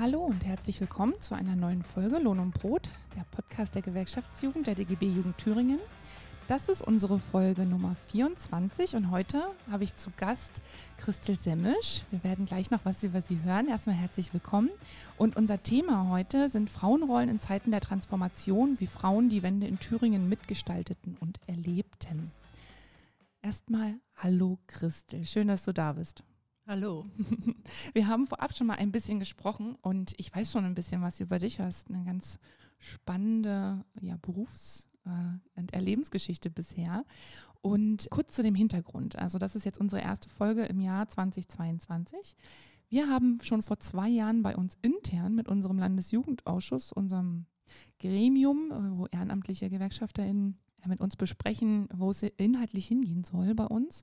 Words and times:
Hallo 0.00 0.20
und 0.20 0.46
herzlich 0.46 0.80
willkommen 0.80 1.12
zu 1.20 1.34
einer 1.34 1.54
neuen 1.54 1.82
Folge 1.82 2.20
Lohn 2.20 2.38
und 2.38 2.54
Brot, 2.54 2.88
der 3.14 3.24
Podcast 3.32 3.74
der 3.74 3.82
Gewerkschaftsjugend 3.82 4.66
der 4.66 4.74
DGB 4.74 5.04
Jugend 5.04 5.36
Thüringen. 5.36 5.78
Das 6.48 6.70
ist 6.70 6.80
unsere 6.80 7.18
Folge 7.18 7.66
Nummer 7.66 7.94
24 8.06 8.96
und 8.96 9.10
heute 9.10 9.42
habe 9.70 9.84
ich 9.84 9.94
zu 9.96 10.10
Gast 10.16 10.62
Christel 10.96 11.38
Semmisch. 11.38 12.04
Wir 12.10 12.24
werden 12.24 12.46
gleich 12.46 12.70
noch 12.70 12.82
was 12.86 13.02
über 13.02 13.20
sie 13.20 13.42
hören. 13.42 13.68
Erstmal 13.68 13.94
herzlich 13.94 14.32
willkommen. 14.32 14.70
Und 15.18 15.36
unser 15.36 15.62
Thema 15.62 16.08
heute 16.08 16.48
sind 16.48 16.70
Frauenrollen 16.70 17.28
in 17.28 17.38
Zeiten 17.38 17.70
der 17.70 17.82
Transformation, 17.82 18.80
wie 18.80 18.86
Frauen 18.86 19.28
die 19.28 19.42
Wende 19.42 19.66
in 19.66 19.80
Thüringen 19.80 20.30
mitgestalteten 20.30 21.18
und 21.20 21.40
erlebten. 21.46 22.32
Erstmal 23.42 23.96
Hallo 24.16 24.56
Christel, 24.66 25.26
schön, 25.26 25.48
dass 25.48 25.64
du 25.64 25.74
da 25.74 25.92
bist. 25.92 26.24
Hallo. 26.70 27.04
Wir 27.94 28.06
haben 28.06 28.28
vorab 28.28 28.56
schon 28.56 28.68
mal 28.68 28.76
ein 28.76 28.92
bisschen 28.92 29.18
gesprochen 29.18 29.74
und 29.82 30.14
ich 30.18 30.32
weiß 30.32 30.52
schon 30.52 30.64
ein 30.64 30.76
bisschen 30.76 31.02
was 31.02 31.18
über 31.18 31.40
dich. 31.40 31.56
Du 31.56 31.64
hast 31.64 31.90
eine 31.90 32.04
ganz 32.04 32.38
spannende 32.78 33.84
ja, 34.00 34.16
Berufs- 34.22 34.88
und 35.56 35.74
Erlebensgeschichte 35.74 36.48
bisher. 36.48 37.04
Und 37.60 38.06
kurz 38.10 38.36
zu 38.36 38.44
dem 38.44 38.54
Hintergrund. 38.54 39.18
Also 39.18 39.38
das 39.38 39.56
ist 39.56 39.64
jetzt 39.64 39.80
unsere 39.80 40.00
erste 40.00 40.28
Folge 40.28 40.64
im 40.64 40.78
Jahr 40.78 41.08
2022. 41.08 42.36
Wir 42.88 43.08
haben 43.08 43.40
schon 43.42 43.62
vor 43.62 43.80
zwei 43.80 44.08
Jahren 44.08 44.44
bei 44.44 44.54
uns 44.54 44.78
intern 44.80 45.34
mit 45.34 45.48
unserem 45.48 45.76
Landesjugendausschuss, 45.76 46.92
unserem 46.92 47.46
Gremium, 47.98 48.70
wo 48.96 49.06
ehrenamtliche 49.06 49.70
GewerkschafterInnen 49.70 50.56
mit 50.86 51.00
uns 51.00 51.16
besprechen, 51.16 51.88
wo 51.92 52.10
es 52.10 52.22
inhaltlich 52.22 52.86
hingehen 52.86 53.24
soll 53.24 53.56
bei 53.56 53.66
uns, 53.66 54.02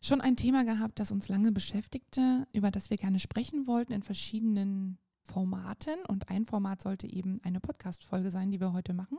schon 0.00 0.20
ein 0.20 0.36
Thema 0.36 0.64
gehabt, 0.64 1.00
das 1.00 1.10
uns 1.10 1.28
lange 1.28 1.52
beschäftigte, 1.52 2.46
über 2.52 2.70
das 2.70 2.90
wir 2.90 2.96
gerne 2.96 3.18
sprechen 3.18 3.66
wollten 3.66 3.92
in 3.92 4.02
verschiedenen 4.02 4.98
Formaten. 5.22 5.96
Und 6.06 6.28
ein 6.28 6.46
Format 6.46 6.82
sollte 6.82 7.10
eben 7.10 7.40
eine 7.42 7.60
Podcast-Folge 7.60 8.30
sein, 8.30 8.50
die 8.50 8.60
wir 8.60 8.72
heute 8.72 8.94
machen. 8.94 9.18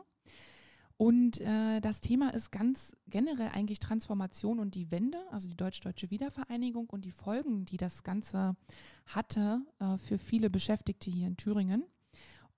Und 0.96 1.40
äh, 1.40 1.80
das 1.80 2.02
Thema 2.02 2.34
ist 2.34 2.50
ganz 2.50 2.94
generell 3.08 3.48
eigentlich 3.54 3.78
Transformation 3.78 4.58
und 4.58 4.74
die 4.74 4.90
Wende, 4.90 5.18
also 5.30 5.48
die 5.48 5.56
deutsch-deutsche 5.56 6.10
Wiedervereinigung 6.10 6.90
und 6.90 7.06
die 7.06 7.10
Folgen, 7.10 7.64
die 7.64 7.78
das 7.78 8.02
Ganze 8.02 8.54
hatte 9.06 9.62
äh, 9.78 9.96
für 9.96 10.18
viele 10.18 10.50
Beschäftigte 10.50 11.10
hier 11.10 11.26
in 11.26 11.38
Thüringen. 11.38 11.84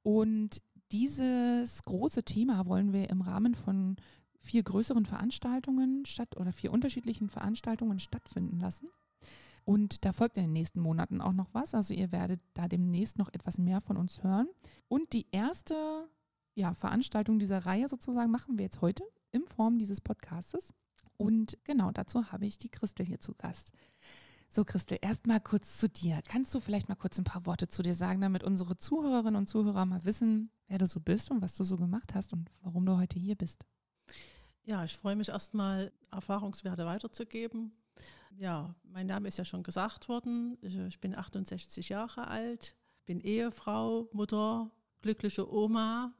Und 0.03 0.61
dieses 0.91 1.85
große 1.85 2.25
Thema 2.25 2.67
wollen 2.67 2.93
wir 2.93 3.11
im 3.11 3.21
Rahmen 3.21 3.55
von 3.55 3.95
vier 4.43 4.63
größeren 4.63 5.07
Veranstaltungen 5.07 6.05
statt 6.05 6.37
oder 6.37 6.53
vier 6.53 6.73
unterschiedlichen 6.73 7.29
Veranstaltungen 7.29 7.99
stattfinden 7.99 8.59
lassen. 8.59 8.89
Und 9.65 10.05
da 10.05 10.13
folgt 10.13 10.37
in 10.37 10.45
den 10.45 10.53
nächsten 10.53 10.81
Monaten 10.81 11.21
auch 11.21 11.33
noch 11.33 11.49
was. 11.53 11.75
Also 11.75 11.95
ihr 11.95 12.11
werdet 12.11 12.41
da 12.55 12.67
demnächst 12.69 13.19
noch 13.19 13.33
etwas 13.33 13.59
mehr 13.59 13.81
von 13.81 13.97
uns 13.97 14.23
hören. 14.25 14.49
Und 14.89 15.13
die 15.13 15.27
erste 15.31 16.09
ja, 16.55 16.75
Veranstaltung 16.75 17.39
dieser 17.39 17.65
Reihe 17.65 17.89
sozusagen 17.89 18.31
machen 18.31 18.59
wir 18.59 18.65
jetzt 18.65 18.81
heute 18.81 19.05
in 19.31 19.45
Form 19.47 19.79
dieses 19.79 20.01
Podcastes. 20.01 20.75
Und 21.17 21.57
genau 21.65 21.93
dazu 21.93 22.33
habe 22.33 22.47
ich 22.47 22.59
die 22.59 22.71
Christel 22.71 23.07
hier 23.07 23.21
zu 23.21 23.35
Gast. 23.35 23.73
So, 24.49 24.65
Christel, 24.65 24.99
erstmal 25.01 25.41
kurz 25.41 25.79
zu 25.79 25.89
dir. 25.89 26.21
Kannst 26.29 26.55
du 26.55 26.61
vielleicht 26.61 26.89
mal 26.89 26.97
kurz 26.97 27.17
ein 27.19 27.25
paar 27.25 27.47
Worte 27.47 27.69
zu 27.69 27.83
dir 27.83 27.95
sagen, 27.95 28.21
damit 28.21 28.45
unsere 28.45 28.77
Zuhörerinnen 28.77 29.37
und 29.37 29.47
Zuhörer 29.47 29.87
mal 29.87 30.05
wissen, 30.05 30.51
wer 30.67 30.79
du 30.79 30.87
so 30.87 31.01
bist 31.01 31.31
und 31.31 31.41
was 31.41 31.55
du 31.55 31.65
so 31.65 31.77
gemacht 31.77 32.15
hast 32.15 32.33
und 32.33 32.51
warum 32.61 32.85
du 32.85 32.99
heute 32.99 33.19
hier 33.19 33.37
bist? 33.37 33.65
Ja, 34.65 34.85
ich 34.85 34.97
freue 34.97 35.17
mich 35.17 35.29
erstmal, 35.29 35.91
Erfahrungswerte 36.13 36.87
weiterzugeben. 36.87 37.73
Ja, 38.39 38.75
mein 38.85 39.07
Name 39.07 39.29
ist 39.29 39.39
ja 39.39 39.45
schon 39.45 39.63
gesagt 39.63 40.09
worden. 40.09 40.57
Ich 40.63 41.01
bin 41.01 41.17
68 41.17 41.89
Jahre 41.89 42.29
alt, 42.29 42.77
bin 43.05 43.21
Ehefrau, 43.21 44.09
Mutter, 44.13 44.71
glückliche 45.01 45.53
Oma 45.53 46.15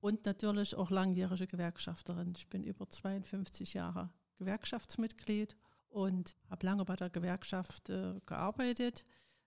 und 0.00 0.24
natürlich 0.24 0.74
auch 0.74 0.90
langjährige 0.90 1.46
Gewerkschafterin. 1.46 2.32
Ich 2.36 2.48
bin 2.48 2.64
über 2.64 2.88
52 2.88 3.74
Jahre 3.74 4.10
Gewerkschaftsmitglied 4.38 5.56
und 5.90 6.36
habe 6.50 6.66
lange 6.66 6.84
bei 6.84 6.96
der 6.96 7.10
Gewerkschaft 7.10 7.90
äh, 7.90 8.20
gearbeitet. 8.26 9.04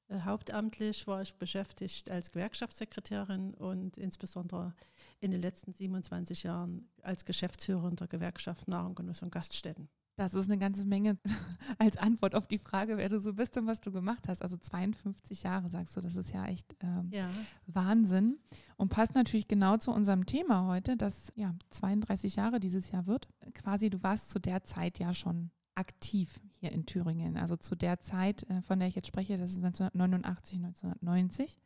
Äh, 0.10 0.22
hauptamtlich 0.22 1.08
war 1.08 1.22
ich 1.22 1.36
beschäftigt 1.36 2.10
als 2.10 2.32
Gewerkschaftssekretärin 2.32 3.54
und 3.54 3.98
insbesondere 3.98 4.74
in 5.20 5.32
den 5.32 5.42
letzten 5.42 5.74
27 5.74 6.44
Jahren 6.44 6.90
als 7.02 7.26
Geschäftsführerin 7.26 7.96
der 7.96 8.08
Gewerkschaft 8.08 8.68
Nahrung, 8.68 8.96
Genuss 8.96 9.22
und 9.22 9.32
Gaststätten. 9.32 9.90
Das 10.18 10.34
ist 10.34 10.50
eine 10.50 10.58
ganze 10.58 10.84
Menge 10.84 11.20
als 11.78 11.96
Antwort 11.96 12.34
auf 12.34 12.48
die 12.48 12.58
Frage, 12.58 12.98
wer 12.98 13.08
du 13.08 13.20
so 13.20 13.34
bist 13.34 13.56
und 13.56 13.68
was 13.68 13.82
du 13.82 13.92
gemacht 13.92 14.28
hast. 14.28 14.42
Also 14.42 14.58
52 14.58 15.44
Jahre, 15.44 15.70
sagst 15.70 15.96
du, 15.96 16.02
das 16.02 16.16
ist 16.16 16.34
ja 16.34 16.46
echt 16.48 16.76
ähm, 16.82 17.10
ja. 17.12 17.30
Wahnsinn. 17.68 18.40
Und 18.78 18.90
passt 18.90 19.14
natürlich 19.14 19.48
genau 19.48 19.78
zu 19.78 19.92
unserem 19.92 20.26
Thema 20.26 20.68
heute, 20.68 20.98
das 20.98 21.32
ja 21.36 21.54
32 21.70 22.36
Jahre 22.36 22.60
dieses 22.60 22.90
Jahr 22.90 23.06
wird. 23.06 23.28
Quasi, 23.54 23.92
du 23.92 24.02
warst 24.02 24.32
zu 24.32 24.40
der 24.40 24.64
Zeit 24.64 24.98
ja 24.98 25.14
schon 25.14 25.52
aktiv 25.76 26.42
hier 26.60 26.72
in 26.72 26.86
Thüringen. 26.86 27.38
Also 27.38 27.56
zu 27.56 27.76
der 27.76 28.00
Zeit, 28.00 28.44
äh, 28.50 28.62
von 28.62 28.80
der 28.80 28.88
ich 28.88 28.96
jetzt 28.96 29.08
spreche, 29.08 29.38
das 29.38 29.52
ist 29.52 29.58
1989, 29.58 30.58
1990. 30.58 31.60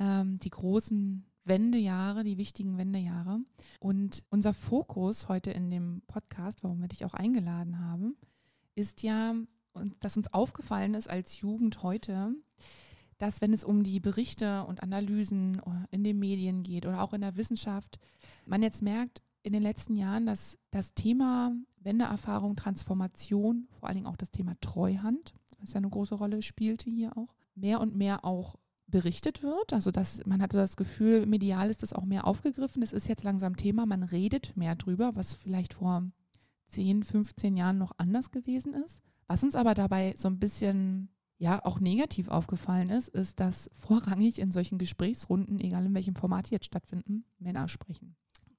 Ähm, 0.00 0.38
die 0.40 0.50
großen 0.50 1.24
Wendejahre, 1.44 2.24
die 2.24 2.38
wichtigen 2.38 2.78
Wendejahre. 2.78 3.40
Und 3.80 4.24
unser 4.30 4.54
Fokus 4.54 5.28
heute 5.28 5.50
in 5.50 5.70
dem 5.70 6.02
Podcast, 6.06 6.62
warum 6.62 6.80
wir 6.80 6.88
dich 6.88 7.04
auch 7.04 7.14
eingeladen 7.14 7.78
haben, 7.78 8.16
ist 8.74 9.02
ja, 9.02 9.34
dass 10.00 10.16
uns 10.16 10.32
aufgefallen 10.32 10.94
ist 10.94 11.08
als 11.08 11.40
Jugend 11.40 11.82
heute, 11.82 12.34
dass 13.18 13.40
wenn 13.40 13.52
es 13.52 13.64
um 13.64 13.84
die 13.84 14.00
Berichte 14.00 14.64
und 14.64 14.82
Analysen 14.82 15.60
in 15.90 16.02
den 16.02 16.18
Medien 16.18 16.62
geht 16.62 16.86
oder 16.86 17.02
auch 17.02 17.12
in 17.12 17.20
der 17.20 17.36
Wissenschaft, 17.36 18.00
man 18.46 18.62
jetzt 18.62 18.82
merkt 18.82 19.22
in 19.44 19.52
den 19.52 19.62
letzten 19.62 19.94
Jahren, 19.94 20.26
dass 20.26 20.58
das 20.70 20.94
Thema 20.94 21.52
Wendeerfahrung, 21.76 22.56
Transformation, 22.56 23.68
vor 23.78 23.88
allen 23.88 23.96
Dingen 23.96 24.06
auch 24.06 24.16
das 24.16 24.30
Thema 24.30 24.54
Treuhand, 24.60 25.34
was 25.60 25.74
ja 25.74 25.78
eine 25.78 25.90
große 25.90 26.14
Rolle 26.14 26.42
spielte 26.42 26.90
hier 26.90 27.16
auch, 27.16 27.34
mehr 27.54 27.80
und 27.80 27.94
mehr 27.94 28.24
auch 28.24 28.56
berichtet 28.86 29.42
wird. 29.42 29.74
Also 29.74 29.90
dass 29.90 30.24
man 30.24 30.40
hatte 30.40 30.56
das 30.56 30.76
Gefühl, 30.76 31.26
medial 31.26 31.68
ist 31.68 31.82
das 31.82 31.92
auch 31.92 32.06
mehr 32.06 32.26
aufgegriffen. 32.26 32.82
Es 32.82 32.94
ist 32.94 33.06
jetzt 33.06 33.22
langsam 33.22 33.56
Thema, 33.56 33.84
man 33.84 34.02
redet 34.02 34.56
mehr 34.56 34.76
drüber, 34.76 35.14
was 35.14 35.34
vielleicht 35.34 35.74
vor 35.74 36.10
10, 36.68 37.04
15 37.04 37.56
Jahren 37.56 37.76
noch 37.78 37.92
anders 37.98 38.30
gewesen 38.30 38.72
ist. 38.72 39.02
Was 39.26 39.44
uns 39.44 39.56
aber 39.56 39.74
dabei 39.74 40.14
so 40.16 40.28
ein 40.28 40.38
bisschen 40.38 41.10
ja 41.36 41.62
auch 41.64 41.80
negativ 41.80 42.28
aufgefallen 42.28 42.88
ist, 42.88 43.08
ist, 43.08 43.40
dass 43.40 43.70
vorrangig 43.74 44.38
in 44.38 44.52
solchen 44.52 44.78
Gesprächsrunden, 44.78 45.60
egal 45.60 45.84
in 45.84 45.94
welchem 45.94 46.14
Format 46.14 46.48
die 46.48 46.54
jetzt 46.54 46.66
stattfinden, 46.66 47.26
Männer 47.38 47.68
sprechen. 47.68 48.16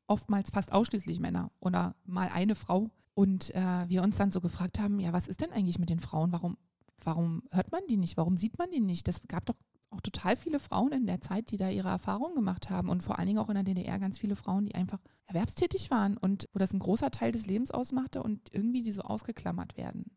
Oftmals 0.07 0.51
fast 0.51 0.71
ausschließlich 0.71 1.19
Männer 1.19 1.51
oder 1.59 1.95
mal 2.05 2.29
eine 2.29 2.55
Frau. 2.55 2.89
Und 3.13 3.55
äh, 3.55 3.89
wir 3.89 4.03
uns 4.03 4.17
dann 4.17 4.31
so 4.31 4.41
gefragt 4.41 4.79
haben, 4.79 4.99
ja, 4.99 5.13
was 5.13 5.27
ist 5.27 5.41
denn 5.41 5.51
eigentlich 5.51 5.79
mit 5.79 5.89
den 5.89 5.99
Frauen? 5.99 6.31
Warum, 6.31 6.57
warum 7.03 7.43
hört 7.51 7.71
man 7.71 7.81
die 7.89 7.97
nicht? 7.97 8.17
Warum 8.17 8.37
sieht 8.37 8.57
man 8.57 8.71
die 8.71 8.81
nicht? 8.81 9.07
Das 9.07 9.21
gab 9.27 9.45
doch 9.45 9.55
auch 9.89 10.01
total 10.01 10.35
viele 10.35 10.59
Frauen 10.59 10.91
in 10.91 11.07
der 11.07 11.21
Zeit, 11.21 11.51
die 11.51 11.57
da 11.57 11.69
ihre 11.69 11.89
Erfahrungen 11.89 12.35
gemacht 12.35 12.69
haben 12.69 12.89
und 12.89 13.03
vor 13.03 13.17
allen 13.17 13.27
Dingen 13.27 13.39
auch 13.39 13.49
in 13.49 13.55
der 13.55 13.63
DDR 13.63 13.99
ganz 13.99 14.17
viele 14.17 14.35
Frauen, 14.35 14.65
die 14.65 14.75
einfach 14.75 14.99
erwerbstätig 15.27 15.89
waren 15.91 16.17
und 16.17 16.49
wo 16.53 16.59
das 16.59 16.73
ein 16.73 16.79
großer 16.79 17.11
Teil 17.11 17.31
des 17.31 17.47
Lebens 17.47 17.71
ausmachte 17.71 18.21
und 18.21 18.49
irgendwie 18.51 18.83
die 18.83 18.91
so 18.91 19.01
ausgeklammert 19.01 19.77
werden. 19.77 20.11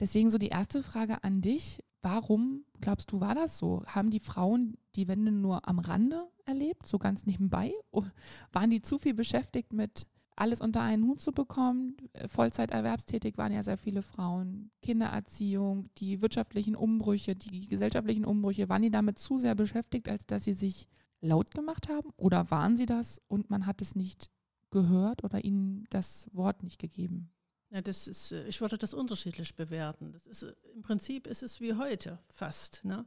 Deswegen 0.00 0.30
so 0.30 0.38
die 0.38 0.48
erste 0.48 0.82
Frage 0.82 1.22
an 1.22 1.40
dich. 1.40 1.84
Warum 2.02 2.64
glaubst 2.80 3.12
du, 3.12 3.20
war 3.20 3.34
das 3.34 3.58
so? 3.58 3.84
Haben 3.86 4.10
die 4.10 4.20
Frauen 4.20 4.76
die 4.96 5.08
Wende 5.08 5.30
nur 5.30 5.68
am 5.68 5.78
Rande 5.78 6.26
erlebt, 6.46 6.86
so 6.86 6.98
ganz 6.98 7.26
nebenbei? 7.26 7.72
Oder 7.90 8.12
waren 8.52 8.70
die 8.70 8.82
zu 8.82 8.98
viel 8.98 9.14
beschäftigt 9.14 9.72
mit 9.72 10.06
alles 10.36 10.60
unter 10.60 10.82
einen 10.82 11.04
Hut 11.04 11.20
zu 11.20 11.32
bekommen. 11.32 11.96
Vollzeit 12.26 12.70
erwerbstätig 12.70 13.38
waren 13.38 13.52
ja 13.52 13.62
sehr 13.62 13.78
viele 13.78 14.02
Frauen. 14.02 14.70
Kindererziehung, 14.82 15.90
die 15.98 16.22
wirtschaftlichen 16.22 16.76
Umbrüche, 16.76 17.36
die 17.36 17.68
gesellschaftlichen 17.68 18.24
Umbrüche, 18.24 18.68
waren 18.68 18.82
die 18.82 18.90
damit 18.90 19.18
zu 19.18 19.38
sehr 19.38 19.54
beschäftigt, 19.54 20.08
als 20.08 20.26
dass 20.26 20.44
sie 20.44 20.54
sich 20.54 20.88
laut 21.20 21.52
gemacht 21.52 21.88
haben? 21.88 22.10
Oder 22.16 22.50
waren 22.50 22.76
sie 22.76 22.86
das 22.86 23.20
und 23.28 23.50
man 23.50 23.66
hat 23.66 23.80
es 23.80 23.94
nicht 23.94 24.30
gehört 24.70 25.22
oder 25.22 25.44
ihnen 25.44 25.86
das 25.90 26.28
Wort 26.32 26.62
nicht 26.62 26.80
gegeben? 26.80 27.30
Ja, 27.70 27.80
das 27.80 28.06
ist, 28.06 28.32
äh, 28.32 28.46
ich 28.46 28.60
würde 28.60 28.78
das 28.78 28.94
unterschiedlich 28.94 29.54
bewerten. 29.56 30.12
Das 30.12 30.26
ist, 30.26 30.42
äh, 30.42 30.54
Im 30.74 30.82
Prinzip 30.82 31.26
ist 31.26 31.42
es 31.42 31.60
wie 31.60 31.74
heute 31.74 32.18
fast. 32.28 32.84
Ne? 32.84 33.04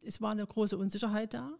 Es 0.00 0.20
war 0.20 0.32
eine 0.32 0.46
große 0.46 0.76
Unsicherheit 0.76 1.34
da 1.34 1.52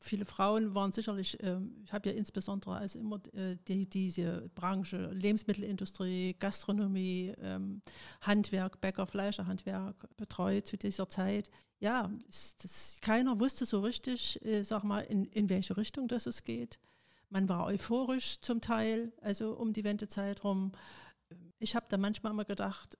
viele 0.00 0.24
Frauen 0.24 0.74
waren 0.74 0.92
sicherlich, 0.92 1.36
ähm, 1.42 1.76
ich 1.84 1.92
habe 1.92 2.08
ja 2.08 2.14
insbesondere 2.14 2.76
also 2.76 2.98
immer 2.98 3.20
äh, 3.34 3.56
die, 3.68 3.88
diese 3.88 4.50
Branche 4.54 5.10
Lebensmittelindustrie, 5.12 6.34
Gastronomie, 6.38 7.34
ähm, 7.40 7.82
Handwerk, 8.22 8.80
Bäcker, 8.80 9.06
Fleischerhandwerk 9.06 10.08
betreut 10.16 10.66
zu 10.66 10.78
dieser 10.78 11.08
Zeit. 11.08 11.50
Ja, 11.78 12.10
das, 12.62 12.98
keiner 13.00 13.38
wusste 13.40 13.66
so 13.66 13.80
richtig, 13.80 14.42
äh, 14.44 14.62
sag 14.62 14.84
mal, 14.84 15.00
in, 15.00 15.26
in 15.26 15.48
welche 15.50 15.76
Richtung 15.76 16.08
das 16.08 16.26
es 16.26 16.44
geht. 16.44 16.78
Man 17.28 17.48
war 17.48 17.66
euphorisch 17.66 18.40
zum 18.40 18.60
Teil, 18.60 19.12
also 19.20 19.54
um 19.56 19.72
die 19.72 19.84
Wendezeit 19.84 20.42
rum. 20.42 20.72
Ich 21.58 21.76
habe 21.76 21.86
da 21.88 21.96
manchmal 21.96 22.32
immer 22.32 22.44
gedacht, 22.44 22.98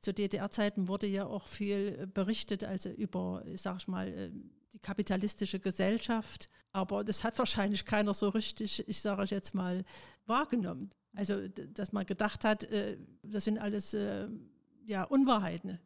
zu 0.00 0.12
DDR-Zeiten 0.12 0.88
wurde 0.88 1.06
ja 1.06 1.24
auch 1.24 1.46
viel 1.46 2.06
berichtet, 2.08 2.64
also 2.64 2.90
über, 2.90 3.44
sag 3.54 3.78
ich 3.78 3.88
mal, 3.88 4.08
äh, 4.08 4.30
die 4.72 4.78
kapitalistische 4.78 5.60
Gesellschaft. 5.60 6.48
Aber 6.72 7.04
das 7.04 7.24
hat 7.24 7.38
wahrscheinlich 7.38 7.84
keiner 7.84 8.14
so 8.14 8.28
richtig, 8.28 8.86
ich 8.88 9.00
sage 9.00 9.24
jetzt 9.24 9.54
mal, 9.54 9.84
wahrgenommen. 10.26 10.90
Also, 11.14 11.48
dass 11.48 11.92
man 11.92 12.06
gedacht 12.06 12.44
hat, 12.44 12.64
äh, 12.64 12.96
das 13.22 13.44
sind 13.44 13.58
alles 13.58 13.94
äh, 13.94 14.28
ja, 14.86 15.04
Unwahrheiten. 15.04 15.78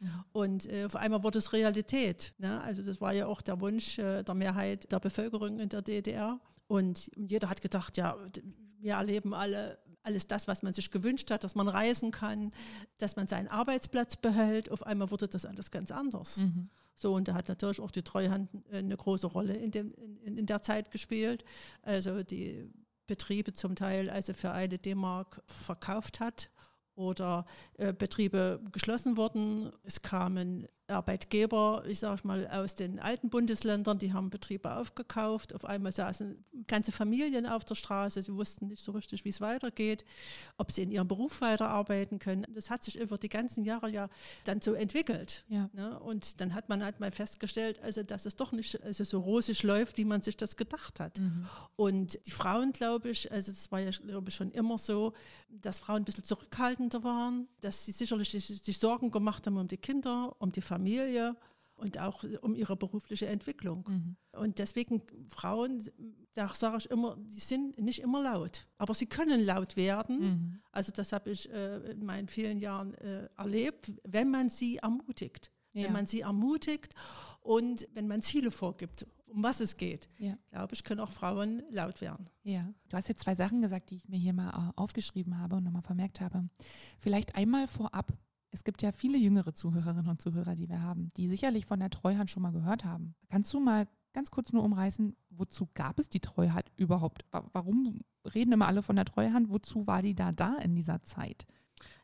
Mhm. 0.00 0.24
Und 0.32 0.66
äh, 0.72 0.84
auf 0.84 0.96
einmal 0.96 1.22
wurde 1.22 1.38
es 1.38 1.52
Realität. 1.52 2.34
Ne? 2.38 2.60
Also 2.62 2.82
das 2.82 3.00
war 3.00 3.12
ja 3.12 3.26
auch 3.26 3.40
der 3.40 3.60
Wunsch 3.60 3.98
äh, 3.98 4.22
der 4.22 4.34
Mehrheit 4.34 4.90
der 4.90 4.98
Bevölkerung 5.00 5.60
in 5.60 5.68
der 5.68 5.82
DDR. 5.82 6.40
Und 6.66 7.10
jeder 7.16 7.48
hat 7.48 7.60
gedacht, 7.62 7.96
ja, 7.96 8.16
wir 8.78 8.94
erleben 8.94 9.34
alle 9.34 9.78
alles 10.02 10.26
das, 10.26 10.48
was 10.48 10.62
man 10.62 10.72
sich 10.72 10.90
gewünscht 10.90 11.30
hat, 11.30 11.44
dass 11.44 11.54
man 11.54 11.68
reisen 11.68 12.10
kann, 12.10 12.50
dass 12.98 13.16
man 13.16 13.26
seinen 13.26 13.48
Arbeitsplatz 13.48 14.16
behält. 14.16 14.70
Auf 14.70 14.84
einmal 14.84 15.10
wurde 15.10 15.28
das 15.28 15.46
alles 15.46 15.70
ganz 15.70 15.90
anders. 15.90 16.38
Mhm. 16.38 16.68
So, 16.94 17.14
und 17.14 17.28
da 17.28 17.34
hat 17.34 17.48
natürlich 17.48 17.80
auch 17.80 17.90
die 17.90 18.02
Treuhand 18.02 18.50
äh, 18.70 18.78
eine 18.78 18.96
große 18.96 19.26
Rolle 19.26 19.54
in, 19.54 19.70
dem, 19.70 19.94
in, 20.24 20.36
in 20.38 20.46
der 20.46 20.62
Zeit 20.62 20.90
gespielt. 20.90 21.44
Also 21.82 22.22
die 22.22 22.70
Betriebe 23.06 23.52
zum 23.52 23.74
Teil 23.74 24.10
also 24.10 24.32
für 24.34 24.52
eine 24.52 24.78
D-Mark 24.78 25.42
verkauft 25.46 26.20
hat 26.20 26.50
oder 26.94 27.46
äh, 27.78 27.92
Betriebe 27.92 28.60
geschlossen 28.72 29.16
wurden. 29.16 29.72
Es 29.82 30.02
kamen 30.02 30.68
Arbeitgeber, 30.88 31.84
ich 31.86 32.00
sage 32.00 32.20
mal, 32.24 32.46
aus 32.48 32.74
den 32.74 32.98
alten 32.98 33.30
Bundesländern, 33.30 33.98
die 33.98 34.12
haben 34.12 34.30
Betriebe 34.30 34.74
aufgekauft. 34.74 35.54
Auf 35.54 35.64
einmal 35.64 35.92
saßen 35.92 36.44
ganze 36.66 36.92
Familien 36.92 37.46
auf 37.46 37.64
der 37.64 37.74
Straße. 37.74 38.22
Sie 38.22 38.34
wussten 38.34 38.68
nicht 38.68 38.82
so 38.82 38.92
richtig, 38.92 39.24
wie 39.24 39.30
es 39.30 39.40
weitergeht, 39.40 40.04
ob 40.58 40.70
sie 40.70 40.82
in 40.82 40.90
ihrem 40.90 41.08
Beruf 41.08 41.40
weiterarbeiten 41.40 42.18
können. 42.18 42.44
Das 42.54 42.70
hat 42.70 42.82
sich 42.82 42.98
über 42.98 43.16
die 43.16 43.28
ganzen 43.28 43.64
Jahre 43.64 43.90
ja 43.90 44.08
dann 44.44 44.60
so 44.60 44.74
entwickelt. 44.74 45.44
Ja. 45.48 45.70
Ne? 45.72 45.98
Und 46.00 46.40
dann 46.40 46.54
hat 46.54 46.68
man 46.68 46.84
halt 46.84 47.00
mal 47.00 47.10
festgestellt, 47.10 47.80
also, 47.82 48.02
dass 48.02 48.26
es 48.26 48.36
doch 48.36 48.52
nicht 48.52 48.82
also 48.82 49.04
so 49.04 49.20
rosig 49.20 49.62
läuft, 49.62 49.98
wie 49.98 50.04
man 50.04 50.20
sich 50.20 50.36
das 50.36 50.56
gedacht 50.56 51.00
hat. 51.00 51.18
Mhm. 51.18 51.46
Und 51.76 52.18
die 52.26 52.30
Frauen, 52.30 52.72
glaube 52.72 53.10
ich, 53.10 53.30
also 53.32 53.52
das 53.52 53.70
war 53.72 53.80
ja 53.80 53.90
glaube 53.90 54.28
ich, 54.28 54.34
schon 54.34 54.50
immer 54.50 54.78
so, 54.78 55.12
dass 55.48 55.78
Frauen 55.78 56.02
ein 56.02 56.04
bisschen 56.04 56.24
zurückhaltender 56.24 57.04
waren, 57.04 57.46
dass 57.60 57.84
sie 57.84 57.92
sicherlich 57.92 58.30
sich, 58.30 58.46
sich 58.46 58.78
Sorgen 58.78 59.10
gemacht 59.10 59.46
haben 59.46 59.56
um 59.56 59.68
die 59.68 59.76
Kinder, 59.76 60.34
um 60.38 60.50
die 60.50 60.60
Familie 60.60 60.81
Familie 60.82 61.36
und 61.74 61.98
auch 61.98 62.24
um 62.42 62.54
ihre 62.54 62.76
berufliche 62.76 63.26
Entwicklung. 63.26 63.84
Mhm. 63.88 64.16
Und 64.40 64.58
deswegen 64.58 65.02
Frauen, 65.28 65.88
da 66.34 66.52
sage 66.54 66.78
ich 66.78 66.90
immer, 66.90 67.16
die 67.16 67.40
sind 67.40 67.78
nicht 67.78 68.00
immer 68.00 68.22
laut, 68.22 68.66
aber 68.78 68.94
sie 68.94 69.06
können 69.06 69.42
laut 69.42 69.76
werden. 69.76 70.20
Mhm. 70.20 70.62
Also 70.70 70.92
das 70.92 71.12
habe 71.12 71.30
ich 71.30 71.50
äh, 71.50 71.78
in 71.90 72.04
meinen 72.04 72.28
vielen 72.28 72.60
Jahren 72.60 72.94
äh, 72.94 73.28
erlebt, 73.36 73.92
wenn 74.04 74.30
man 74.30 74.48
sie 74.48 74.76
ermutigt. 74.78 75.50
Ja. 75.74 75.86
Wenn 75.86 75.94
man 75.94 76.06
sie 76.06 76.20
ermutigt 76.20 76.94
und 77.40 77.88
wenn 77.94 78.06
man 78.06 78.20
Ziele 78.20 78.50
vorgibt, 78.50 79.06
um 79.26 79.42
was 79.42 79.60
es 79.60 79.78
geht, 79.78 80.10
ja. 80.18 80.36
glaube 80.50 80.74
ich, 80.74 80.84
können 80.84 81.00
auch 81.00 81.10
Frauen 81.10 81.62
laut 81.70 82.02
werden. 82.02 82.28
Ja, 82.42 82.68
du 82.90 82.96
hast 82.98 83.08
jetzt 83.08 83.22
zwei 83.22 83.34
Sachen 83.34 83.62
gesagt, 83.62 83.88
die 83.88 83.96
ich 83.96 84.06
mir 84.06 84.18
hier 84.18 84.34
mal 84.34 84.50
äh, 84.50 84.72
aufgeschrieben 84.76 85.38
habe 85.38 85.56
und 85.56 85.64
nochmal 85.64 85.82
vermerkt 85.82 86.20
habe. 86.20 86.46
Vielleicht 86.98 87.34
einmal 87.34 87.66
vorab, 87.66 88.12
es 88.52 88.64
gibt 88.64 88.82
ja 88.82 88.92
viele 88.92 89.18
jüngere 89.18 89.54
Zuhörerinnen 89.54 90.08
und 90.08 90.20
Zuhörer, 90.20 90.54
die 90.54 90.68
wir 90.68 90.82
haben, 90.82 91.10
die 91.16 91.28
sicherlich 91.28 91.66
von 91.66 91.80
der 91.80 91.90
Treuhand 91.90 92.30
schon 92.30 92.42
mal 92.42 92.52
gehört 92.52 92.84
haben. 92.84 93.14
Kannst 93.30 93.52
du 93.54 93.60
mal 93.60 93.88
ganz 94.12 94.30
kurz 94.30 94.52
nur 94.52 94.62
umreißen, 94.62 95.16
wozu 95.30 95.68
gab 95.74 95.98
es 95.98 96.10
die 96.10 96.20
Treuhand 96.20 96.70
überhaupt? 96.76 97.24
Warum 97.30 98.02
reden 98.34 98.52
immer 98.52 98.68
alle 98.68 98.82
von 98.82 98.96
der 98.96 99.06
Treuhand? 99.06 99.48
Wozu 99.48 99.86
war 99.86 100.02
die 100.02 100.14
da 100.14 100.32
da 100.32 100.56
in 100.56 100.74
dieser 100.74 101.02
Zeit? 101.02 101.46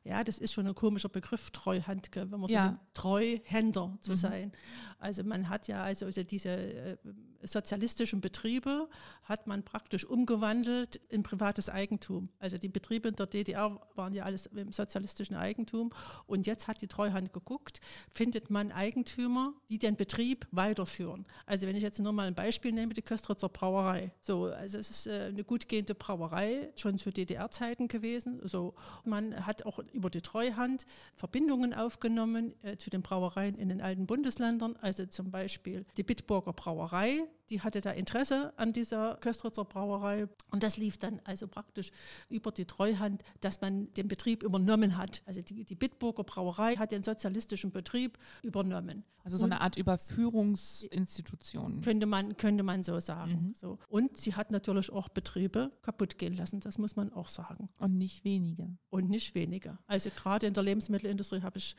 Ja, 0.04 0.24
das 0.24 0.38
ist 0.38 0.52
schon 0.52 0.66
ein 0.66 0.74
komischer 0.74 1.08
Begriff, 1.08 1.50
Treuhand, 1.50 2.10
wenn 2.14 2.30
man 2.30 2.48
ja. 2.48 2.70
so 2.70 3.02
Treuhänder 3.02 3.98
zu 4.00 4.12
mhm. 4.12 4.16
sein. 4.16 4.52
Also 4.98 5.22
man 5.22 5.48
hat 5.48 5.68
ja 5.68 5.82
also 5.82 6.10
diese 6.10 6.50
äh, 6.50 6.96
sozialistischen 7.42 8.20
Betriebe 8.20 8.88
hat 9.22 9.46
man 9.46 9.62
praktisch 9.62 10.04
umgewandelt 10.04 10.96
in 11.08 11.22
privates 11.22 11.68
Eigentum. 11.68 12.28
Also 12.38 12.58
die 12.58 12.68
Betriebe 12.68 13.08
in 13.08 13.16
der 13.16 13.26
DDR 13.26 13.80
waren 13.94 14.12
ja 14.12 14.24
alles 14.24 14.46
im 14.46 14.72
sozialistischen 14.72 15.36
Eigentum 15.36 15.92
und 16.26 16.46
jetzt 16.46 16.68
hat 16.68 16.82
die 16.82 16.88
Treuhand 16.88 17.32
geguckt, 17.32 17.80
findet 18.10 18.50
man 18.50 18.72
Eigentümer, 18.72 19.54
die 19.68 19.78
den 19.78 19.96
Betrieb 19.96 20.46
weiterführen. 20.50 21.26
Also 21.46 21.66
wenn 21.66 21.76
ich 21.76 21.82
jetzt 21.82 22.00
nur 22.00 22.12
mal 22.12 22.26
ein 22.26 22.34
Beispiel 22.34 22.72
nehme, 22.72 22.94
die 22.94 23.02
Köstritzer 23.02 23.48
Brauerei. 23.48 24.12
So, 24.20 24.46
also 24.46 24.78
es 24.78 24.90
ist 24.90 25.06
äh, 25.06 25.28
eine 25.28 25.44
gut 25.44 25.68
gehende 25.68 25.94
Brauerei, 25.94 26.72
schon 26.76 26.98
zu 26.98 27.10
DDR-Zeiten 27.10 27.88
gewesen. 27.88 28.40
So, 28.44 28.74
man 29.04 29.46
hat 29.46 29.64
auch 29.64 29.78
über 29.98 30.10
die 30.10 30.22
Treuhand 30.22 30.86
Verbindungen 31.14 31.74
aufgenommen 31.74 32.54
äh, 32.62 32.76
zu 32.76 32.88
den 32.88 33.02
Brauereien 33.02 33.56
in 33.56 33.68
den 33.68 33.82
alten 33.82 34.06
Bundesländern, 34.06 34.76
also 34.80 35.04
zum 35.06 35.30
Beispiel 35.30 35.84
die 35.96 36.04
Bitburger 36.04 36.52
Brauerei, 36.52 37.24
die 37.50 37.60
hatte 37.60 37.80
da 37.80 37.90
Interesse 37.90 38.52
an 38.56 38.72
dieser 38.72 39.16
Köstritzer 39.16 39.64
Brauerei 39.64 40.28
und 40.50 40.62
das 40.62 40.76
lief 40.76 40.98
dann 40.98 41.20
also 41.24 41.48
praktisch 41.48 41.90
über 42.28 42.52
die 42.52 42.64
Treuhand, 42.64 43.22
dass 43.40 43.60
man 43.60 43.92
den 43.94 44.08
Betrieb 44.08 44.42
übernommen 44.42 44.96
hat. 44.96 45.22
Also 45.26 45.42
die, 45.42 45.64
die 45.64 45.74
Bitburger 45.74 46.24
Brauerei 46.24 46.76
hat 46.76 46.92
den 46.92 47.02
sozialistischen 47.02 47.72
Betrieb 47.72 48.18
übernommen. 48.42 49.04
Also 49.24 49.36
so 49.36 49.44
eine 49.44 49.60
Art 49.60 49.76
Überführungsinstitution. 49.76 51.82
Könnte 51.82 52.06
man, 52.06 52.38
könnte 52.38 52.62
man 52.62 52.82
so 52.82 52.98
sagen. 53.00 53.48
Mhm. 53.48 53.54
So. 53.54 53.78
Und 53.88 54.16
sie 54.16 54.34
hat 54.34 54.50
natürlich 54.50 54.90
auch 54.90 55.10
Betriebe 55.10 55.70
kaputt 55.82 56.16
gehen 56.16 56.34
lassen, 56.34 56.60
das 56.60 56.78
muss 56.78 56.96
man 56.96 57.12
auch 57.12 57.28
sagen. 57.28 57.68
Und 57.78 57.98
nicht 57.98 58.24
wenige. 58.24 58.70
Und 58.88 59.10
nicht 59.10 59.34
wenige. 59.34 59.76
Also 59.86 60.08
gerade 60.10 60.46
in 60.46 60.54
der 60.54 60.62
Lebensmittelindustrie 60.62 61.42
habe 61.42 61.58
ich 61.58 61.76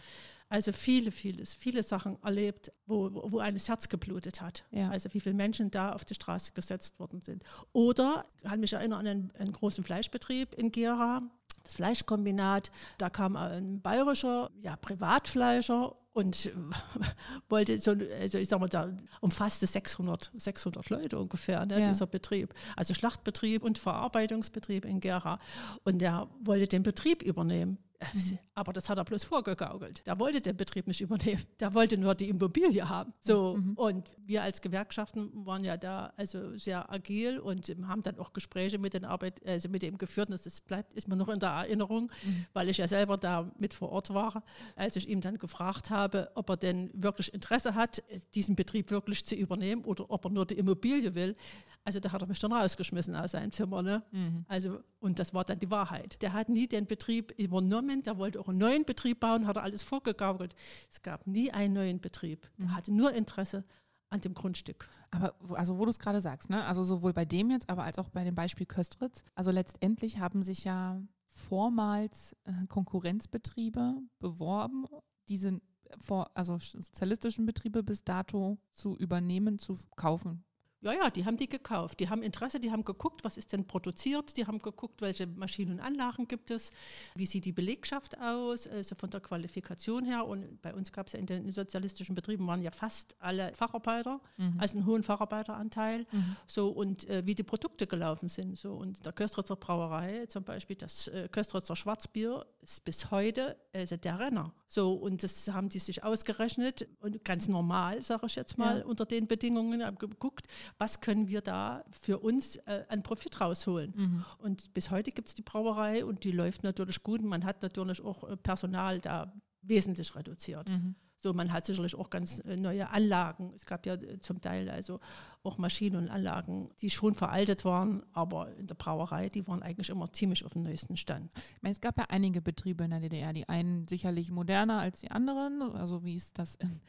also 0.49 0.71
viele, 0.71 1.11
vieles, 1.11 1.53
viele 1.53 1.83
Sachen 1.83 2.17
erlebt, 2.23 2.71
wo, 2.87 3.09
wo 3.13 3.39
eines 3.39 3.69
Herz 3.69 3.87
geblutet 3.87 4.41
hat. 4.41 4.65
Ja. 4.71 4.89
Also 4.89 5.13
wie 5.13 5.19
viele 5.19 5.35
Menschen 5.35 5.69
da 5.69 5.91
auf 5.91 6.05
die 6.05 6.15
Straße 6.15 6.53
gesetzt 6.53 6.99
worden 6.99 7.21
sind. 7.21 7.43
Oder, 7.71 8.25
ich 8.37 8.43
kann 8.43 8.59
mich 8.59 8.73
erinnern 8.73 8.99
an 8.99 9.07
einen, 9.07 9.31
einen 9.37 9.53
großen 9.53 9.83
Fleischbetrieb 9.83 10.55
in 10.55 10.71
Gera, 10.71 11.21
das 11.63 11.75
Fleischkombinat. 11.75 12.71
Da 12.97 13.11
kam 13.11 13.35
ein 13.35 13.79
bayerischer 13.81 14.49
ja, 14.61 14.75
Privatfleischer 14.75 15.95
und 16.13 16.51
wollte 17.49 17.77
so, 17.77 17.95
also 18.19 18.39
ich 18.39 18.49
sag 18.49 18.59
mal, 18.59 18.67
da 18.67 18.91
umfasste 19.21 19.67
600, 19.67 20.31
600 20.35 20.89
Leute 20.89 21.19
ungefähr, 21.19 21.63
ne, 21.67 21.79
ja. 21.79 21.87
dieser 21.89 22.07
Betrieb. 22.07 22.55
Also 22.75 22.95
Schlachtbetrieb 22.95 23.63
und 23.63 23.77
Verarbeitungsbetrieb 23.77 24.85
in 24.85 24.99
Gera. 24.99 25.39
Und 25.83 25.99
der 25.99 26.27
wollte 26.41 26.67
den 26.67 26.81
Betrieb 26.81 27.21
übernehmen. 27.21 27.77
Mhm. 28.13 28.39
Aber 28.55 28.73
das 28.73 28.89
hat 28.89 28.97
er 28.97 29.03
bloß 29.03 29.23
vorgegaukelt. 29.23 30.05
Der 30.05 30.19
wollte 30.19 30.41
den 30.41 30.57
Betrieb 30.57 30.87
nicht 30.87 31.01
übernehmen. 31.01 31.43
Der 31.59 31.73
wollte 31.73 31.97
nur 31.97 32.15
die 32.15 32.29
Immobilie 32.29 32.87
haben. 32.87 33.13
So. 33.21 33.57
Mhm. 33.57 33.73
Und 33.73 34.15
wir 34.25 34.43
als 34.43 34.61
Gewerkschaften 34.61 35.45
waren 35.45 35.63
ja 35.63 35.77
da 35.77 36.13
also 36.17 36.57
sehr 36.57 36.91
agil 36.91 37.39
und 37.39 37.73
haben 37.87 38.01
dann 38.01 38.17
auch 38.19 38.33
Gespräche 38.33 38.77
mit 38.77 38.93
den 38.93 39.05
Arbeit, 39.05 39.45
also 39.45 39.69
mit 39.69 39.81
dem 39.81 39.97
geführt. 39.97 40.29
Und 40.29 40.45
das 40.45 40.61
bleibt, 40.61 40.93
ist 40.93 41.07
mir 41.07 41.15
noch 41.15 41.29
in 41.29 41.39
der 41.39 41.49
Erinnerung, 41.49 42.11
mhm. 42.23 42.45
weil 42.53 42.69
ich 42.69 42.77
ja 42.77 42.87
selber 42.87 43.17
da 43.17 43.51
mit 43.57 43.73
vor 43.73 43.89
Ort 43.89 44.13
war, 44.13 44.43
als 44.75 44.95
ich 44.95 45.07
ihm 45.07 45.21
dann 45.21 45.37
gefragt 45.37 45.89
habe, 45.89 46.31
ob 46.35 46.49
er 46.49 46.57
denn 46.57 46.89
wirklich 46.93 47.33
Interesse 47.33 47.75
hat, 47.75 48.03
diesen 48.35 48.55
Betrieb 48.55 48.91
wirklich 48.91 49.25
zu 49.25 49.35
übernehmen 49.35 49.83
oder 49.83 50.09
ob 50.09 50.25
er 50.25 50.31
nur 50.31 50.45
die 50.45 50.57
Immobilie 50.57 51.15
will. 51.15 51.35
Also 51.83 51.99
da 51.99 52.11
hat 52.11 52.21
er 52.21 52.27
mich 52.27 52.39
dann 52.39 52.51
rausgeschmissen 52.51 53.15
aus 53.15 53.31
seinem 53.31 53.51
Zimmer. 53.51 53.81
Ne? 53.81 54.03
Mhm. 54.11 54.45
Also, 54.47 54.79
und 54.99 55.17
das 55.19 55.33
war 55.33 55.43
dann 55.43 55.59
die 55.59 55.71
Wahrheit. 55.71 56.21
Der 56.21 56.33
hat 56.33 56.49
nie 56.49 56.67
den 56.67 56.85
Betrieb 56.85 57.33
übernommen, 57.37 58.03
der 58.03 58.17
wollte 58.17 58.39
auch 58.39 58.47
einen 58.47 58.59
neuen 58.59 58.85
Betrieb 58.85 59.19
bauen, 59.21 59.47
hat 59.47 59.55
er 59.55 59.63
alles 59.63 59.81
vorgegaukelt. 59.81 60.55
Es 60.89 61.01
gab 61.01 61.25
nie 61.25 61.51
einen 61.51 61.73
neuen 61.73 61.99
Betrieb. 61.99 62.49
Der 62.57 62.67
mhm. 62.67 62.75
hatte 62.75 62.93
nur 62.93 63.13
Interesse 63.13 63.63
an 64.09 64.21
dem 64.21 64.33
Grundstück. 64.33 64.89
Aber 65.11 65.35
also 65.53 65.77
wo 65.77 65.85
du 65.85 65.91
es 65.91 65.99
gerade 65.99 66.21
sagst, 66.21 66.49
ne? 66.49 66.65
also 66.65 66.83
sowohl 66.83 67.13
bei 67.13 67.25
dem 67.25 67.51
jetzt, 67.51 67.69
aber 67.69 67.83
als 67.83 67.99
auch 67.99 68.09
bei 68.09 68.23
dem 68.23 68.35
Beispiel 68.35 68.65
Köstritz, 68.65 69.23
also 69.35 69.51
letztendlich 69.51 70.19
haben 70.19 70.41
sich 70.43 70.63
ja 70.63 71.01
vormals 71.27 72.35
äh, 72.43 72.67
Konkurrenzbetriebe 72.67 74.01
beworben, 74.19 74.85
diese 75.29 75.61
vor, 75.99 76.31
also 76.33 76.57
sozialistischen 76.59 77.45
Betriebe 77.45 77.83
bis 77.83 78.03
dato 78.03 78.57
zu 78.73 78.95
übernehmen, 78.97 79.59
zu 79.59 79.77
kaufen. 79.95 80.43
Ja, 80.81 80.93
ja, 80.93 81.09
die 81.09 81.25
haben 81.25 81.35
die 81.35 81.49
gekauft. 81.49 81.99
Die 81.99 82.07
haben 82.07 82.23
Interesse, 82.23 82.59
die 82.59 82.71
haben 82.71 82.85
geguckt, 82.85 83.25
was 83.25 83.37
ist 83.37 83.51
denn 83.51 83.67
produziert, 83.67 84.37
die 84.37 84.47
haben 84.47 84.59
geguckt, 84.59 85.01
welche 85.01 85.27
Maschinen 85.27 85.73
und 85.73 85.79
Anlagen 85.81 86.27
gibt 86.27 86.51
es, 86.51 86.71
wie 87.15 87.25
sieht 87.25 87.43
die 87.43 87.51
Belegschaft 87.51 88.17
aus, 88.19 88.65
also 88.65 88.95
von 88.95 89.09
der 89.09 89.19
Qualifikation 89.19 90.05
her. 90.05 90.25
Und 90.25 90.61
bei 90.61 90.73
uns 90.73 90.93
gab 90.93 91.07
es 91.07 91.13
ja 91.13 91.19
in 91.19 91.25
den 91.25 91.51
sozialistischen 91.51 92.15
Betrieben 92.15 92.47
waren 92.47 92.61
ja 92.61 92.71
fast 92.71 93.15
alle 93.19 93.53
Facharbeiter, 93.55 94.21
mhm. 94.37 94.55
also 94.57 94.77
einen 94.77 94.85
hohen 94.85 95.03
Facharbeiteranteil. 95.03 96.05
Mhm. 96.11 96.35
So 96.47 96.69
und 96.69 97.09
äh, 97.09 97.25
wie 97.25 97.35
die 97.35 97.43
Produkte 97.43 97.85
gelaufen 97.85 98.29
sind. 98.29 98.57
So 98.57 98.73
und 98.73 99.05
der 99.05 99.11
Köstritzer 99.11 99.57
Brauerei 99.57 100.27
zum 100.27 100.43
Beispiel, 100.45 100.77
das 100.77 101.09
äh, 101.09 101.27
Köstritzer 101.29 101.75
Schwarzbier 101.75 102.45
ist 102.61 102.85
bis 102.85 103.11
heute 103.11 103.57
also 103.73 103.97
der 103.97 104.19
Renner. 104.19 104.53
So 104.67 104.93
und 104.93 105.23
das 105.23 105.47
haben 105.49 105.69
die 105.69 105.79
sich 105.79 106.03
ausgerechnet 106.03 106.87
und 107.01 107.25
ganz 107.25 107.47
normal, 107.47 108.01
sage 108.01 108.27
ich 108.27 108.35
jetzt 108.35 108.57
mal, 108.57 108.79
ja. 108.79 108.85
unter 108.85 109.05
den 109.05 109.27
Bedingungen, 109.27 109.83
haben 109.83 109.97
geguckt, 109.97 110.47
was 110.77 111.01
können 111.01 111.27
wir 111.27 111.41
da 111.41 111.83
für 111.91 112.19
uns 112.19 112.57
äh, 112.57 112.85
an 112.89 113.03
Profit 113.03 113.41
rausholen. 113.41 113.93
Mhm. 113.95 114.25
Und 114.37 114.73
bis 114.73 114.91
heute 114.91 115.11
gibt 115.11 115.27
es 115.27 115.33
die 115.33 115.41
Brauerei 115.41 116.05
und 116.05 116.23
die 116.23 116.31
läuft 116.31 116.63
natürlich 116.63 117.03
gut. 117.03 117.21
Man 117.21 117.45
hat 117.45 117.61
natürlich 117.61 118.01
auch 118.03 118.23
äh, 118.29 118.37
Personal 118.37 118.99
da 118.99 119.33
wesentlich 119.61 120.15
reduziert. 120.15 120.69
Mhm. 120.69 120.95
So, 121.21 121.33
man 121.33 121.51
hat 121.51 121.65
sicherlich 121.65 121.95
auch 121.95 122.09
ganz 122.09 122.39
äh, 122.39 122.55
neue 122.55 122.89
Anlagen. 122.89 123.51
Es 123.53 123.65
gab 123.65 123.85
ja 123.85 123.95
äh, 123.95 124.19
zum 124.21 124.39
Teil 124.39 124.69
also 124.69 124.99
auch 125.43 125.57
Maschinen 125.57 125.97
und 125.97 126.09
Anlagen, 126.09 126.69
die 126.81 126.89
schon 126.89 127.13
veraltet 127.13 127.65
waren, 127.65 128.03
aber 128.13 128.55
in 128.55 128.67
der 128.67 128.75
Brauerei, 128.75 129.27
die 129.27 129.45
waren 129.47 129.61
eigentlich 129.61 129.89
immer 129.89 130.11
ziemlich 130.11 130.45
auf 130.45 130.53
dem 130.53 130.63
neuesten 130.63 130.95
Stand. 130.95 131.29
Ich 131.55 131.61
meine, 131.61 131.73
es 131.73 131.81
gab 131.81 131.97
ja 131.97 132.05
einige 132.09 132.41
Betriebe 132.41 132.85
in 132.85 132.91
der 132.91 133.01
DDR, 133.01 133.33
die 133.33 133.47
einen 133.49 133.87
sicherlich 133.87 134.31
moderner 134.31 134.79
als 134.79 135.01
die 135.01 135.11
anderen, 135.11 135.61
also 135.61 136.03
wie 136.03 136.15
es 136.15 136.33
das 136.33 136.55
in, 136.55 136.81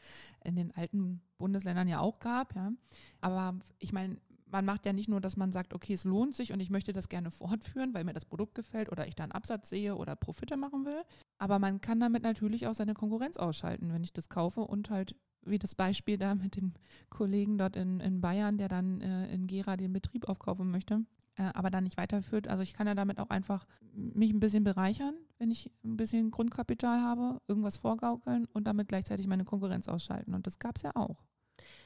in 0.44 0.56
den 0.56 0.76
alten 0.76 1.20
Bundesländern 1.38 1.88
ja 1.88 2.00
auch 2.00 2.20
gab, 2.20 2.54
ja. 2.54 2.72
Aber 3.20 3.58
ich 3.78 3.92
meine, 3.92 4.16
man 4.50 4.64
macht 4.64 4.86
ja 4.86 4.92
nicht 4.92 5.08
nur, 5.08 5.20
dass 5.20 5.36
man 5.36 5.52
sagt, 5.52 5.74
okay, 5.74 5.94
es 5.94 6.04
lohnt 6.04 6.34
sich 6.34 6.52
und 6.52 6.60
ich 6.60 6.70
möchte 6.70 6.92
das 6.92 7.08
gerne 7.08 7.30
fortführen, 7.30 7.94
weil 7.94 8.04
mir 8.04 8.12
das 8.12 8.24
Produkt 8.24 8.54
gefällt 8.54 8.90
oder 8.90 9.06
ich 9.06 9.14
da 9.14 9.24
einen 9.24 9.32
Absatz 9.32 9.70
sehe 9.70 9.96
oder 9.96 10.16
Profite 10.16 10.56
machen 10.56 10.84
will. 10.84 11.02
Aber 11.38 11.58
man 11.58 11.80
kann 11.80 12.00
damit 12.00 12.22
natürlich 12.22 12.66
auch 12.66 12.74
seine 12.74 12.94
Konkurrenz 12.94 13.36
ausschalten, 13.36 13.92
wenn 13.92 14.04
ich 14.04 14.12
das 14.12 14.28
kaufe 14.28 14.60
und 14.60 14.90
halt, 14.90 15.14
wie 15.42 15.58
das 15.58 15.74
Beispiel 15.74 16.18
da 16.18 16.34
mit 16.34 16.56
dem 16.56 16.74
Kollegen 17.08 17.58
dort 17.58 17.76
in, 17.76 18.00
in 18.00 18.20
Bayern, 18.20 18.58
der 18.58 18.68
dann 18.68 19.00
äh, 19.00 19.32
in 19.32 19.46
Gera 19.46 19.76
den 19.76 19.92
Betrieb 19.92 20.28
aufkaufen 20.28 20.70
möchte, 20.70 21.04
äh, 21.36 21.50
aber 21.54 21.70
dann 21.70 21.84
nicht 21.84 21.96
weiterführt. 21.96 22.48
Also 22.48 22.62
ich 22.62 22.74
kann 22.74 22.86
ja 22.86 22.94
damit 22.94 23.18
auch 23.18 23.30
einfach 23.30 23.64
mich 23.92 24.32
ein 24.32 24.40
bisschen 24.40 24.64
bereichern, 24.64 25.14
wenn 25.38 25.50
ich 25.50 25.70
ein 25.84 25.96
bisschen 25.96 26.30
Grundkapital 26.30 27.00
habe, 27.00 27.40
irgendwas 27.48 27.76
vorgaukeln 27.76 28.46
und 28.52 28.66
damit 28.66 28.88
gleichzeitig 28.88 29.26
meine 29.26 29.44
Konkurrenz 29.44 29.88
ausschalten. 29.88 30.34
Und 30.34 30.46
das 30.46 30.58
gab 30.58 30.76
es 30.76 30.82
ja 30.82 30.94
auch. 30.94 31.24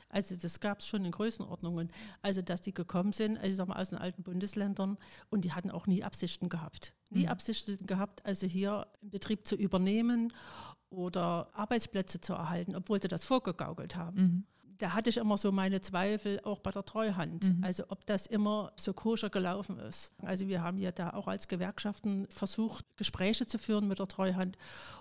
Also 0.08 0.37
das 0.37 0.61
gab 0.61 0.80
es 0.80 0.87
schon 0.87 1.04
in 1.04 1.11
Größenordnungen. 1.11 1.90
Also 2.23 2.42
dass 2.42 2.61
die 2.61 2.73
gekommen 2.73 3.12
sind, 3.12 3.37
also 3.37 3.49
ich 3.49 3.56
sag 3.56 3.68
mal 3.68 3.80
aus 3.80 3.90
den 3.90 3.99
alten 3.99 4.23
Bundesländern 4.23 4.99
und 5.30 5.44
die 5.44 5.52
hatten 5.52 5.70
auch 5.70 5.87
nie 5.87 6.04
Absichten 6.04 6.49
gehabt. 6.49 6.94
Nie 7.11 7.25
mhm. 7.25 7.28
Absichten 7.28 7.87
gehabt, 7.87 8.25
also 8.25 8.46
hier 8.46 8.87
einen 9.02 9.11
Betrieb 9.11 9.46
zu 9.46 9.56
übernehmen 9.56 10.32
oder 10.90 11.49
Arbeitsplätze 11.52 12.20
zu 12.20 12.34
erhalten, 12.34 12.76
obwohl 12.76 13.00
sie 13.02 13.08
das 13.08 13.25
vorgegaukelt 13.25 13.96
haben. 13.96 14.23
Mhm 14.23 14.44
da 14.78 14.92
hatte 14.92 15.11
ich 15.11 15.16
immer 15.16 15.38
so 15.38 15.52
meine 15.52 15.80
Zweifel, 15.80 16.40
auch 16.44 16.58
bei 16.58 16.70
der 16.70 16.84
Treuhand. 16.84 17.49
Mhm. 17.49 17.64
Also 17.64 17.84
ob 17.88 18.06
das 18.06 18.26
immer 18.26 18.73
so 18.76 18.92
koscher 18.92 19.30
gelaufen 19.30 19.78
ist. 19.78 20.12
Also 20.23 20.49
wir 20.49 20.62
haben 20.62 20.78
ja 20.78 20.92
da 20.92 21.11
auch 21.11 21.28
als 21.28 21.49
Gewerkschaften 21.49 22.26
versucht, 22.28 22.84
Gespräche 22.96 23.46
zu 23.46 23.58
führen 23.58 23.88
mit 23.88 23.99
der 23.99 24.08
Treuhand. 24.08 24.56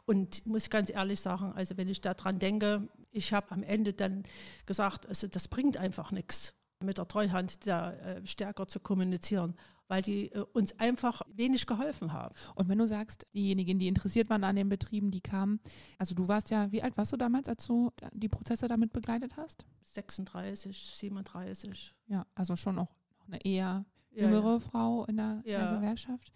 Und 0.06 0.46
muss 0.46 0.70
ganz 0.70 0.90
ehrlich 0.90 1.22
sagen, 1.22 1.54
also 1.54 1.78
wenn 1.78 1.88
ich 1.88 2.02
daran 2.02 2.40
denke, 2.40 2.88
ich 3.14 3.32
habe 3.34 3.52
am 3.52 3.64
Ende 3.64 3.94
dann 3.94 4.24
gesagt, 4.66 5.08
also 5.08 5.28
das 5.28 5.48
bringt 5.48 5.78
einfach 5.78 6.12
nichts 6.12 6.54
mit 6.82 6.98
der 6.98 7.08
Treuhand 7.08 7.66
da 7.66 7.94
äh, 7.94 8.26
stärker 8.26 8.68
zu 8.68 8.82
kommunizieren 8.82 9.56
weil 9.88 10.02
die 10.02 10.32
äh, 10.32 10.46
uns 10.54 10.80
einfach 10.80 11.22
wenig 11.28 11.68
geholfen 11.68 12.14
haben. 12.14 12.34
Und 12.56 12.70
wenn 12.70 12.78
du 12.78 12.88
sagst, 12.88 13.28
diejenigen, 13.34 13.80
die 13.80 13.88
interessiert 13.88 14.30
waren 14.30 14.44
an 14.44 14.56
den 14.56 14.70
Betrieben, 14.70 15.12
die 15.12 15.22
kamen, 15.22 15.60
also 15.98 16.16
du 16.16 16.28
warst 16.28 16.50
ja, 16.50 16.72
wie 16.72 16.82
alt 16.82 16.98
warst 16.98 17.14
du 17.14 17.18
damals, 17.18 17.48
als 17.48 17.68
du 17.68 17.92
die 18.12 18.30
Prozesse 18.30 18.68
damit 18.68 18.94
begleitet 18.94 19.38
hast? 19.38 19.66
36, 19.84 20.96
37. 20.96 21.94
Ja, 22.08 22.26
also 22.36 22.56
schon 22.56 22.80
auch 22.80 22.96
noch 23.16 23.28
eine 23.28 23.46
eher 23.46 23.86
jüngere 24.10 24.44
ja, 24.44 24.54
ja. 24.54 24.60
Frau 24.60 25.06
in 25.06 25.18
der, 25.18 25.44
ja. 25.46 25.60
in 25.60 25.66
der 25.66 25.80
Gewerkschaft. 25.80 26.32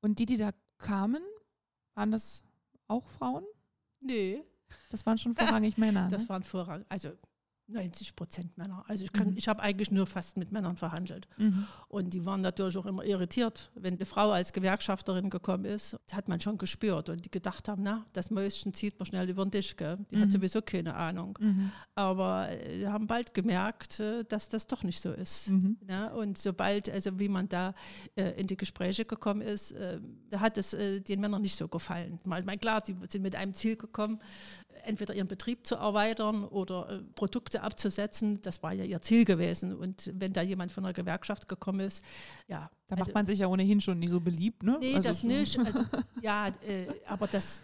Und 0.00 0.18
die, 0.18 0.26
die 0.26 0.36
da 0.36 0.50
kamen, 0.78 1.22
waren 1.94 2.10
das 2.10 2.44
auch 2.88 3.08
Frauen? 3.08 3.44
Nee. 4.00 4.44
Das 4.90 5.06
waren 5.06 5.18
schon 5.18 5.34
vorrangig 5.34 5.78
Männer. 5.78 6.08
Das 6.10 6.24
ne? 6.24 6.28
waren 6.28 6.42
vorrangig, 6.42 6.86
also 6.88 7.12
90 7.72 8.16
Prozent 8.16 8.56
Männer. 8.58 8.84
Also 8.88 9.04
ich, 9.04 9.12
mhm. 9.12 9.34
ich 9.36 9.48
habe 9.48 9.62
eigentlich 9.62 9.90
nur 9.90 10.06
fast 10.06 10.36
mit 10.36 10.52
Männern 10.52 10.76
verhandelt. 10.76 11.28
Mhm. 11.38 11.66
Und 11.88 12.14
die 12.14 12.24
waren 12.24 12.40
natürlich 12.40 12.76
auch 12.76 12.86
immer 12.86 13.04
irritiert, 13.04 13.70
wenn 13.74 13.94
eine 13.94 14.04
Frau 14.04 14.30
als 14.30 14.52
Gewerkschafterin 14.52 15.30
gekommen 15.30 15.64
ist, 15.64 15.98
hat 16.12 16.28
man 16.28 16.40
schon 16.40 16.58
gespürt 16.58 17.08
und 17.08 17.24
die 17.24 17.30
gedacht 17.30 17.68
haben, 17.68 17.82
na, 17.82 18.04
das 18.12 18.30
Mäuschen 18.30 18.74
zieht 18.74 18.98
man 18.98 19.06
schnell 19.06 19.28
über 19.28 19.44
den 19.44 19.50
Tisch, 19.50 19.76
gell? 19.76 19.98
die 20.10 20.16
mhm. 20.16 20.22
hat 20.22 20.30
sowieso 20.30 20.62
keine 20.62 20.94
Ahnung. 20.94 21.38
Mhm. 21.40 21.72
Aber 21.94 22.48
äh, 22.50 22.80
wir 22.80 22.92
haben 22.92 23.06
bald 23.06 23.34
gemerkt, 23.34 24.00
äh, 24.00 24.24
dass 24.24 24.48
das 24.48 24.66
doch 24.66 24.82
nicht 24.82 25.00
so 25.00 25.12
ist. 25.12 25.50
Ja? 25.88 26.08
Und 26.08 26.38
sobald, 26.38 26.88
also 26.90 27.18
wie 27.18 27.28
man 27.28 27.48
da 27.48 27.74
äh, 28.14 28.30
in 28.40 28.46
die 28.46 28.56
Gespräche 28.56 29.04
gekommen 29.04 29.40
ist, 29.40 29.72
äh, 29.72 30.00
da 30.28 30.40
hat 30.40 30.58
es 30.58 30.74
äh, 30.74 31.00
den 31.00 31.20
Männern 31.20 31.42
nicht 31.42 31.56
so 31.56 31.68
gefallen. 31.68 32.18
Mal, 32.24 32.42
mal 32.42 32.58
klar, 32.58 32.82
sie 32.84 32.96
sind 33.08 33.22
mit 33.22 33.36
einem 33.36 33.52
Ziel 33.54 33.76
gekommen, 33.76 34.20
entweder 34.84 35.14
ihren 35.14 35.28
Betrieb 35.28 35.66
zu 35.66 35.76
erweitern 35.76 36.44
oder 36.44 36.90
äh, 36.90 37.02
Produkte 37.14 37.62
abzusetzen. 37.62 38.40
Das 38.42 38.62
war 38.62 38.72
ja 38.72 38.84
ihr 38.84 39.00
Ziel 39.00 39.24
gewesen. 39.24 39.74
Und 39.74 40.10
wenn 40.14 40.32
da 40.32 40.42
jemand 40.42 40.72
von 40.72 40.84
der 40.84 40.92
Gewerkschaft 40.92 41.48
gekommen 41.48 41.80
ist, 41.80 42.04
ja. 42.48 42.70
Da 42.88 42.96
also, 42.96 43.08
macht 43.08 43.14
man 43.14 43.26
sich 43.26 43.38
ja 43.38 43.46
ohnehin 43.46 43.80
schon 43.80 43.98
nicht 43.98 44.10
so 44.10 44.20
beliebt, 44.20 44.62
ne? 44.62 44.76
Nee, 44.80 44.96
also 44.96 45.08
das 45.08 45.20
so. 45.22 45.26
nicht. 45.26 45.58
Also, 45.58 45.84
ja, 46.22 46.48
äh, 46.48 46.86
aber 47.06 47.26
das, 47.26 47.62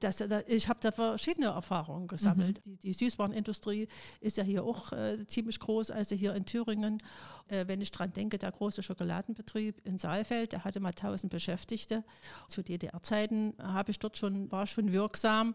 das, 0.00 0.16
da, 0.16 0.40
ich 0.46 0.68
habe 0.68 0.80
da 0.80 0.90
verschiedene 0.92 1.46
Erfahrungen 1.46 2.08
gesammelt. 2.08 2.58
Mhm. 2.58 2.70
Die, 2.70 2.76
die, 2.76 2.92
Süßwarenindustrie 2.92 3.88
ist 4.20 4.36
ja 4.36 4.44
hier 4.44 4.64
auch 4.64 4.92
äh, 4.92 5.26
ziemlich 5.26 5.58
groß, 5.60 5.90
also 5.90 6.14
hier 6.14 6.34
in 6.34 6.44
Thüringen. 6.44 7.02
Äh, 7.48 7.66
wenn 7.68 7.80
ich 7.80 7.90
dran 7.90 8.12
denke, 8.12 8.38
der 8.38 8.52
große 8.52 8.82
Schokoladenbetrieb 8.82 9.80
in 9.84 9.98
Saalfeld, 9.98 10.52
der 10.52 10.64
hatte 10.64 10.80
mal 10.80 10.90
1000 10.90 11.30
Beschäftigte. 11.30 12.04
Zu 12.48 12.62
DDR-Zeiten 12.62 13.54
habe 13.62 13.90
ich 13.90 13.98
dort 13.98 14.16
schon, 14.16 14.50
war 14.50 14.66
schon 14.66 14.92
wirksam. 14.92 15.54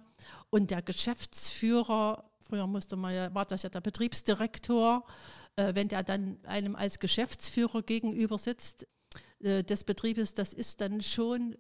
Und 0.50 0.72
der 0.72 0.82
Geschäftsführer, 0.82 2.32
früher 2.40 2.68
musste 2.68 2.96
man 2.96 3.14
ja, 3.14 3.34
war 3.34 3.46
das 3.46 3.64
ja 3.64 3.70
der 3.70 3.82
Betriebsdirektor, 3.82 5.06
äh, 5.56 5.76
wenn 5.76 5.88
der 5.88 6.04
dann 6.04 6.38
einem 6.46 6.76
als 6.76 7.00
Geschäftsführer 7.00 7.82
gegenüber 7.82 8.38
sitzt 8.38 8.88
äh, 9.40 9.64
des 9.64 9.84
Betriebes, 9.84 10.34
das 10.34 10.54
ist 10.54 10.82
dann 10.82 11.02
schon 11.02 11.56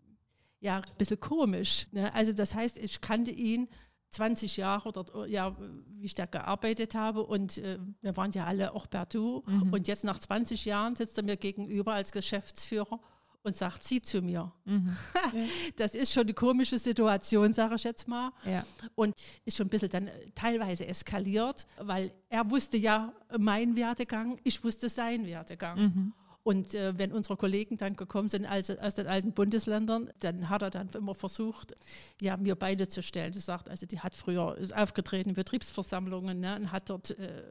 ja, 0.62 0.78
ein 0.78 0.98
bisschen 0.98 1.20
komisch. 1.20 1.88
Ne? 1.92 2.14
Also 2.14 2.32
das 2.32 2.56
heißt, 2.56 2.78
ich 2.78 3.02
kannte 3.02 3.32
ihn 3.32 3.68
20 4.12 4.58
Jahre 4.58 4.90
oder 4.90 5.26
ja, 5.26 5.56
wie 5.98 6.06
ich 6.06 6.16
da 6.16 6.26
gearbeitet 6.26 6.96
habe 6.96 7.24
und 7.24 7.58
äh, 7.58 7.80
wir 8.02 8.16
waren 8.16 8.32
ja 8.32 8.46
alle 8.46 8.74
auch 8.74 8.90
per 8.90 9.06
Du 9.06 9.44
mhm. 9.46 9.74
und 9.74 9.88
jetzt 9.88 10.04
nach 10.04 10.20
20 10.20 10.66
Jahren 10.66 10.96
sitzt 10.96 11.18
er 11.18 11.24
mir 11.24 11.38
gegenüber 11.38 11.94
als 11.94 12.12
Geschäftsführer 12.12 13.00
und 13.44 13.56
sagt 13.56 13.84
sie 13.84 14.02
zu 14.02 14.22
mir. 14.22 14.52
Mhm. 14.66 14.96
das 15.78 15.96
ist 15.96 16.14
schon 16.14 16.24
eine 16.24 16.34
komische 16.34 16.78
Situation, 16.78 17.54
sage 17.54 17.76
ich 17.76 17.84
jetzt 17.84 18.08
mal. 18.08 18.32
Ja. 18.46 18.66
Und 18.96 19.16
ist 19.46 19.58
schon 19.58 19.68
ein 19.68 19.70
bisschen 19.70 19.90
dann 19.90 20.10
teilweise 20.36 20.86
eskaliert, 20.86 21.66
weil 21.80 22.12
er 22.30 22.50
wusste 22.52 22.78
ja 22.78 23.14
meinen 23.40 23.76
Werdegang, 23.76 24.40
ich 24.44 24.64
wusste 24.64 24.90
seinen 24.90 25.26
Werdegang. 25.26 25.80
Mhm. 25.80 26.14
Und 26.44 26.74
äh, 26.74 26.98
wenn 26.98 27.12
unsere 27.12 27.38
Kollegen 27.38 27.78
dann 27.78 27.96
gekommen 27.96 28.28
sind 28.28 28.48
aus, 28.48 28.70
aus, 28.70 28.96
den 28.96 29.06
alten 29.06 29.32
Bundesländern, 29.34 30.10
dann 30.20 30.50
hat 30.50 30.64
er 30.64 30.72
dann 30.72 30.90
immer 30.90 31.14
versucht, 31.14 31.76
ja, 32.20 32.36
mir 32.36 32.56
beide 32.56 32.88
zu 32.88 33.04
stellen. 33.04 33.34
Er 33.34 33.42
sagt, 33.42 33.70
also 33.70 33.86
die 33.86 34.00
hat 34.00 34.16
früher 34.16 34.58
ist 34.58 34.76
aufgetreten 34.76 35.30
in 35.30 35.36
Betriebsversammlungen 35.36 36.40
ne, 36.40 36.56
und 36.56 36.72
hat 36.72 36.90
dort 36.90 37.12
äh, 37.12 37.44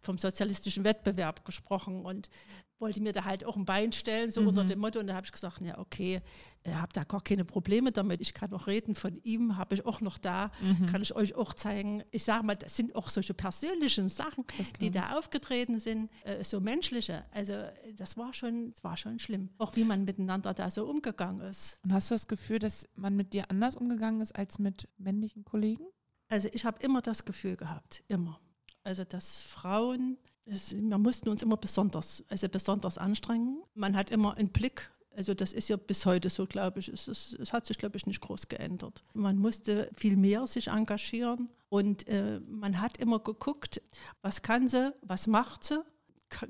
vom 0.00 0.16
sozialistischen 0.18 0.84
Wettbewerb 0.84 1.44
gesprochen 1.44 2.04
und 2.04 2.30
wollte 2.78 3.02
mir 3.02 3.12
da 3.12 3.24
halt 3.24 3.44
auch 3.44 3.56
ein 3.56 3.64
Bein 3.64 3.92
stellen, 3.92 4.30
so 4.30 4.42
mhm. 4.42 4.48
unter 4.48 4.64
dem 4.64 4.78
Motto. 4.78 5.00
Und 5.00 5.08
da 5.08 5.14
habe 5.14 5.26
ich 5.26 5.32
gesagt, 5.32 5.60
ja, 5.60 5.78
okay, 5.78 6.22
habe 6.68 6.92
da 6.92 7.04
gar 7.04 7.22
keine 7.22 7.44
Probleme 7.44 7.92
damit. 7.92 8.20
Ich 8.20 8.34
kann 8.34 8.52
auch 8.52 8.66
reden 8.66 8.94
von 8.94 9.18
ihm, 9.22 9.56
habe 9.56 9.74
ich 9.74 9.86
auch 9.86 10.00
noch 10.00 10.18
da, 10.18 10.50
mhm. 10.60 10.86
kann 10.86 11.02
ich 11.02 11.14
euch 11.14 11.34
auch 11.34 11.54
zeigen. 11.54 12.02
Ich 12.10 12.24
sage 12.24 12.44
mal, 12.44 12.54
das 12.54 12.76
sind 12.76 12.94
auch 12.94 13.08
solche 13.08 13.34
persönlichen 13.34 14.08
Sachen, 14.08 14.44
die 14.80 14.90
da 14.90 15.16
aufgetreten 15.16 15.78
sind, 15.78 16.10
äh, 16.24 16.44
so 16.44 16.60
menschliche. 16.60 17.24
Also 17.32 17.54
das 17.96 18.16
war 18.16 18.32
schon, 18.32 18.70
das 18.70 18.84
war 18.84 18.96
schon 18.96 19.18
schlimm. 19.18 19.50
Auch 19.58 19.76
wie 19.76 19.84
man 19.84 20.04
miteinander 20.04 20.52
da 20.54 20.70
so 20.70 20.84
umgegangen 20.86 21.40
ist. 21.40 21.80
Und 21.82 21.92
hast 21.92 22.10
du 22.10 22.14
das 22.14 22.28
Gefühl, 22.28 22.58
dass 22.58 22.86
man 22.94 23.16
mit 23.16 23.32
dir 23.32 23.50
anders 23.50 23.76
umgegangen 23.76 24.20
ist 24.20 24.32
als 24.36 24.58
mit 24.58 24.88
männlichen 24.98 25.44
Kollegen? 25.44 25.84
Also 26.28 26.48
ich 26.52 26.64
habe 26.64 26.78
immer 26.82 27.00
das 27.00 27.24
Gefühl 27.24 27.56
gehabt, 27.56 28.04
immer. 28.08 28.38
Also 28.84 29.04
dass 29.04 29.42
Frauen 29.42 30.18
es, 30.46 30.74
wir 30.74 30.98
mussten 30.98 31.28
uns 31.28 31.42
immer 31.42 31.56
besonders, 31.56 32.24
also 32.28 32.48
besonders 32.48 32.98
anstrengen. 32.98 33.62
Man 33.74 33.96
hat 33.96 34.10
immer 34.10 34.36
einen 34.36 34.48
Blick 34.48 34.90
also 35.20 35.34
das 35.34 35.52
ist 35.52 35.68
ja 35.68 35.76
bis 35.76 36.06
heute 36.06 36.30
so, 36.30 36.46
glaube 36.46 36.78
ich. 36.78 36.88
Es, 36.88 37.06
ist, 37.06 37.34
es, 37.34 37.52
hat 37.52 37.66
sich, 37.66 37.76
glaube 37.76 37.98
ich, 37.98 38.06
nicht 38.06 38.22
groß 38.22 38.48
geändert. 38.48 39.04
Man 39.12 39.36
musste 39.36 39.90
viel 39.94 40.16
mehr 40.16 40.46
sich 40.46 40.68
engagieren 40.68 41.50
und 41.68 42.08
äh, 42.08 42.40
man 42.48 42.80
hat 42.80 42.96
immer 42.96 43.18
geguckt, 43.18 43.82
was 44.22 44.40
kann 44.40 44.66
sie, 44.66 44.94
was 45.02 45.26
macht 45.26 45.64
sie. 45.64 45.82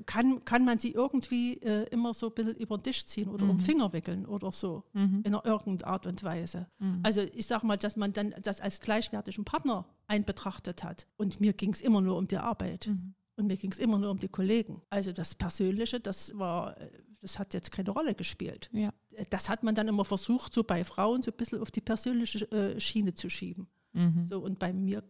Kann, 0.05 0.45
kann 0.45 0.63
man 0.63 0.77
sie 0.77 0.91
irgendwie 0.91 1.57
äh, 1.57 1.83
immer 1.89 2.13
so 2.13 2.27
ein 2.27 2.33
bisschen 2.33 2.55
über 2.55 2.77
den 2.77 2.83
Tisch 2.83 3.03
ziehen 3.03 3.27
oder 3.27 3.43
mhm. 3.43 3.51
um 3.51 3.59
Finger 3.59 3.91
wickeln 3.91 4.25
oder 4.25 4.53
so, 4.53 4.85
mhm. 4.93 5.23
in 5.25 5.33
irgendeiner 5.33 5.87
Art 5.87 6.07
und 6.07 6.23
Weise. 6.23 6.67
Mhm. 6.79 7.01
Also 7.03 7.21
ich 7.33 7.47
sage 7.47 7.67
mal, 7.67 7.75
dass 7.75 7.97
man 7.97 8.13
dann 8.13 8.33
das 8.41 8.61
als 8.61 8.79
gleichwertigen 8.79 9.43
Partner 9.43 9.85
einbetrachtet 10.07 10.85
hat. 10.85 11.07
Und 11.17 11.41
mir 11.41 11.51
ging 11.51 11.73
es 11.73 11.81
immer 11.81 11.99
nur 11.99 12.15
um 12.15 12.27
die 12.27 12.37
Arbeit. 12.37 12.87
Mhm. 12.87 13.15
Und 13.35 13.47
mir 13.47 13.57
ging 13.57 13.71
es 13.71 13.79
immer 13.79 13.97
nur 13.97 14.11
um 14.11 14.19
die 14.19 14.29
Kollegen. 14.29 14.81
Also 14.89 15.11
das 15.11 15.35
Persönliche, 15.35 15.99
das 15.99 16.37
war, 16.37 16.77
das 17.21 17.39
hat 17.39 17.53
jetzt 17.53 17.71
keine 17.71 17.91
Rolle 17.91 18.15
gespielt. 18.15 18.69
Ja. 18.73 18.91
Das 19.29 19.49
hat 19.49 19.63
man 19.63 19.75
dann 19.75 19.87
immer 19.87 20.05
versucht, 20.05 20.53
so 20.53 20.63
bei 20.63 20.83
Frauen 20.83 21.21
so 21.21 21.31
ein 21.31 21.37
bisschen 21.37 21.61
auf 21.61 21.71
die 21.71 21.81
persönliche 21.81 22.51
äh, 22.51 22.79
Schiene 22.79 23.13
zu 23.13 23.29
schieben. 23.29 23.67
Mhm. 23.93 24.25
So, 24.25 24.39
und 24.39 24.57
bei 24.59 24.73
mir, 24.73 25.03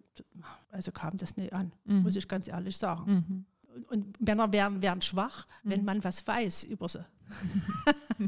also 0.70 0.92
kam 0.92 1.18
das 1.18 1.38
nicht 1.38 1.54
an, 1.54 1.72
mhm. 1.86 2.02
muss 2.02 2.16
ich 2.16 2.28
ganz 2.28 2.48
ehrlich 2.48 2.78
sagen. 2.78 3.12
Mhm. 3.12 3.46
Und, 3.76 3.92
und, 3.92 4.22
Männer 4.22 4.52
wären, 4.52 4.82
wären 4.82 5.02
schwach, 5.02 5.48
wenn 5.64 5.82
mhm. 5.82 5.86
man 5.86 6.04
was 6.04 6.26
weiß 6.28 6.66
über 6.66 6.90
sie. 6.90 7.06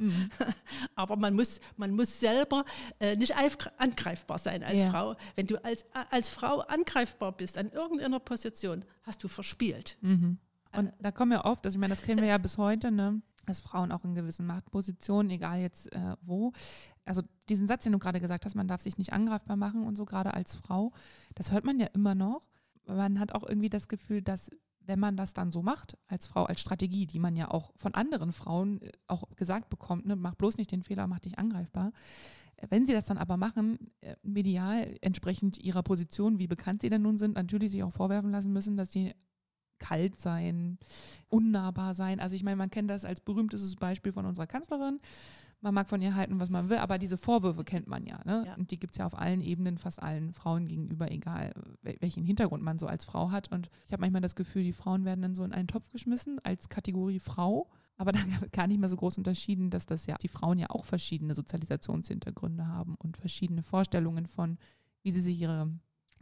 Mhm. 0.00 0.30
Aber 0.94 1.16
man 1.16 1.34
muss, 1.34 1.60
man 1.76 1.90
muss 1.92 2.18
selber 2.20 2.64
äh, 2.98 3.16
nicht 3.16 3.34
angreifbar 3.36 4.38
sein 4.38 4.64
als 4.64 4.80
ja. 4.80 4.90
Frau. 4.90 5.16
Wenn 5.36 5.46
du 5.46 5.62
als, 5.62 5.84
als 6.10 6.30
Frau 6.30 6.60
angreifbar 6.60 7.32
bist 7.32 7.58
an 7.58 7.70
irgendeiner 7.70 8.18
Position, 8.18 8.84
hast 9.02 9.22
du 9.22 9.28
verspielt. 9.28 9.98
Und 10.76 10.92
da 11.00 11.10
kommen 11.10 11.32
wir 11.32 11.44
oft, 11.44 11.64
also 11.64 11.76
ich 11.76 11.80
meine, 11.80 11.94
das 11.94 12.02
kennen 12.02 12.20
wir 12.20 12.28
ja 12.28 12.38
bis 12.38 12.58
heute, 12.58 12.90
ne? 12.90 13.22
dass 13.46 13.60
Frauen 13.60 13.90
auch 13.90 14.04
in 14.04 14.14
gewissen 14.14 14.46
Machtpositionen, 14.46 15.30
egal 15.30 15.58
jetzt 15.58 15.92
äh, 15.92 16.16
wo, 16.22 16.52
also 17.04 17.22
diesen 17.48 17.66
Satz, 17.66 17.84
den 17.84 17.92
du 17.92 17.98
gerade 17.98 18.20
gesagt 18.20 18.44
hast, 18.44 18.54
man 18.54 18.68
darf 18.68 18.80
sich 18.80 18.98
nicht 18.98 19.12
angreifbar 19.12 19.56
machen 19.56 19.84
und 19.84 19.96
so, 19.96 20.04
gerade 20.04 20.34
als 20.34 20.54
Frau, 20.54 20.92
das 21.34 21.50
hört 21.50 21.64
man 21.64 21.78
ja 21.78 21.86
immer 21.86 22.14
noch. 22.14 22.48
Man 22.86 23.18
hat 23.18 23.32
auch 23.34 23.42
irgendwie 23.46 23.70
das 23.70 23.88
Gefühl, 23.88 24.22
dass 24.22 24.50
wenn 24.86 24.98
man 24.98 25.16
das 25.16 25.34
dann 25.34 25.52
so 25.52 25.62
macht, 25.62 25.96
als 26.06 26.26
Frau, 26.26 26.44
als 26.44 26.60
Strategie, 26.60 27.06
die 27.06 27.18
man 27.18 27.36
ja 27.36 27.50
auch 27.50 27.72
von 27.76 27.94
anderen 27.94 28.32
Frauen 28.32 28.80
äh, 28.82 28.92
auch 29.06 29.24
gesagt 29.36 29.70
bekommt, 29.70 30.06
ne, 30.06 30.16
mach 30.16 30.34
bloß 30.34 30.56
nicht 30.56 30.72
den 30.72 30.82
Fehler, 30.82 31.06
mach 31.06 31.20
dich 31.20 31.38
angreifbar. 31.38 31.92
Wenn 32.68 32.84
sie 32.84 32.92
das 32.92 33.06
dann 33.06 33.16
aber 33.16 33.36
machen, 33.36 33.90
äh, 34.00 34.16
medial 34.22 34.94
entsprechend 35.00 35.58
ihrer 35.58 35.82
Position, 35.82 36.38
wie 36.38 36.46
bekannt 36.46 36.82
sie 36.82 36.90
denn 36.90 37.02
nun 37.02 37.18
sind, 37.18 37.34
natürlich 37.34 37.70
sich 37.72 37.82
auch 37.82 37.92
vorwerfen 37.92 38.30
lassen 38.30 38.52
müssen, 38.52 38.76
dass 38.76 38.92
sie 38.92 39.14
kalt 39.80 40.20
sein, 40.20 40.78
unnahbar 41.28 41.94
sein. 41.94 42.20
Also 42.20 42.36
ich 42.36 42.44
meine, 42.44 42.56
man 42.56 42.70
kennt 42.70 42.90
das 42.90 43.04
als 43.04 43.20
berühmtestes 43.20 43.74
Beispiel 43.74 44.12
von 44.12 44.26
unserer 44.26 44.46
Kanzlerin. 44.46 45.00
Man 45.62 45.74
mag 45.74 45.90
von 45.90 46.00
ihr 46.00 46.14
halten, 46.14 46.40
was 46.40 46.48
man 46.48 46.70
will, 46.70 46.78
aber 46.78 46.96
diese 46.96 47.18
Vorwürfe 47.18 47.64
kennt 47.64 47.86
man 47.86 48.06
ja. 48.06 48.20
Ne? 48.24 48.44
ja. 48.46 48.54
Und 48.54 48.70
die 48.70 48.78
gibt 48.78 48.94
es 48.94 48.98
ja 48.98 49.06
auf 49.06 49.18
allen 49.18 49.42
Ebenen, 49.42 49.76
fast 49.76 50.02
allen 50.02 50.32
Frauen 50.32 50.68
gegenüber, 50.68 51.10
egal 51.10 51.52
welchen 51.82 52.24
Hintergrund 52.24 52.62
man 52.62 52.78
so 52.78 52.86
als 52.86 53.04
Frau 53.04 53.30
hat. 53.30 53.52
Und 53.52 53.68
ich 53.86 53.92
habe 53.92 54.00
manchmal 54.00 54.22
das 54.22 54.36
Gefühl, 54.36 54.62
die 54.62 54.72
Frauen 54.72 55.04
werden 55.04 55.20
dann 55.20 55.34
so 55.34 55.44
in 55.44 55.52
einen 55.52 55.68
Topf 55.68 55.90
geschmissen 55.90 56.38
als 56.44 56.70
Kategorie 56.70 57.18
Frau. 57.18 57.68
Aber 57.98 58.12
da 58.12 58.20
gar 58.52 58.66
nicht 58.66 58.80
mehr 58.80 58.88
so 58.88 58.96
groß 58.96 59.18
unterschieden, 59.18 59.68
dass 59.68 59.84
das 59.84 60.06
ja 60.06 60.16
die 60.16 60.28
Frauen 60.28 60.58
ja 60.58 60.70
auch 60.70 60.86
verschiedene 60.86 61.34
Sozialisationshintergründe 61.34 62.66
haben 62.66 62.94
und 62.94 63.18
verschiedene 63.18 63.62
Vorstellungen 63.62 64.26
von, 64.26 64.56
wie 65.02 65.10
sie 65.10 65.20
sich 65.20 65.38
ihre 65.38 65.70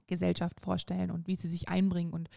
Gesellschaft 0.09 0.61
vorstellen 0.61 1.13
und 1.13 1.29
wie 1.29 1.37
sie 1.37 1.49
sich 1.49 1.69
einbringen 1.69 2.13
und 2.13 2.29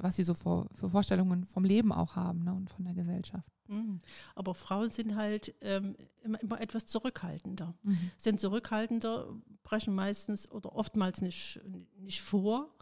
was 0.00 0.16
sie 0.16 0.24
so 0.24 0.34
für, 0.34 0.68
für 0.72 0.88
Vorstellungen 0.88 1.44
vom 1.44 1.64
Leben 1.64 1.92
auch 1.92 2.16
haben 2.16 2.44
ne, 2.44 2.54
und 2.54 2.70
von 2.70 2.84
der 2.84 2.94
Gesellschaft. 2.94 3.48
Mhm. 3.68 4.00
Aber 4.34 4.54
Frauen 4.54 4.90
sind 4.90 5.16
halt 5.16 5.54
ähm, 5.60 5.96
immer, 6.22 6.40
immer, 6.42 6.60
etwas 6.60 6.86
zurückhaltender. 6.86 7.74
Mhm. 7.82 8.10
Sind 8.16 8.40
zurückhaltender, 8.40 9.34
brechen 9.62 9.94
meistens 9.94 10.50
oder 10.50 10.74
oftmals 10.74 11.22
nicht, 11.22 11.60
nicht 11.98 12.22
vor. 12.22 12.74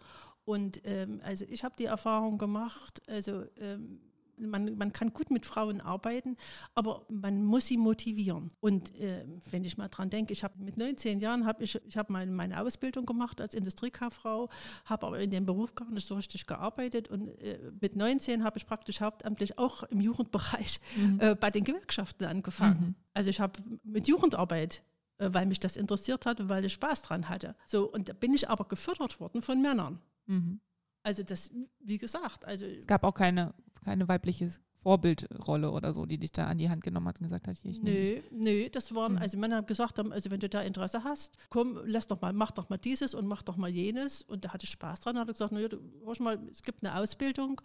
Und 0.45 0.81
ähm, 0.85 1.21
also 1.23 1.45
ich 1.49 1.65
habe 1.65 1.75
die 1.79 1.85
Erfahrung 1.85 2.39
gemacht, 2.39 3.03
also 3.09 3.45
ähm, 3.57 4.01
man, 4.41 4.77
man 4.77 4.93
kann 4.93 5.13
gut 5.13 5.31
mit 5.31 5.47
Frauen 5.47 5.81
arbeiten, 5.81 6.37
aber 6.75 7.07
man 7.09 7.45
muss 7.45 7.67
sie 7.67 7.77
motivieren. 7.77 8.51
Und 8.61 8.95
äh, 8.97 9.25
wenn 9.51 9.65
ich 9.65 9.77
mal 9.79 9.89
dran 9.89 10.11
denke, 10.11 10.33
ich 10.33 10.45
habe 10.45 10.55
mit 10.63 10.77
19 10.77 11.21
Jahren 11.21 11.47
habe 11.47 11.65
ich, 11.65 11.81
ich 11.87 11.97
habe 11.97 12.13
meine, 12.13 12.31
meine 12.31 12.61
Ausbildung 12.61 13.07
gemacht 13.07 13.41
als 13.41 13.55
Industriekauffrau, 13.55 14.49
habe 14.85 15.07
aber 15.07 15.21
in 15.21 15.31
dem 15.31 15.47
Beruf 15.47 15.75
gar 15.75 15.91
nicht 15.91 16.07
so 16.07 16.15
richtig 16.15 16.47
gearbeitet 16.47 17.09
und 17.09 17.29
äh, 17.41 17.59
mit 17.81 17.97
19 17.97 18.45
habe 18.45 18.59
ich 18.59 18.67
praktisch 18.67 19.01
hauptamtlich 19.01 19.59
auch 19.59 19.83
im 19.85 20.01
Jugendbereich 20.01 20.81
mhm. 20.97 21.21
äh, 21.21 21.35
bei 21.35 21.51
den 21.51 21.65
Gewerkschaften 21.65 22.25
angefangen. 22.25 22.81
Mhm. 22.81 22.95
Also 23.15 23.31
ich 23.31 23.41
habe 23.41 23.61
mit 23.83 24.09
Jugendarbeit 24.09 24.83
äh, 25.21 25.29
weil 25.33 25.47
mich 25.47 25.61
das 25.61 25.77
interessiert 25.77 26.25
hat 26.25 26.41
und 26.41 26.49
weil 26.49 26.65
ich 26.65 26.73
Spaß 26.73 27.03
dran 27.03 27.29
hatte. 27.29 27.55
So, 27.67 27.91
und 27.91 28.09
da 28.09 28.15
bin 28.15 28.33
ich 28.33 28.49
aber 28.49 28.65
gefördert 28.65 29.21
worden 29.21 29.43
von 29.43 29.61
Männern. 29.61 30.01
Mhm. 30.27 30.61
Also 31.03 31.23
das, 31.23 31.51
wie 31.81 31.99
gesagt, 31.99 32.45
also. 32.45 32.67
Es 32.67 32.87
gab 32.87 33.05
auch 33.05 33.15
keine, 33.15 33.55
keine 33.85 34.07
weibliche 34.09 34.51
Vorbildrolle 34.83 35.71
oder 35.71 35.93
so, 35.93 36.07
die 36.07 36.19
dich 36.19 36.33
da 36.33 36.47
an 36.47 36.59
die 36.59 36.71
Hand 36.71 36.83
genommen 36.83 37.09
hat 37.09 37.19
und 37.19 37.25
gesagt 37.25 37.49
hat, 37.49 37.57
hier, 37.59 37.71
ich 37.71 37.83
Nö, 37.83 38.21
nö, 38.31 38.69
das 38.71 38.95
waren, 38.95 39.13
mhm. 39.13 39.19
also 39.19 39.37
Männer 39.37 39.57
haben 39.57 39.67
gesagt, 39.67 39.99
also 39.99 40.31
wenn 40.31 40.41
du 40.41 40.49
da 40.49 40.63
Interesse 40.63 41.05
hast, 41.05 41.37
komm, 41.51 41.79
lass 41.85 42.07
doch 42.07 42.21
mal, 42.21 42.33
mach 42.33 42.51
doch 42.51 42.71
mal 42.71 42.79
dieses 42.79 43.15
und 43.15 43.27
mach 43.27 43.43
doch 43.43 43.57
mal 43.57 43.69
jenes. 43.69 44.23
Und 44.23 44.45
da 44.45 44.53
hatte 44.53 44.65
ich 44.65 44.71
Spaß 44.71 45.01
dran, 45.01 45.19
hat 45.19 45.29
er 45.29 45.33
gesagt, 45.33 45.53
naja, 45.53 45.69
du, 45.69 45.79
mal, 46.21 46.39
es 46.51 46.63
gibt 46.63 46.83
eine 46.83 46.97
Ausbildung 46.97 47.61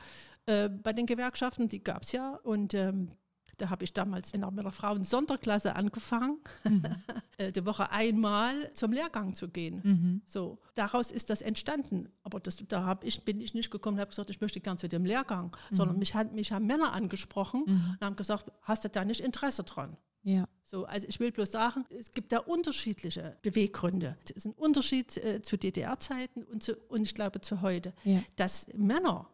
äh, 0.46 0.68
bei 0.70 0.92
den 0.92 1.06
Gewerkschaften, 1.06 1.70
die 1.70 1.84
gab 1.84 2.04
es 2.04 2.12
ja. 2.12 2.36
Und 2.44 2.74
ähm, 2.74 3.12
da 3.58 3.70
habe 3.70 3.84
ich 3.84 3.94
damals 3.94 4.32
in 4.32 4.44
einer 4.44 4.72
Frauen-Sonderklasse 4.72 5.76
angefangen, 5.76 6.40
mhm. 6.64 6.84
Äh, 7.38 7.52
die 7.52 7.66
Woche 7.66 7.92
einmal 7.92 8.72
zum 8.72 8.94
Lehrgang 8.94 9.34
zu 9.34 9.50
gehen. 9.50 9.82
Mhm. 9.84 10.22
So, 10.26 10.58
daraus 10.74 11.12
ist 11.12 11.30
das 11.30 11.42
entstanden. 11.42 12.08
Aber 12.24 12.40
das, 12.40 12.64
da 12.68 12.86
hab 12.86 13.04
ich, 13.04 13.26
bin 13.26 13.42
ich 13.42 13.54
nicht 13.54 13.72
gekommen 13.72 13.98
und 13.98 14.02
habe 14.02 14.10
gesagt, 14.10 14.30
ich 14.30 14.40
möchte 14.40 14.62
gern 14.62 14.78
zu 14.78 14.88
dem 14.88 15.04
Lehrgang, 15.04 15.56
mhm. 15.70 15.76
sondern 15.76 16.00
mich, 16.00 16.14
mich 16.32 16.54
haben 16.54 16.66
Männer 16.66 16.94
angesprochen 16.94 17.64
mhm. 17.66 17.98
und 18.00 18.06
haben 18.06 18.16
gesagt, 18.16 18.52
hast 18.62 18.86
du 18.86 18.90
da 18.90 19.04
nicht 19.04 19.20
Interesse 19.20 19.64
dran? 19.64 19.98
Ja. 20.24 20.48
So, 20.64 20.86
also 20.86 21.08
ich 21.08 21.20
will 21.20 21.32
bloß 21.32 21.52
sagen, 21.52 21.86
es 21.90 22.12
gibt 22.12 22.32
da 22.32 22.40
unterschiedliche 22.40 23.38
Beweggründe. 23.42 24.18
Es 24.24 24.32
ist 24.32 24.46
ein 24.46 24.54
Unterschied 24.54 25.16
äh, 25.18 25.42
zu 25.42 25.58
DDR-Zeiten 25.58 26.44
und, 26.44 26.68
und 26.90 27.02
ich 27.04 27.14
glaube 27.14 27.42
zu 27.42 27.62
heute, 27.62 27.94
ja. 28.04 28.22
dass 28.36 28.68
Männer 28.74 29.28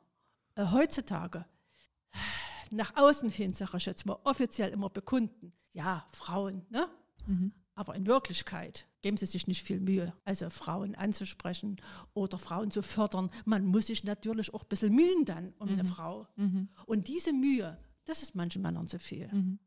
äh, 0.55 0.65
heutzutage 0.71 1.45
nach 2.71 2.95
außen 2.95 3.29
hin, 3.29 3.53
sage 3.53 3.77
ich 3.77 3.85
jetzt 3.85 4.05
mal, 4.05 4.17
offiziell 4.23 4.69
immer 4.69 4.89
bekunden, 4.89 5.53
ja, 5.73 6.05
Frauen, 6.09 6.65
ne? 6.69 6.87
Mhm. 7.25 7.53
Aber 7.75 7.95
in 7.95 8.05
Wirklichkeit 8.05 8.85
geben 9.01 9.17
sie 9.17 9.25
sich 9.25 9.47
nicht 9.47 9.63
viel 9.63 9.79
Mühe, 9.79 10.13
also 10.25 10.49
Frauen 10.49 10.95
anzusprechen 10.95 11.77
oder 12.13 12.37
Frauen 12.37 12.69
zu 12.69 12.83
fördern. 12.83 13.31
Man 13.45 13.65
muss 13.65 13.87
sich 13.87 14.03
natürlich 14.03 14.53
auch 14.53 14.63
ein 14.63 14.69
bisschen 14.69 14.93
mühen 14.93 15.25
dann 15.25 15.53
um 15.57 15.67
mhm. 15.67 15.73
eine 15.73 15.85
Frau. 15.85 16.27
Mhm. 16.35 16.69
Und 16.85 17.07
diese 17.07 17.33
Mühe, 17.33 17.77
das 18.05 18.21
ist 18.21 18.35
manchen 18.35 18.61
Männern 18.61 18.87
zu 18.87 18.99
viel. 18.99 19.29
Mhm. 19.31 19.59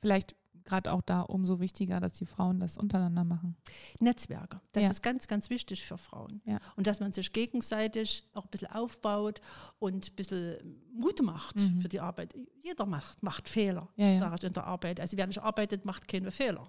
Vielleicht 0.00 0.34
gerade 0.64 0.92
auch 0.92 1.02
da 1.02 1.20
umso 1.22 1.60
wichtiger, 1.60 2.00
dass 2.00 2.12
die 2.12 2.26
Frauen 2.26 2.60
das 2.60 2.76
untereinander 2.76 3.24
machen. 3.24 3.56
Netzwerke, 4.00 4.60
das 4.72 4.84
ja. 4.84 4.90
ist 4.90 5.02
ganz, 5.02 5.28
ganz 5.28 5.50
wichtig 5.50 5.84
für 5.84 5.98
Frauen. 5.98 6.40
Ja. 6.44 6.58
Und 6.76 6.86
dass 6.86 7.00
man 7.00 7.12
sich 7.12 7.32
gegenseitig 7.32 8.28
auch 8.34 8.44
ein 8.44 8.50
bisschen 8.50 8.70
aufbaut 8.70 9.40
und 9.78 10.10
ein 10.10 10.14
bisschen 10.14 10.80
Mut 10.92 11.22
macht 11.22 11.56
mhm. 11.56 11.80
für 11.80 11.88
die 11.88 12.00
Arbeit. 12.00 12.34
Jeder 12.62 12.86
macht, 12.86 13.22
macht 13.22 13.48
Fehler, 13.48 13.88
ja, 13.96 14.18
sage 14.18 14.36
ich 14.38 14.44
in 14.44 14.52
der 14.52 14.64
Arbeit. 14.64 15.00
Also 15.00 15.16
wer 15.16 15.26
nicht 15.26 15.42
arbeitet, 15.42 15.84
macht 15.84 16.08
keine 16.08 16.30
Fehler. 16.30 16.66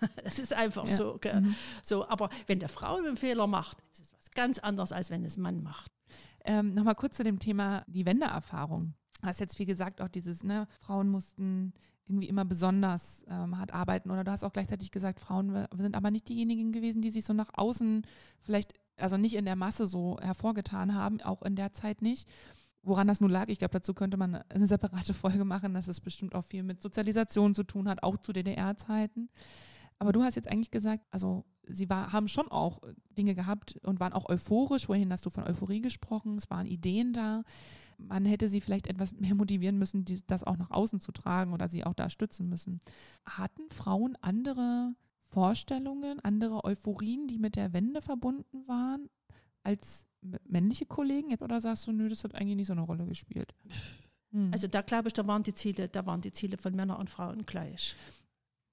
das 0.24 0.38
ist 0.38 0.52
einfach 0.52 0.86
so, 0.86 1.18
mhm. 1.24 1.54
so. 1.82 2.08
Aber 2.08 2.30
wenn 2.46 2.58
der 2.58 2.68
Frau 2.68 2.96
einen 2.96 3.16
Fehler 3.16 3.46
macht, 3.46 3.78
ist 3.92 4.00
es 4.00 4.12
was 4.12 4.30
ganz 4.32 4.58
anderes, 4.58 4.92
als 4.92 5.10
wenn 5.10 5.24
es 5.24 5.36
Mann 5.36 5.62
macht. 5.62 5.92
Ähm, 6.44 6.74
Nochmal 6.74 6.94
kurz 6.94 7.16
zu 7.16 7.24
dem 7.24 7.38
Thema 7.38 7.84
die 7.86 8.06
Wendeerfahrung. 8.06 8.94
Du 9.20 9.26
hast 9.26 9.40
jetzt, 9.40 9.58
wie 9.58 9.66
gesagt, 9.66 10.00
auch 10.00 10.08
dieses, 10.08 10.44
ne, 10.44 10.68
Frauen 10.80 11.08
mussten 11.08 11.72
irgendwie 12.08 12.28
immer 12.28 12.44
besonders 12.44 13.24
ähm, 13.28 13.58
hart 13.58 13.72
arbeiten. 13.72 14.10
Oder 14.10 14.24
du 14.24 14.30
hast 14.30 14.44
auch 14.44 14.52
gleichzeitig 14.52 14.90
gesagt, 14.90 15.20
Frauen 15.20 15.66
sind 15.76 15.96
aber 15.96 16.10
nicht 16.10 16.28
diejenigen 16.28 16.72
gewesen, 16.72 17.02
die 17.02 17.10
sich 17.10 17.24
so 17.24 17.32
nach 17.32 17.50
außen 17.54 18.02
vielleicht, 18.40 18.74
also 18.96 19.16
nicht 19.16 19.34
in 19.34 19.44
der 19.44 19.56
Masse 19.56 19.86
so 19.86 20.18
hervorgetan 20.20 20.94
haben, 20.94 21.20
auch 21.20 21.42
in 21.42 21.56
der 21.56 21.72
Zeit 21.72 22.02
nicht. 22.02 22.28
Woran 22.82 23.08
das 23.08 23.20
nun 23.20 23.30
lag, 23.30 23.48
ich 23.48 23.58
glaube, 23.58 23.72
dazu 23.72 23.94
könnte 23.94 24.16
man 24.16 24.36
eine 24.48 24.66
separate 24.66 25.14
Folge 25.14 25.44
machen, 25.44 25.74
dass 25.74 25.88
es 25.88 26.00
bestimmt 26.00 26.34
auch 26.34 26.44
viel 26.44 26.62
mit 26.62 26.80
Sozialisation 26.80 27.54
zu 27.54 27.64
tun 27.64 27.88
hat, 27.88 28.02
auch 28.04 28.16
zu 28.18 28.32
DDR-Zeiten. 28.32 29.28
Aber 29.98 30.12
du 30.12 30.22
hast 30.22 30.34
jetzt 30.34 30.48
eigentlich 30.48 30.70
gesagt, 30.70 31.04
also 31.10 31.44
sie 31.62 31.88
war, 31.88 32.12
haben 32.12 32.28
schon 32.28 32.48
auch 32.48 32.80
Dinge 33.10 33.34
gehabt 33.34 33.78
und 33.82 33.98
waren 33.98 34.12
auch 34.12 34.28
euphorisch. 34.28 34.86
Vorhin 34.86 35.10
hast 35.10 35.24
du 35.24 35.30
von 35.30 35.44
Euphorie 35.44 35.80
gesprochen, 35.80 36.36
es 36.36 36.50
waren 36.50 36.66
Ideen 36.66 37.12
da. 37.12 37.42
Man 37.96 38.26
hätte 38.26 38.48
sie 38.48 38.60
vielleicht 38.60 38.88
etwas 38.88 39.12
mehr 39.12 39.34
motivieren 39.34 39.78
müssen, 39.78 40.04
das 40.26 40.44
auch 40.44 40.58
nach 40.58 40.70
außen 40.70 41.00
zu 41.00 41.12
tragen 41.12 41.54
oder 41.54 41.68
sie 41.68 41.84
auch 41.84 41.94
da 41.94 42.10
stützen 42.10 42.48
müssen. 42.48 42.80
Hatten 43.24 43.70
Frauen 43.70 44.16
andere 44.20 44.94
Vorstellungen, 45.24 46.20
andere 46.20 46.64
Euphorien, 46.64 47.26
die 47.26 47.38
mit 47.38 47.56
der 47.56 47.72
Wende 47.72 48.02
verbunden 48.02 48.68
waren, 48.68 49.08
als 49.62 50.06
männliche 50.44 50.86
Kollegen? 50.86 51.34
Oder 51.36 51.60
sagst 51.60 51.86
du, 51.86 51.92
nö, 51.92 52.08
das 52.08 52.22
hat 52.24 52.34
eigentlich 52.34 52.56
nicht 52.56 52.66
so 52.66 52.74
eine 52.74 52.82
Rolle 52.82 53.06
gespielt? 53.06 53.54
Hm. 54.32 54.50
Also 54.52 54.66
da 54.66 54.82
glaube 54.82 55.08
ich, 55.08 55.14
da 55.14 55.26
waren 55.26 55.42
die 55.42 55.54
Ziele, 55.54 55.88
da 55.88 56.06
waren 56.06 56.20
die 56.20 56.32
Ziele 56.32 56.58
von 56.58 56.74
Männern 56.74 56.98
und 56.98 57.10
Frauen 57.10 57.46
gleich. 57.46 57.96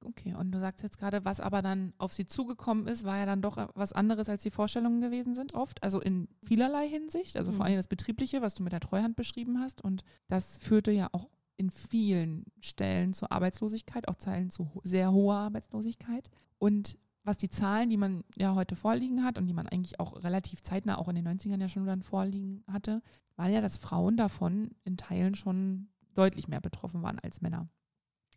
Okay, 0.06 0.36
und 0.36 0.52
du 0.52 0.60
sagst 0.60 0.84
jetzt 0.84 0.98
gerade, 0.98 1.26
was 1.26 1.40
aber 1.40 1.62
dann 1.62 1.94
auf 1.98 2.14
sie 2.14 2.26
zugekommen 2.26 2.88
ist, 2.88 3.04
war 3.04 3.18
ja 3.18 3.26
dann 3.26 3.42
doch 3.42 3.70
was 3.76 3.94
anderes, 3.94 4.30
als 4.30 4.44
die 4.44 4.52
Vorstellungen 4.52 5.02
gewesen 5.02 5.34
sind, 5.34 5.54
oft. 5.54 5.82
Also 5.84 6.02
in 6.02 6.28
vielerlei 6.44 6.88
Hinsicht, 6.88 7.38
also 7.38 7.52
mhm. 7.52 7.56
vor 7.56 7.66
allem 7.66 7.76
das 7.76 7.88
Betriebliche, 7.88 8.42
was 8.42 8.54
du 8.54 8.64
mit 8.64 8.74
der 8.74 8.80
Treuhand 8.80 9.16
beschrieben 9.16 9.60
hast. 9.60 9.84
Und 9.84 10.04
das 10.28 10.58
führte 10.58 10.92
ja 10.92 11.10
auch 11.12 11.30
in 11.58 11.70
vielen 11.70 12.46
Stellen 12.62 13.14
zur 13.14 13.32
Arbeitslosigkeit, 13.32 14.08
auch 14.08 14.16
Zeilen 14.16 14.50
zu 14.50 14.70
sehr 14.84 15.12
hoher 15.12 15.36
Arbeitslosigkeit. 15.36 16.30
Und 16.58 16.98
was 17.24 17.38
die 17.38 17.50
Zahlen, 17.50 17.90
die 17.90 17.98
man 17.98 18.24
ja 18.36 18.54
heute 18.56 18.76
vorliegen 18.76 19.24
hat 19.24 19.38
und 19.38 19.48
die 19.48 19.54
man 19.54 19.68
eigentlich 19.68 20.00
auch 20.00 20.24
relativ 20.24 20.62
zeitnah 20.62 20.98
auch 20.98 21.08
in 21.08 21.16
den 21.16 21.28
90ern 21.28 21.62
ja 21.62 21.70
schon 21.70 21.86
dann 21.86 22.02
vorliegen 22.02 22.64
hatte, 22.72 23.02
war 23.36 23.48
ja, 23.48 23.62
dass 23.62 23.78
Frauen 23.78 24.18
davon 24.18 24.72
in 24.84 24.98
Teilen 24.98 25.36
schon 25.36 25.88
deutlich 26.14 26.48
mehr 26.48 26.62
betroffen 26.62 27.02
waren 27.02 27.20
als 27.20 27.42
Männer. 27.42 27.68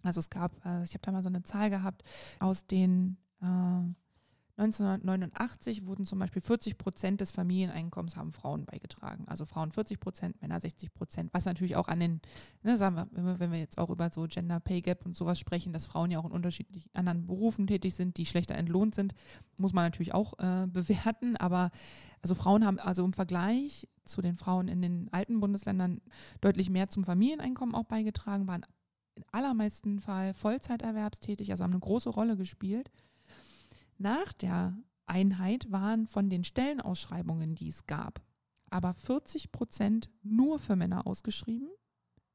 Also 0.07 0.21
es 0.21 0.31
gab, 0.31 0.53
äh, 0.65 0.85
ich 0.85 0.95
habe 0.95 1.03
da 1.03 1.13
mal 1.13 1.23
so 1.23 1.29
eine 1.29 1.43
Zahl 1.43 1.71
gehabt, 1.71 2.03
aus 2.39 2.67
den 2.67 3.17
äh, 3.43 3.95
1989 4.59 5.85
wurden 5.85 6.07
zum 6.07 6.19
Beispiel 6.19 6.41
40 6.41 6.79
Prozent 6.79 7.21
des 7.21 7.31
Familieneinkommens 7.31 8.17
haben 8.17 8.33
Frauen 8.33 8.65
beigetragen. 8.65 9.25
Also 9.29 9.45
Frauen 9.45 9.71
40 9.71 10.01
Prozent, 10.01 10.41
Männer 10.41 10.59
60 10.59 10.95
Prozent. 10.95 11.35
Was 11.35 11.45
natürlich 11.45 11.77
auch 11.77 11.89
an 11.89 12.01
den, 12.01 12.21
ne, 12.63 12.79
sagen 12.79 12.97
wir, 12.97 13.39
wenn 13.39 13.53
wir 13.53 13.59
jetzt 13.59 13.77
auch 13.77 13.91
über 13.91 14.11
so 14.11 14.27
Gender 14.27 14.59
Pay 14.59 14.81
Gap 14.81 15.05
und 15.05 15.15
sowas 15.15 15.39
sprechen, 15.39 15.75
dass 15.75 15.85
Frauen 15.85 16.11
ja 16.11 16.19
auch 16.19 16.25
in 16.25 16.33
unterschiedlichen 16.33 16.89
anderen 16.95 17.27
Berufen 17.27 17.67
tätig 17.67 17.95
sind, 17.95 18.17
die 18.17 18.25
schlechter 18.25 18.55
entlohnt 18.55 18.95
sind, 18.95 19.13
muss 19.59 19.75
man 19.75 19.85
natürlich 19.85 20.15
auch 20.15 20.39
äh, 20.39 20.67
bewerten. 20.73 21.37
Aber 21.37 21.71
also 22.23 22.35
Frauen 22.35 22.65
haben 22.65 22.79
also 22.79 23.05
im 23.05 23.13
Vergleich 23.13 23.89
zu 24.07 24.23
den 24.23 24.37
Frauen 24.37 24.69
in 24.69 24.81
den 24.81 25.13
alten 25.13 25.39
Bundesländern 25.39 26.01
deutlich 26.41 26.71
mehr 26.71 26.89
zum 26.89 27.05
Familieneinkommen 27.05 27.75
auch 27.75 27.85
beigetragen, 27.85 28.47
waren 28.47 28.65
in 29.17 29.25
allermeisten 29.33 30.01
Fall 30.01 30.35
Vollzeiterwerbstätig, 30.35 31.51
also 31.51 31.65
haben 31.65 31.73
eine 31.73 31.81
große 31.81 32.11
Rolle 32.11 32.37
gespielt. 32.37 32.91
Nach 33.99 34.33
der 34.35 34.77
Einheit 35.07 35.71
waren 35.73 36.07
von 36.07 36.31
den 36.31 36.45
Stellenausschreibungen, 36.45 37.55
die 37.55 37.69
es 37.69 37.87
gab, 37.87 38.21
aber 38.71 38.95
40 38.95 39.53
Prozent 39.53 40.11
nur 40.23 40.59
für 40.59 40.77
Männer 40.77 41.07
ausgeschrieben, 41.07 41.69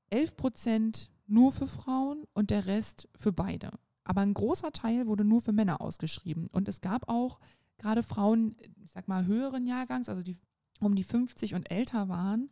11 0.10 0.38
Prozent 0.38 1.10
nur 1.28 1.52
für 1.52 1.68
Frauen 1.68 2.26
und 2.34 2.50
der 2.50 2.66
Rest 2.66 3.08
für 3.16 3.32
beide. 3.32 3.72
Aber 4.04 4.22
ein 4.22 4.34
großer 4.34 4.72
Teil 4.72 5.08
wurde 5.08 5.24
nur 5.24 5.42
für 5.42 5.54
Männer 5.54 5.80
ausgeschrieben. 5.80 6.48
Und 6.52 6.68
es 6.68 6.82
gab 6.82 7.08
auch 7.08 7.40
gerade 7.78 8.04
Frauen, 8.04 8.58
ich 8.84 8.92
sag 8.92 9.08
mal, 9.08 9.26
höheren 9.26 9.66
Jahrgangs, 9.68 10.10
also 10.10 10.24
die 10.24 10.36
um 10.80 10.96
die 10.96 11.04
50 11.04 11.54
und 11.54 11.70
älter 11.70 12.10
waren, 12.10 12.50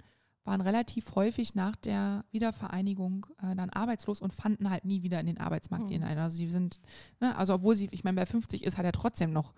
waren 0.50 0.62
relativ 0.62 1.16
häufig 1.16 1.54
nach 1.54 1.76
der 1.76 2.26
Wiedervereinigung 2.32 3.28
äh, 3.42 3.56
dann 3.56 3.70
arbeitslos 3.70 4.20
und 4.20 4.34
fanden 4.34 4.72
halt 4.72 4.84
nie 4.84 5.04
wieder 5.04 5.20
in 5.20 5.28
den 5.28 5.40
Arbeitsmarkt 5.40 5.86
mhm. 5.86 5.94
hinein. 5.94 6.18
Also 6.18 6.38
sie 6.38 6.50
sind, 6.50 6.80
ne, 7.20 7.38
also 7.38 7.54
obwohl 7.54 7.76
sie, 7.76 7.88
ich 7.92 8.04
meine, 8.04 8.16
bei 8.16 8.26
50 8.26 8.64
ist, 8.64 8.78
hat 8.78 8.86
er 8.86 8.92
trotzdem 8.92 9.32
noch 9.32 9.54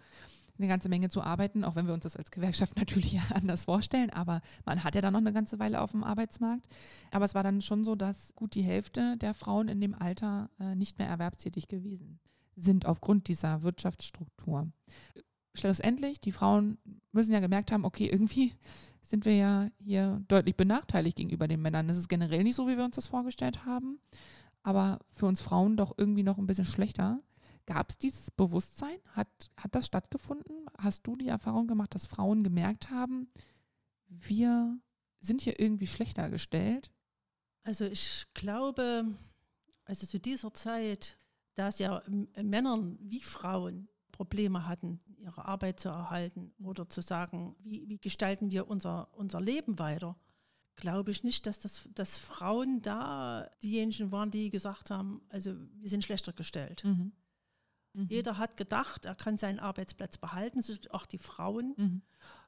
eine 0.57 0.67
ganze 0.67 0.89
Menge 0.89 1.09
zu 1.09 1.21
arbeiten, 1.21 1.63
auch 1.63 1.75
wenn 1.75 1.87
wir 1.87 1.93
uns 1.93 2.03
das 2.03 2.17
als 2.17 2.29
Gewerkschaft 2.29 2.75
natürlich 2.77 3.19
anders 3.33 3.63
vorstellen, 3.63 4.09
aber 4.09 4.41
man 4.65 4.83
hat 4.83 4.95
ja 4.95 5.01
dann 5.01 5.13
noch 5.13 5.21
eine 5.21 5.31
ganze 5.31 5.59
Weile 5.59 5.79
auf 5.79 5.91
dem 5.91 6.03
Arbeitsmarkt. 6.03 6.67
Aber 7.09 7.23
es 7.23 7.35
war 7.35 7.43
dann 7.43 7.61
schon 7.61 7.85
so, 7.85 7.95
dass 7.95 8.35
gut 8.35 8.53
die 8.53 8.61
Hälfte 8.61 9.15
der 9.17 9.33
Frauen 9.33 9.69
in 9.69 9.79
dem 9.79 9.95
Alter 9.95 10.49
äh, 10.59 10.75
nicht 10.75 10.99
mehr 10.99 11.07
erwerbstätig 11.07 11.69
gewesen 11.69 12.19
sind 12.57 12.85
aufgrund 12.85 13.29
dieser 13.29 13.63
Wirtschaftsstruktur. 13.63 14.67
Schlussendlich, 15.53 16.19
die 16.19 16.31
Frauen 16.31 16.77
müssen 17.11 17.33
ja 17.33 17.39
gemerkt 17.39 17.71
haben, 17.71 17.85
okay, 17.85 18.07
irgendwie 18.07 18.53
sind 19.03 19.25
wir 19.25 19.35
ja 19.35 19.69
hier 19.79 20.23
deutlich 20.27 20.55
benachteiligt 20.55 21.17
gegenüber 21.17 21.47
den 21.47 21.61
Männern. 21.61 21.87
Das 21.87 21.97
ist 21.97 22.07
generell 22.07 22.43
nicht 22.43 22.55
so, 22.55 22.67
wie 22.67 22.77
wir 22.77 22.85
uns 22.85 22.95
das 22.95 23.07
vorgestellt 23.07 23.65
haben, 23.65 23.99
aber 24.63 24.99
für 25.11 25.25
uns 25.25 25.41
Frauen 25.41 25.77
doch 25.77 25.93
irgendwie 25.97 26.23
noch 26.23 26.37
ein 26.37 26.47
bisschen 26.47 26.65
schlechter. 26.65 27.19
Gab 27.65 27.89
es 27.89 27.97
dieses 27.97 28.31
Bewusstsein? 28.31 28.97
Hat, 29.13 29.27
hat 29.55 29.75
das 29.75 29.85
stattgefunden? 29.85 30.65
Hast 30.77 31.05
du 31.05 31.15
die 31.15 31.27
Erfahrung 31.27 31.67
gemacht, 31.67 31.93
dass 31.93 32.07
Frauen 32.07 32.43
gemerkt 32.43 32.89
haben, 32.89 33.29
wir 34.07 34.79
sind 35.19 35.41
hier 35.41 35.59
irgendwie 35.59 35.87
schlechter 35.87 36.29
gestellt? 36.29 36.91
Also 37.63 37.85
ich 37.85 38.25
glaube, 38.33 39.05
also 39.85 40.07
zu 40.07 40.19
dieser 40.19 40.53
Zeit, 40.53 41.17
da 41.55 41.67
es 41.67 41.79
ja 41.79 42.01
Männern 42.41 42.97
wie 42.99 43.21
Frauen 43.21 43.87
Probleme 44.21 44.67
hatten, 44.67 44.99
ihre 45.17 45.45
Arbeit 45.45 45.79
zu 45.79 45.89
erhalten 45.89 46.53
oder 46.63 46.87
zu 46.87 47.01
sagen, 47.01 47.55
wie, 47.63 47.89
wie 47.89 47.97
gestalten 47.97 48.51
wir 48.51 48.67
unser, 48.67 49.09
unser 49.17 49.41
Leben 49.41 49.79
weiter, 49.79 50.15
glaube 50.75 51.09
ich 51.09 51.23
nicht, 51.23 51.47
dass, 51.47 51.59
das, 51.59 51.89
dass 51.95 52.19
Frauen 52.19 52.83
da 52.83 53.49
diejenigen 53.63 54.11
waren, 54.11 54.29
die 54.29 54.51
gesagt 54.51 54.91
haben, 54.91 55.23
also 55.29 55.55
wir 55.79 55.89
sind 55.89 56.03
schlechter 56.03 56.33
gestellt. 56.33 56.83
Mhm. 56.83 57.13
Mhm. 57.93 58.05
Jeder 58.09 58.37
hat 58.37 58.57
gedacht, 58.57 59.05
er 59.05 59.15
kann 59.15 59.37
seinen 59.37 59.59
Arbeitsplatz 59.59 60.19
behalten, 60.19 60.63
auch 60.91 61.07
die 61.07 61.17
Frauen. 61.17 61.73
Mhm. 61.75 62.01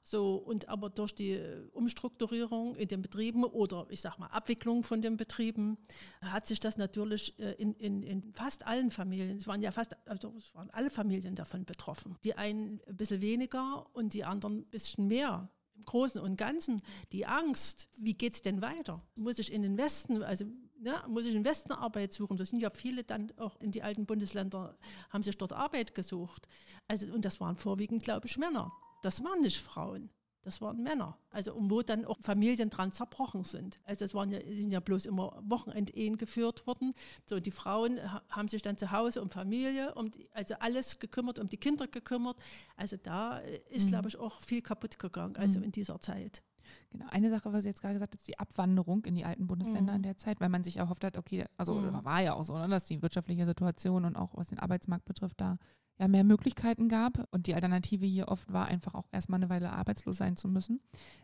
So, 0.06 0.36
und 0.36 0.68
aber 0.68 0.90
durch 0.90 1.16
die 1.16 1.40
Umstrukturierung 1.72 2.76
in 2.76 2.90
den 2.90 3.02
Betrieben 3.02 3.46
oder 3.46 3.88
ich 3.90 4.02
sag 4.02 4.20
mal 4.20 4.28
Abwicklung 4.28 4.84
von 4.84 5.02
den 5.02 5.16
Betrieben 5.16 5.78
hat 6.22 6.46
sich 6.46 6.60
das 6.60 6.78
natürlich 6.78 7.40
äh, 7.40 7.54
in, 7.54 7.74
in, 7.76 8.04
in 8.04 8.34
fast 8.34 8.68
allen 8.68 8.92
Familien, 8.92 9.38
es 9.38 9.48
waren 9.48 9.62
ja 9.62 9.72
fast, 9.72 9.96
also 10.06 10.34
es 10.38 10.54
waren 10.54 10.70
alle 10.72 10.90
Familien 10.90 11.36
davon 11.36 11.64
betroffen. 11.64 12.18
Die 12.26 12.36
einen 12.36 12.82
ein 12.86 12.98
bisschen 12.98 13.22
weniger 13.22 13.86
und 13.94 14.14
die 14.14 14.26
anderen 14.26 14.60
ein 14.60 14.66
bisschen 14.66 15.08
mehr. 15.08 15.50
Im 15.76 15.86
Großen 15.86 16.22
und 16.22 16.36
Ganzen 16.36 16.82
die 17.14 17.26
Angst, 17.26 17.90
wie 17.98 18.14
geht 18.14 18.34
es 18.34 18.42
denn 18.42 18.62
weiter? 18.62 19.02
Muss 19.16 19.40
ich 19.40 19.52
in 19.52 19.64
den 19.64 19.78
Westen, 19.78 20.22
also 20.22 20.46
ne, 20.80 21.02
muss 21.08 21.26
ich 21.26 21.34
in 21.34 21.46
Westen 21.46 21.72
Arbeit 21.72 22.14
suchen. 22.14 22.38
Das 22.38 22.50
sind 22.50 22.60
ja 22.60 22.70
viele 22.70 23.04
dann 23.04 23.32
auch 23.38 23.60
in 23.62 23.72
die 23.72 23.82
alten 23.82 24.06
Bundesländer, 24.06 24.78
haben 25.10 25.24
sich 25.24 25.38
dort 25.38 25.54
Arbeit 25.54 25.96
gesucht. 25.96 26.48
Also, 26.88 27.12
und 27.12 27.26
das 27.26 27.40
waren 27.40 27.56
vorwiegend, 27.56 28.04
glaube 28.04 28.28
ich, 28.28 28.38
Männer. 28.38 28.72
Das 29.04 29.24
waren 29.24 29.42
nicht 29.42 29.60
Frauen. 29.60 30.10
Das 30.44 30.60
waren 30.60 30.84
Männer. 30.84 31.18
Also, 31.30 31.54
und 31.54 31.70
wo 31.70 31.82
dann 31.82 32.04
auch 32.04 32.18
Familien 32.20 32.70
dran 32.70 32.92
zerbrochen 32.92 33.44
sind. 33.46 33.80
Also, 33.86 34.04
es 34.04 34.14
waren 34.14 34.30
ja, 34.30 34.40
sind 34.40 34.72
ja 34.72 34.80
bloß 34.82 35.06
immer 35.06 35.42
Wochenendehen 35.46 36.18
geführt 36.18 36.68
worden. 36.68 36.94
So, 37.26 37.40
die 37.40 37.52
Frauen 37.52 38.00
haben 38.30 38.48
sich 38.50 38.62
dann 38.62 38.78
zu 38.78 38.92
Hause 38.92 39.22
um 39.22 39.30
Familie, 39.30 39.94
um 39.96 40.12
die, 40.12 40.28
also 40.34 40.56
alles 40.60 41.00
gekümmert, 41.00 41.40
um 41.40 41.48
die 41.48 41.58
Kinder 41.58 41.88
gekümmert. 41.88 42.38
Also, 42.76 42.98
da 42.98 43.38
ist, 43.70 43.86
mhm. 43.86 43.90
glaube 43.92 44.10
ich, 44.10 44.18
auch 44.18 44.42
viel 44.42 44.62
kaputt 44.62 45.00
gegangen, 45.00 45.38
also 45.38 45.60
mhm. 45.60 45.66
in 45.66 45.72
dieser 45.72 46.00
Zeit. 46.02 46.44
Genau, 46.92 47.06
eine 47.10 47.30
Sache, 47.30 47.52
was 47.52 47.64
du 47.64 47.70
jetzt 47.70 47.82
gerade 47.82 47.94
gesagt 47.94 48.16
hast, 48.16 48.28
die 48.28 48.40
Abwanderung 48.40 49.06
in 49.06 49.16
die 49.16 49.26
alten 49.26 49.48
Bundesländer 49.48 49.94
mhm. 49.94 49.98
in 49.98 50.04
der 50.04 50.18
Zeit, 50.18 50.40
weil 50.42 50.50
man 50.50 50.64
sich 50.64 50.78
erhofft 50.78 51.04
hat, 51.04 51.18
okay, 51.18 51.46
also 51.58 51.76
mhm. 51.76 52.04
war 52.04 52.22
ja 52.22 52.34
auch 52.34 52.44
so, 52.44 52.58
ne, 52.58 52.68
dass 52.68 52.86
die 52.86 53.02
wirtschaftliche 53.02 53.46
Situation 53.46 54.06
und 54.06 54.16
auch 54.16 54.36
was 54.36 54.48
den 54.48 54.60
Arbeitsmarkt 54.60 55.06
betrifft, 55.06 55.40
da 55.40 55.58
ja 56.00 56.08
mehr 56.08 56.24
Möglichkeiten 56.24 56.90
gab. 56.90 57.28
Und 57.32 57.48
die 57.48 57.56
Alternative 57.56 58.06
hier 58.06 58.28
oft 58.28 58.52
war 58.52 58.66
einfach 58.66 58.96
auch 58.96 59.08
erstmal 59.12 59.40
eine 59.40 59.50
Weile 59.50 59.72
arbeitslos 59.72 60.18
sein 60.18 60.38
zu 60.38 60.48
müssen. 60.48 60.82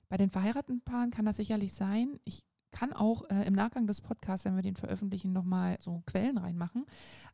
Bei 0.10 0.18
den 0.18 0.30
verheirateten 0.30 0.82
Paaren 0.82 1.12
kann 1.12 1.26
das 1.26 1.38
sicherlich 1.38 1.74
sein. 1.74 2.20
Ich 2.24 2.46
kann 2.72 2.94
auch 2.94 3.28
äh, 3.30 3.48
im 3.48 3.54
Nachgang 3.54 3.88
des 3.88 4.02
Podcasts, 4.02 4.46
wenn 4.46 4.56
wir 4.56 4.62
den 4.62 4.76
veröffentlichen, 4.76 5.34
nochmal 5.34 5.78
so 5.82 6.04
Quellen 6.06 6.38
reinmachen. 6.38 6.86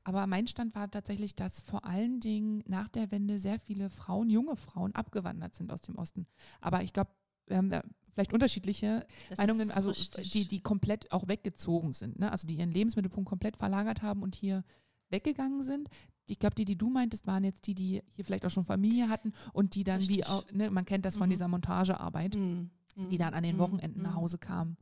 Aber 0.04 0.28
mein 0.28 0.48
Stand 0.48 0.76
war 0.76 0.89
tatsächlich, 0.89 1.36
dass 1.36 1.62
vor 1.62 1.86
allen 1.86 2.19
Dingen 2.19 2.63
nach 2.67 2.88
der 2.88 3.12
Wende 3.12 3.39
sehr 3.39 3.60
viele 3.60 3.89
Frauen, 3.89 4.30
junge 4.30 4.56
Frauen, 4.56 4.95
abgewandert 4.95 5.54
sind 5.54 5.71
aus 5.71 5.82
dem 5.82 5.98
Osten. 5.98 6.26
Aber 6.62 6.84
ich 6.84 6.93
glaube, 6.93 7.12
wir 7.48 7.58
haben 7.58 7.69
da 7.69 7.84
vielleicht 8.13 8.34
unterschiedliche 8.34 9.06
das 9.30 9.38
Meinungen, 9.39 9.71
also 9.71 9.91
die, 9.91 10.48
die 10.48 10.62
komplett 10.62 11.12
auch 11.12 11.28
weggezogen 11.28 11.91
sind, 11.91 12.17
ne? 12.17 12.32
also 12.32 12.48
die 12.48 12.56
ihren 12.56 12.71
Lebensmittelpunkt 12.71 13.30
komplett 13.30 13.58
verlagert 13.58 14.02
haben 14.02 14.24
und 14.24 14.36
hier 14.36 14.63
weggegangen 15.10 15.63
sind. 15.63 15.89
Ich 16.27 16.39
glaube, 16.39 16.55
die, 16.55 16.65
die 16.65 16.77
du 16.77 16.89
meintest, 16.89 17.27
waren 17.27 17.43
jetzt 17.43 17.67
die, 17.67 17.75
die 17.75 18.01
hier 18.13 18.25
vielleicht 18.25 18.45
auch 18.45 18.49
schon 18.49 18.63
Familie 18.63 19.09
hatten 19.09 19.33
und 19.53 19.75
die 19.75 19.83
dann 19.83 19.97
Richtig. 19.97 20.17
wie 20.17 20.25
auch, 20.25 20.43
ne, 20.51 20.71
man 20.71 20.85
kennt 20.85 21.05
das 21.05 21.17
von 21.17 21.27
mhm. 21.27 21.31
dieser 21.31 21.47
Montagearbeit, 21.47 22.35
mhm. 22.35 22.69
die 23.09 23.17
dann 23.17 23.33
an 23.33 23.43
den 23.43 23.55
mhm. 23.55 23.59
Wochenenden 23.59 23.99
mhm. 23.99 24.05
nach 24.05 24.15
Hause 24.15 24.38
kamen. 24.38 24.77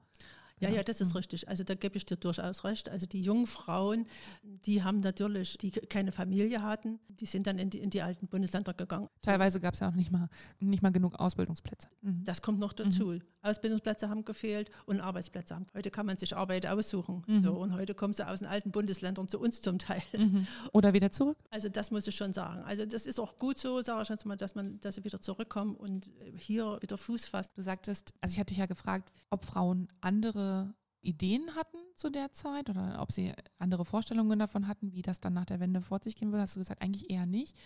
Ja, 0.63 0.69
ja, 0.77 0.83
das 0.83 1.01
ist 1.01 1.09
mhm. 1.09 1.17
richtig. 1.17 1.47
Also 1.49 1.63
da 1.63 1.75
gebe 1.75 1.97
ich 1.97 2.05
dir 2.05 2.17
durchaus 2.17 2.63
recht. 2.63 2.89
Also 2.89 3.05
die 3.05 3.21
jungen 3.21 3.47
Frauen, 3.47 4.07
die 4.43 4.83
haben 4.83 4.99
natürlich, 4.99 5.57
die 5.57 5.71
keine 5.71 6.11
Familie 6.11 6.61
hatten, 6.61 6.99
die 7.07 7.25
sind 7.25 7.47
dann 7.47 7.57
in 7.57 7.69
die, 7.69 7.79
in 7.79 7.89
die 7.89 8.01
alten 8.01 8.27
Bundesländer 8.27 8.73
gegangen. 8.73 9.09
Teilweise 9.21 9.59
gab 9.59 9.73
es 9.73 9.79
ja 9.79 9.89
auch 9.89 9.95
nicht 9.95 10.11
mal, 10.11 10.29
nicht 10.59 10.81
mal 10.81 10.91
genug 10.91 11.15
Ausbildungsplätze. 11.15 11.87
Mhm. 12.01 12.23
Das 12.23 12.41
kommt 12.41 12.59
noch 12.59 12.73
dazu. 12.73 13.07
Mhm. 13.07 13.21
Ausbildungsplätze 13.41 14.09
haben 14.09 14.25
gefehlt 14.25 14.69
und 14.85 15.01
Arbeitsplätze 15.01 15.55
haben. 15.55 15.67
Heute 15.73 15.91
kann 15.91 16.05
man 16.05 16.17
sich 16.17 16.35
Arbeit 16.35 16.65
aussuchen. 16.65 17.23
Mhm. 17.27 17.41
So, 17.41 17.53
und 17.53 17.73
heute 17.73 17.93
kommen 17.93 18.13
sie 18.13 18.27
aus 18.27 18.39
den 18.39 18.47
alten 18.47 18.71
Bundesländern 18.71 19.27
zu 19.27 19.39
uns 19.39 19.61
zum 19.61 19.79
Teil. 19.79 20.01
Mhm. 20.17 20.47
Oder 20.71 20.93
wieder 20.93 21.11
zurück? 21.11 21.37
Also 21.49 21.69
das 21.69 21.91
muss 21.91 22.07
ich 22.07 22.15
schon 22.15 22.33
sagen. 22.33 22.63
Also 22.63 22.85
das 22.85 23.05
ist 23.05 23.19
auch 23.19 23.37
gut 23.37 23.57
so, 23.57 23.81
sage 23.81 24.01
ich 24.03 24.09
jetzt 24.09 24.25
mal, 24.25 24.37
dass 24.37 24.55
man, 24.55 24.79
dass 24.79 24.95
sie 24.95 25.03
wieder 25.03 25.19
zurückkommen 25.19 25.75
und 25.75 26.09
hier 26.37 26.77
wieder 26.81 26.97
Fuß 26.97 27.25
fassen. 27.25 27.51
Du 27.55 27.63
sagtest, 27.63 28.13
also 28.21 28.33
ich 28.33 28.39
hatte 28.39 28.49
dich 28.49 28.59
ja 28.59 28.65
gefragt, 28.65 29.11
ob 29.29 29.45
Frauen 29.45 29.89
andere 30.01 30.52
Ideen 31.01 31.55
hatten 31.55 31.77
zu 31.95 32.09
der 32.09 32.31
Zeit 32.31 32.69
oder 32.69 32.97
ob 33.01 33.11
sie 33.11 33.33
andere 33.59 33.85
Vorstellungen 33.85 34.39
davon 34.39 34.67
hatten, 34.67 34.93
wie 34.93 35.01
das 35.01 35.19
dann 35.19 35.33
nach 35.33 35.45
der 35.45 35.59
Wende 35.59 35.81
vor 35.81 35.99
sich 36.01 36.15
gehen 36.15 36.31
würde, 36.31 36.41
hast 36.41 36.55
du 36.55 36.59
gesagt, 36.59 36.81
eigentlich 36.81 37.09
eher 37.09 37.25
nicht. 37.25 37.57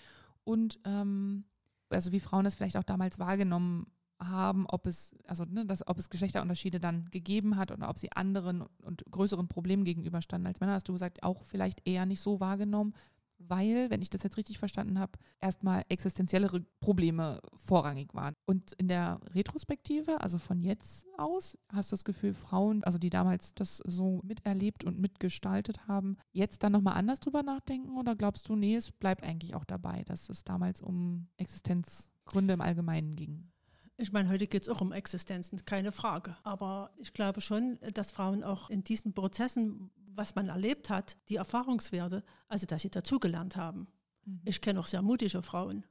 Und 0.43 0.79
ähm, 0.85 1.45
also 1.89 2.11
wie 2.11 2.19
Frauen 2.19 2.45
das 2.45 2.55
vielleicht 2.55 2.77
auch 2.77 2.83
damals 2.83 3.19
wahrgenommen 3.19 3.87
haben, 4.19 4.65
ob 4.67 4.87
es, 4.87 5.15
also 5.25 5.45
ne, 5.45 5.65
dass, 5.65 5.87
ob 5.87 5.99
es 5.99 6.09
Geschlechterunterschiede 6.09 6.79
dann 6.79 7.09
gegeben 7.11 7.55
hat 7.55 7.71
oder 7.71 7.89
ob 7.89 7.99
sie 7.99 8.11
anderen 8.11 8.63
und 8.81 9.05
größeren 9.11 9.47
Problemen 9.47 9.85
gegenüberstanden 9.85 10.47
als 10.47 10.59
Männer, 10.59 10.73
hast 10.73 10.89
du 10.89 10.93
gesagt, 10.93 11.21
auch 11.21 11.43
vielleicht 11.43 11.87
eher 11.87 12.05
nicht 12.05 12.21
so 12.21 12.39
wahrgenommen 12.39 12.93
weil, 13.39 13.89
wenn 13.89 14.01
ich 14.01 14.09
das 14.09 14.23
jetzt 14.23 14.37
richtig 14.37 14.57
verstanden 14.57 14.99
habe, 14.99 15.13
erstmal 15.39 15.83
existenziellere 15.89 16.61
Probleme 16.79 17.41
vorrangig 17.55 18.13
waren. 18.13 18.35
Und 18.45 18.73
in 18.73 18.87
der 18.87 19.19
Retrospektive, 19.33 20.21
also 20.21 20.37
von 20.37 20.61
jetzt 20.61 21.07
aus, 21.17 21.57
hast 21.69 21.91
du 21.91 21.93
das 21.93 22.05
Gefühl, 22.05 22.33
Frauen, 22.33 22.83
also 22.83 22.97
die 22.97 23.09
damals 23.09 23.53
das 23.53 23.77
so 23.85 24.21
miterlebt 24.23 24.83
und 24.83 24.99
mitgestaltet 24.99 25.87
haben, 25.87 26.17
jetzt 26.31 26.63
dann 26.63 26.71
nochmal 26.71 26.95
anders 26.95 27.19
drüber 27.19 27.43
nachdenken? 27.43 27.97
Oder 27.97 28.15
glaubst 28.15 28.49
du, 28.49 28.55
nee, 28.55 28.75
es 28.75 28.91
bleibt 28.91 29.23
eigentlich 29.23 29.55
auch 29.55 29.65
dabei, 29.65 30.03
dass 30.03 30.29
es 30.29 30.43
damals 30.43 30.81
um 30.81 31.27
Existenzgründe 31.37 32.53
im 32.53 32.61
Allgemeinen 32.61 33.15
ging? 33.15 33.51
Ich 33.99 34.11
meine, 34.11 34.29
heute 34.29 34.45
geht 34.45 34.61
es 34.61 34.69
auch 34.69 34.81
um 34.81 34.91
Existenzen, 34.91 35.65
keine 35.65 35.91
Frage. 35.91 36.37
Aber 36.43 36.91
ich 36.97 37.13
glaube 37.13 37.41
schon, 37.41 37.79
dass 37.95 38.11
Frauen 38.11 38.43
auch 38.43 38.69
in 38.69 38.83
diesen 38.83 39.13
Prozessen, 39.13 39.89
was 40.17 40.35
man 40.35 40.49
erlebt 40.49 40.89
hat, 40.89 41.17
die 41.29 41.35
Erfahrungswerte, 41.35 42.23
also 42.47 42.65
dass 42.65 42.81
sie 42.81 42.89
dazugelernt 42.89 43.55
haben. 43.55 43.87
Mhm. 44.25 44.41
Ich 44.45 44.61
kenne 44.61 44.79
auch 44.79 44.87
sehr 44.87 45.01
mutige 45.01 45.41
Frauen. 45.41 45.85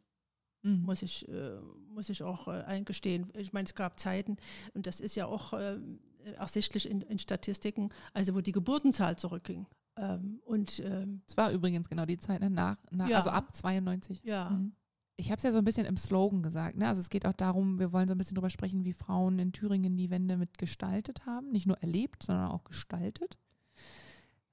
mhm. 0.63 0.83
muss, 0.83 1.03
ich, 1.03 1.29
äh, 1.29 1.59
muss 1.89 2.09
ich 2.09 2.23
auch 2.23 2.49
äh, 2.49 2.63
eingestehen. 2.63 3.31
Ich 3.39 3.53
meine, 3.53 3.67
es 3.67 3.75
gab 3.75 3.99
Zeiten, 3.99 4.37
und 4.75 4.87
das 4.87 5.01
ist 5.01 5.15
ja 5.15 5.27
auch 5.27 5.53
äh, 5.53 5.79
ersichtlich 6.37 6.91
in, 6.91 7.01
in, 7.03 7.19
Statistiken, 7.19 7.91
also 8.13 8.35
wo 8.35 8.41
die 8.41 8.53
Geburtenzahl 8.53 9.17
zurückging. 9.17 9.67
Ähm, 9.97 10.41
und 10.45 10.81
ähm, 10.81 11.23
es 11.27 11.37
war 11.37 11.53
übrigens 11.53 11.89
genau 11.89 12.05
die 12.05 12.19
Zeit 12.19 12.41
nach, 12.51 12.77
nach 12.91 13.09
ja. 13.09 13.17
also 13.17 13.31
ab 13.31 13.55
92. 13.55 14.23
Ja. 14.25 14.51
Mhm. 14.51 14.75
Ich 15.19 15.31
habe 15.31 15.39
es 15.39 15.45
ja 15.45 15.53
so 15.53 15.59
ein 15.59 15.65
bisschen 15.65 15.87
im 15.87 15.97
Slogan 15.97 16.43
gesagt. 16.43 16.77
Ne? 16.77 16.87
Also 16.87 17.01
es 17.01 17.09
geht 17.09 17.25
auch 17.25 17.33
darum, 17.33 17.79
wir 17.79 17.93
wollen 17.93 18.07
so 18.07 18.15
ein 18.15 18.19
bisschen 18.19 18.35
darüber 18.35 18.51
sprechen, 18.51 18.85
wie 18.85 18.93
Frauen 18.93 19.39
in 19.39 19.53
Thüringen 19.53 19.97
die 19.97 20.11
Wende 20.11 20.37
mitgestaltet 20.37 21.25
haben. 21.25 21.53
Nicht 21.53 21.67
nur 21.67 21.79
erlebt, 21.79 22.25
sondern 22.25 22.51
auch 22.51 22.65
gestaltet. 22.65 23.39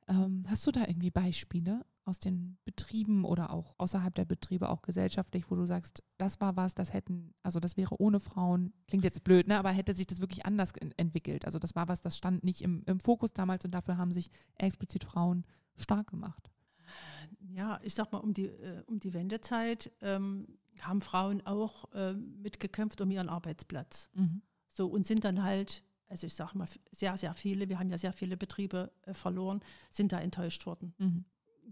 Ähm, 0.08 0.44
hast 0.48 0.66
du 0.68 0.72
da 0.72 0.82
irgendwie 0.82 1.12
Beispiele 1.12 1.86
aus 2.06 2.20
den 2.20 2.58
Betrieben 2.66 3.24
oder 3.24 3.52
auch 3.52 3.76
außerhalb 3.78 4.14
der 4.14 4.26
Betriebe, 4.26 4.70
auch 4.70 4.82
gesellschaftlich, 4.82 5.50
wo 5.50 5.56
du 5.56 5.66
sagst, 5.66 6.04
das 6.18 6.42
war 6.42 6.58
was, 6.58 6.76
das 6.76 6.92
hätten, 6.92 7.34
also 7.44 7.60
das 7.60 7.78
wäre 7.78 8.00
ohne 8.00 8.20
Frauen, 8.20 8.74
klingt 8.88 9.06
jetzt 9.06 9.24
blöd, 9.24 9.48
ne, 9.48 9.58
aber 9.58 9.72
hätte 9.72 9.94
sich 9.94 10.08
das 10.08 10.20
wirklich 10.20 10.46
anders 10.46 10.74
entwickelt. 10.98 11.46
Also 11.46 11.60
das 11.60 11.76
war 11.76 11.88
was, 11.88 12.02
das 12.02 12.18
stand 12.18 12.44
nicht 12.44 12.62
im, 12.62 12.84
im 12.86 13.00
Fokus 13.00 13.34
damals 13.34 13.64
und 13.64 13.72
dafür 13.72 13.98
haben 13.98 14.12
sich 14.12 14.32
explizit 14.56 15.04
Frauen 15.04 15.46
stark 15.78 16.08
gemacht. 16.08 16.52
Ja, 17.54 17.80
ich 17.84 17.94
sag 17.94 18.12
mal, 18.12 18.20
um 18.20 18.34
die, 18.34 18.48
äh, 18.48 18.84
um 18.86 19.00
die 19.00 19.14
Wendezeit 19.14 19.92
ähm, 20.02 20.48
haben 20.80 21.02
Frauen 21.02 21.46
auch 21.46 21.92
äh, 21.94 22.14
mitgekämpft 22.14 23.00
um 23.02 23.12
ihren 23.12 23.30
Arbeitsplatz. 23.30 24.10
Mhm. 24.14 24.42
So 24.68 24.88
und 24.88 25.06
sind 25.06 25.24
dann 25.24 25.44
halt 25.44 25.84
also 26.14 26.28
ich 26.28 26.36
sage 26.36 26.56
mal, 26.56 26.68
sehr, 26.92 27.18
sehr 27.18 27.34
viele, 27.34 27.68
wir 27.70 27.80
haben 27.80 27.90
ja 27.90 27.98
sehr 27.98 28.14
viele 28.14 28.38
Betriebe 28.38 28.92
äh, 29.02 29.16
verloren, 29.16 29.62
sind 29.90 30.12
da 30.12 30.20
enttäuscht 30.20 30.68
worden. 30.68 30.94
Mhm. 31.00 31.26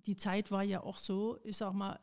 Die 0.08 0.15
Zeit 0.15 0.49
war 0.49 0.63
ja 0.63 0.82
auch 0.82 0.97
so, 0.97 1.39
ich 1.43 1.58
sage 1.58 1.77
mal, 1.77 1.99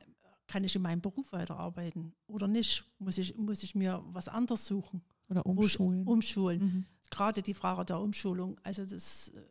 kann 0.47 0.63
ich 0.63 0.77
in 0.77 0.83
meinem 0.83 1.01
Beruf 1.01 1.33
weiterarbeiten 1.33 2.15
oder 2.29 2.47
nicht? 2.47 2.85
Muss 3.01 3.19
ich, 3.19 3.37
muss 3.37 3.65
ich 3.65 3.75
mir 3.75 4.05
was 4.13 4.29
anderes 4.29 4.67
suchen? 4.67 5.03
Oder 5.29 5.45
umschulen. 5.45 6.07
umschulen. 6.07 6.61
Mhm. 6.61 6.85
Gerade 7.11 7.43
die 7.43 7.55
Frage 7.55 7.85
der 7.85 7.99
Umschulung, 7.99 8.57
also 8.63 8.87
das, 8.87 9.31
äh, 9.31 9.43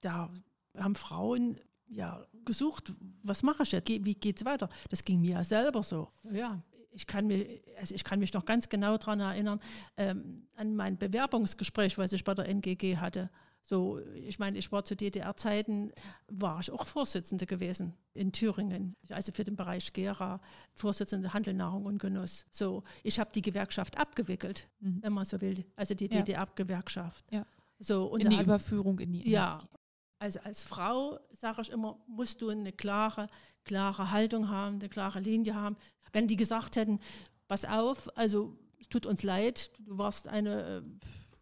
da 0.00 0.32
haben 0.76 0.94
Frauen 0.94 1.56
ja 1.88 2.24
gesucht, 2.44 2.92
was 3.24 3.42
mache 3.42 3.64
ich 3.64 3.72
jetzt? 3.72 3.88
Wie 3.88 4.14
geht 4.14 4.36
es 4.36 4.44
weiter? 4.44 4.68
Das 4.88 5.02
ging 5.02 5.20
mir 5.20 5.32
ja 5.32 5.44
selber 5.44 5.82
so. 5.82 6.12
Ja, 6.30 6.62
ich 6.92 7.06
kann 7.06 7.26
mich, 7.26 7.62
also 7.78 7.94
ich 7.94 8.04
kann 8.04 8.18
mich 8.18 8.32
noch 8.32 8.44
ganz 8.44 8.68
genau 8.68 8.96
daran 8.96 9.20
erinnern, 9.20 9.60
ähm, 9.96 10.46
an 10.56 10.74
mein 10.74 10.98
Bewerbungsgespräch, 10.98 11.98
was 11.98 12.12
ich 12.12 12.24
bei 12.24 12.34
der 12.34 12.48
NGG 12.48 12.96
hatte. 12.96 13.30
So, 13.62 14.00
ich 14.14 14.38
meine, 14.38 14.58
ich 14.58 14.72
war 14.72 14.84
zu 14.84 14.96
DDR-Zeiten, 14.96 15.92
war 16.28 16.60
ich 16.60 16.70
auch 16.70 16.86
Vorsitzende 16.86 17.46
gewesen 17.46 17.94
in 18.14 18.32
Thüringen, 18.32 18.96
also 19.10 19.32
für 19.32 19.44
den 19.44 19.54
Bereich 19.54 19.92
Gera, 19.92 20.40
Vorsitzende 20.74 21.32
Handel, 21.34 21.54
Nahrung 21.54 21.84
und 21.84 21.98
Genuss. 21.98 22.46
So, 22.50 22.82
ich 23.02 23.20
habe 23.20 23.30
die 23.32 23.42
Gewerkschaft 23.42 23.98
abgewickelt, 23.98 24.68
mhm. 24.80 25.02
wenn 25.02 25.12
man 25.12 25.24
so 25.24 25.40
will, 25.40 25.64
also 25.76 25.94
die 25.94 26.06
ja. 26.06 26.22
DDR-Gewerkschaft. 26.22 27.24
Ja. 27.30 27.46
So, 27.78 28.06
und 28.06 28.22
in 28.22 28.30
die 28.30 28.36
hat, 28.36 28.44
Überführung 28.44 28.98
in 28.98 29.12
die 29.12 29.30
Ja, 29.30 29.60
also 30.18 30.40
als 30.40 30.64
Frau, 30.64 31.18
sage 31.30 31.62
ich 31.62 31.70
immer, 31.70 31.98
musst 32.06 32.42
du 32.42 32.50
eine 32.50 32.72
klare, 32.72 33.28
klare 33.64 34.10
Haltung 34.10 34.48
haben, 34.48 34.76
eine 34.76 34.88
klare 34.88 35.20
Linie 35.20 35.54
haben. 35.54 35.76
Wenn 36.12 36.26
die 36.26 36.36
gesagt 36.36 36.76
hätten, 36.76 37.00
pass 37.48 37.64
auf, 37.64 38.16
also 38.16 38.56
es 38.80 38.88
tut 38.88 39.06
uns 39.06 39.22
leid, 39.22 39.70
du 39.78 39.98
warst 39.98 40.28
eine 40.28 40.62
äh, 40.78 40.82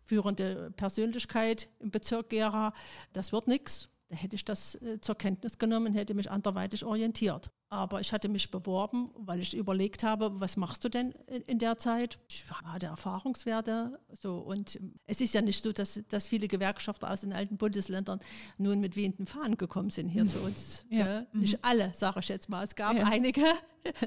führende 0.03 0.71
Persönlichkeit 0.73 1.69
im 1.79 1.91
Bezirk 1.91 2.31
Gera, 2.31 2.73
das 3.13 3.33
wird 3.33 3.47
nichts, 3.47 3.91
da 4.09 4.17
hätte 4.17 4.37
ich 4.37 4.45
das 4.45 4.75
äh, 4.77 5.01
zur 5.01 5.17
Kenntnis 5.17 5.59
genommen, 5.59 5.93
hätte 5.93 6.15
mich 6.15 6.31
anderweitig 6.31 6.85
orientiert. 6.85 7.51
Aber 7.71 8.01
ich 8.01 8.15
hatte 8.15 8.31
mich 8.31 8.51
beworben, 8.51 9.11
weil 9.15 9.41
ich 9.41 9.55
überlegt 9.55 10.03
habe, 10.03 10.41
was 10.41 10.57
machst 10.57 10.83
du 10.85 10.89
denn 10.89 11.13
in 11.47 11.59
der 11.59 11.77
Zeit? 11.77 12.19
Ich 12.27 12.47
hatte 12.51 12.87
Erfahrungswerte. 12.87 14.01
So, 14.19 14.39
und 14.39 14.81
es 15.05 15.21
ist 15.21 15.35
ja 15.35 15.43
nicht 15.43 15.63
so, 15.63 15.73
dass, 15.73 16.01
dass 16.09 16.29
viele 16.29 16.49
Gewerkschafter 16.49 17.11
aus 17.11 17.21
den 17.21 17.35
alten 17.35 17.59
Bundesländern 17.59 18.21
nun 18.57 18.81
mit 18.81 18.97
wehenden 18.97 19.27
Fahnen 19.27 19.59
gekommen 19.59 19.91
sind 19.91 20.09
hier 20.09 20.27
zu 20.27 20.41
uns. 20.41 20.87
ja. 20.91 21.27
Mhm. 21.33 21.41
Nicht 21.41 21.63
alle, 21.63 21.93
sage 21.93 22.21
ich 22.21 22.29
jetzt 22.29 22.49
mal. 22.49 22.65
Es 22.65 22.75
gab 22.75 22.97
ja. 22.97 23.05
einige, 23.05 23.45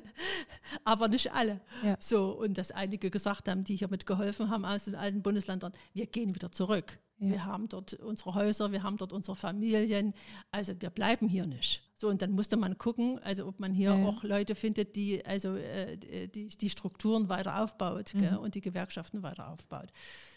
aber 0.84 1.08
nicht 1.08 1.32
alle. 1.32 1.62
Ja. 1.84 1.98
So, 2.00 2.32
und 2.32 2.58
dass 2.58 2.72
einige 2.72 3.12
gesagt 3.12 3.48
haben, 3.48 3.64
die 3.64 3.76
hier 3.76 3.90
mitgeholfen 3.90 4.50
haben 4.50 4.66
aus 4.66 4.86
den 4.86 4.96
alten 4.96 5.22
Bundesländern, 5.22 5.74
wir 5.94 6.08
gehen 6.08 6.34
wieder 6.34 6.52
zurück. 6.52 6.98
Ja. 7.22 7.30
Wir 7.30 7.46
haben 7.46 7.70
dort 7.70 7.94
unsere 7.94 8.34
Häuser, 8.34 8.72
wir 8.72 8.82
haben 8.82 8.98
dort 8.98 9.14
unsere 9.14 9.36
Familien. 9.36 10.14
Also 10.50 10.74
wir 10.82 10.90
bleiben 10.90 11.30
hier 11.30 11.46
nicht. 11.46 11.84
So, 11.96 12.10
und 12.10 12.24
dann 12.24 12.32
musste 12.32 12.58
man 12.58 12.80
gucken, 12.80 13.20
also 13.20 13.46
ob 13.48 13.60
man 13.60 13.74
hier 13.74 13.96
ja. 13.96 14.06
auch 14.08 14.24
Leute 14.24 14.56
findet, 14.56 14.96
die 14.96 15.24
also 15.24 15.56
äh, 15.56 15.98
die, 16.28 16.48
die 16.48 16.70
Strukturen 16.70 17.30
weiter 17.30 17.62
aufbaut 17.62 18.16
mhm. 18.16 18.38
und 18.38 18.56
die 18.56 18.62
Gewerkschaften 18.62 19.22
weiter 19.22 19.50
aufbaut. 19.50 19.94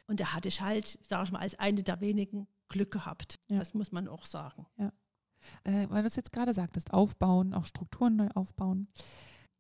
Und 0.07 0.21
da 0.21 0.35
hatte 0.35 0.49
ich 0.49 0.61
halt, 0.61 0.99
sage 1.09 1.25
ich 1.25 1.33
mal, 1.33 1.39
als 1.39 1.59
eine 1.59 1.83
der 1.83 2.03
wenigen 2.03 2.47
Glück 2.69 2.91
gehabt. 2.91 3.41
Ja. 3.49 3.61
Das 3.61 3.73
muss 3.73 3.91
man 3.91 4.07
auch 4.07 4.27
sagen. 4.27 4.67
Ja. 4.77 4.93
Äh, 5.65 5.89
weil 5.89 6.03
du 6.03 6.07
es 6.07 6.17
jetzt 6.17 6.33
gerade 6.33 6.53
sagtest, 6.53 6.93
aufbauen, 6.93 7.55
auch 7.55 7.65
Strukturen 7.65 8.17
neu 8.17 8.29
aufbauen. 8.35 8.89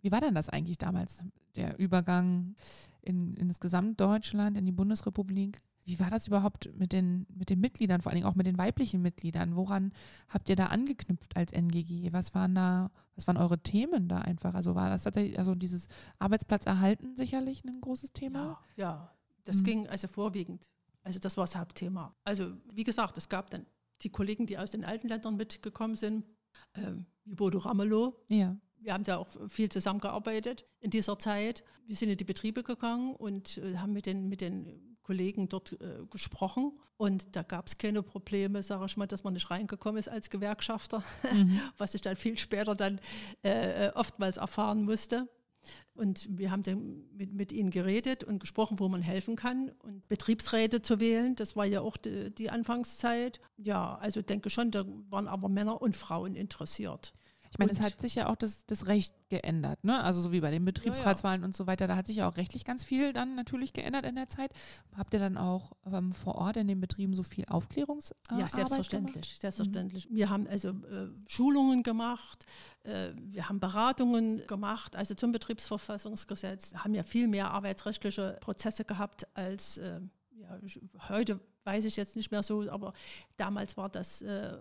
Wie 0.02 0.12
war 0.12 0.20
denn 0.20 0.34
das 0.34 0.50
eigentlich 0.50 0.76
damals, 0.76 1.24
der 1.56 1.78
Übergang 1.78 2.54
in, 3.00 3.34
in 3.38 3.48
das 3.48 3.60
Gesamtdeutschland, 3.60 4.58
in 4.58 4.66
die 4.66 4.72
Bundesrepublik? 4.72 5.62
Wie 5.84 6.00
war 6.00 6.08
das 6.08 6.26
überhaupt 6.28 6.70
mit 6.76 6.92
den, 6.92 7.26
mit 7.28 7.50
den 7.50 7.60
Mitgliedern, 7.60 8.00
vor 8.00 8.10
allen 8.10 8.16
Dingen 8.16 8.26
auch 8.26 8.34
mit 8.34 8.46
den 8.46 8.56
weiblichen 8.56 9.02
Mitgliedern? 9.02 9.54
Woran 9.54 9.92
habt 10.28 10.48
ihr 10.48 10.56
da 10.56 10.66
angeknüpft 10.66 11.36
als 11.36 11.52
NGG? 11.52 12.12
Was 12.12 12.34
waren 12.34 12.54
da, 12.54 12.90
was 13.14 13.26
waren 13.26 13.36
eure 13.36 13.58
Themen 13.58 14.08
da 14.08 14.18
einfach? 14.18 14.54
Also 14.54 14.74
war 14.74 14.88
das 14.88 15.02
tatsächlich, 15.02 15.38
also 15.38 15.54
dieses 15.54 15.88
Arbeitsplatz 16.18 16.64
erhalten 16.64 17.16
sicherlich 17.16 17.64
ein 17.64 17.80
großes 17.82 18.12
Thema? 18.12 18.58
Ja, 18.76 18.84
ja. 18.84 19.14
das 19.44 19.58
mhm. 19.58 19.64
ging 19.64 19.86
also 19.88 20.08
vorwiegend. 20.08 20.70
Also 21.02 21.18
das 21.18 21.36
war 21.36 21.44
das 21.44 21.54
Hauptthema. 21.54 22.14
Also 22.24 22.52
wie 22.72 22.84
gesagt, 22.84 23.18
es 23.18 23.28
gab 23.28 23.50
dann 23.50 23.66
die 24.00 24.10
Kollegen, 24.10 24.46
die 24.46 24.56
aus 24.56 24.70
den 24.70 24.84
alten 24.84 25.08
Ländern 25.08 25.36
mitgekommen 25.36 25.96
sind, 25.96 26.24
ähm, 26.74 27.04
wie 27.24 27.34
Bodo 27.34 27.58
Ramelow. 27.58 28.16
Ja. 28.28 28.56
Wir 28.78 28.92
haben 28.92 29.04
da 29.04 29.18
auch 29.18 29.28
viel 29.48 29.70
zusammengearbeitet 29.70 30.64
in 30.80 30.90
dieser 30.90 31.18
Zeit. 31.18 31.62
Wir 31.86 31.96
sind 31.96 32.10
in 32.10 32.16
die 32.16 32.24
Betriebe 32.24 32.62
gegangen 32.62 33.14
und 33.14 33.58
äh, 33.58 33.76
haben 33.76 33.92
mit 33.92 34.06
den, 34.06 34.28
mit 34.28 34.40
den 34.40 34.93
Kollegen 35.04 35.48
dort 35.48 35.72
äh, 35.80 36.04
gesprochen 36.10 36.72
und 36.96 37.36
da 37.36 37.42
gab 37.42 37.66
es 37.66 37.78
keine 37.78 38.02
Probleme, 38.02 38.62
sage 38.62 38.86
ich 38.86 38.96
mal, 38.96 39.06
dass 39.06 39.24
man 39.24 39.34
nicht 39.34 39.50
reingekommen 39.50 39.98
ist 39.98 40.08
als 40.08 40.30
Gewerkschafter, 40.30 41.04
mhm. 41.32 41.60
was 41.78 41.94
ich 41.94 42.00
dann 42.00 42.16
viel 42.16 42.36
später 42.36 42.74
dann 42.74 43.00
äh, 43.42 43.90
oftmals 43.94 44.36
erfahren 44.36 44.84
musste. 44.84 45.28
Und 45.94 46.28
wir 46.30 46.50
haben 46.50 46.62
dann 46.62 47.04
mit, 47.16 47.32
mit, 47.32 47.52
ihnen 47.52 47.70
geredet 47.70 48.22
und 48.24 48.38
gesprochen, 48.38 48.78
wo 48.80 48.88
man 48.88 49.00
helfen 49.00 49.36
kann 49.36 49.70
und 49.82 50.06
Betriebsräte 50.08 50.82
zu 50.82 51.00
wählen. 51.00 51.36
Das 51.36 51.56
war 51.56 51.64
ja 51.64 51.80
auch 51.80 51.96
die, 51.96 52.34
die 52.34 52.50
Anfangszeit. 52.50 53.40
Ja, 53.56 53.94
also 53.96 54.20
denke 54.20 54.50
schon, 54.50 54.70
da 54.70 54.84
waren 55.08 55.28
aber 55.28 55.48
Männer 55.48 55.80
und 55.80 55.96
Frauen 55.96 56.34
interessiert. 56.36 57.14
Ich 57.54 57.58
meine, 57.60 57.70
es 57.70 57.80
hat 57.80 58.00
sich 58.00 58.16
ja 58.16 58.28
auch 58.28 58.34
das, 58.34 58.66
das 58.66 58.88
Recht 58.88 59.14
geändert, 59.28 59.84
ne? 59.84 60.02
Also 60.02 60.20
so 60.20 60.32
wie 60.32 60.40
bei 60.40 60.50
den 60.50 60.64
Betriebsratswahlen 60.64 61.40
ja, 61.40 61.44
ja. 61.44 61.46
und 61.46 61.54
so 61.54 61.68
weiter, 61.68 61.86
da 61.86 61.94
hat 61.94 62.08
sich 62.08 62.16
ja 62.16 62.28
auch 62.28 62.36
rechtlich 62.36 62.64
ganz 62.64 62.82
viel 62.82 63.12
dann 63.12 63.36
natürlich 63.36 63.72
geändert 63.72 64.04
in 64.04 64.16
der 64.16 64.26
Zeit. 64.26 64.52
Habt 64.96 65.14
ihr 65.14 65.20
dann 65.20 65.36
auch 65.36 65.70
ähm, 65.86 66.10
vor 66.10 66.34
Ort 66.34 66.56
in 66.56 66.66
den 66.66 66.80
Betrieben 66.80 67.14
so 67.14 67.22
viel 67.22 67.44
Aufklärungsarbeit 67.44 68.40
Ja, 68.40 68.48
selbstverständlich, 68.48 69.14
gemacht? 69.14 69.40
selbstverständlich. 69.40 70.10
Mhm. 70.10 70.16
Wir 70.16 70.30
haben 70.30 70.48
also 70.48 70.70
äh, 70.70 71.10
Schulungen 71.28 71.84
gemacht, 71.84 72.44
äh, 72.82 73.10
wir 73.14 73.48
haben 73.48 73.60
Beratungen 73.60 74.44
gemacht, 74.48 74.96
also 74.96 75.14
zum 75.14 75.30
Betriebsverfassungsgesetz, 75.30 76.72
wir 76.72 76.82
haben 76.82 76.94
ja 76.94 77.04
viel 77.04 77.28
mehr 77.28 77.52
arbeitsrechtliche 77.52 78.36
Prozesse 78.40 78.84
gehabt 78.84 79.28
als 79.34 79.78
äh, 79.78 80.00
ja, 80.32 80.58
heute 81.08 81.38
weiß 81.64 81.84
ich 81.84 81.96
jetzt 81.96 82.16
nicht 82.16 82.30
mehr 82.30 82.42
so, 82.42 82.68
aber 82.70 82.92
damals 83.36 83.76
war 83.76 83.88
das, 83.88 84.22
äh, 84.22 84.56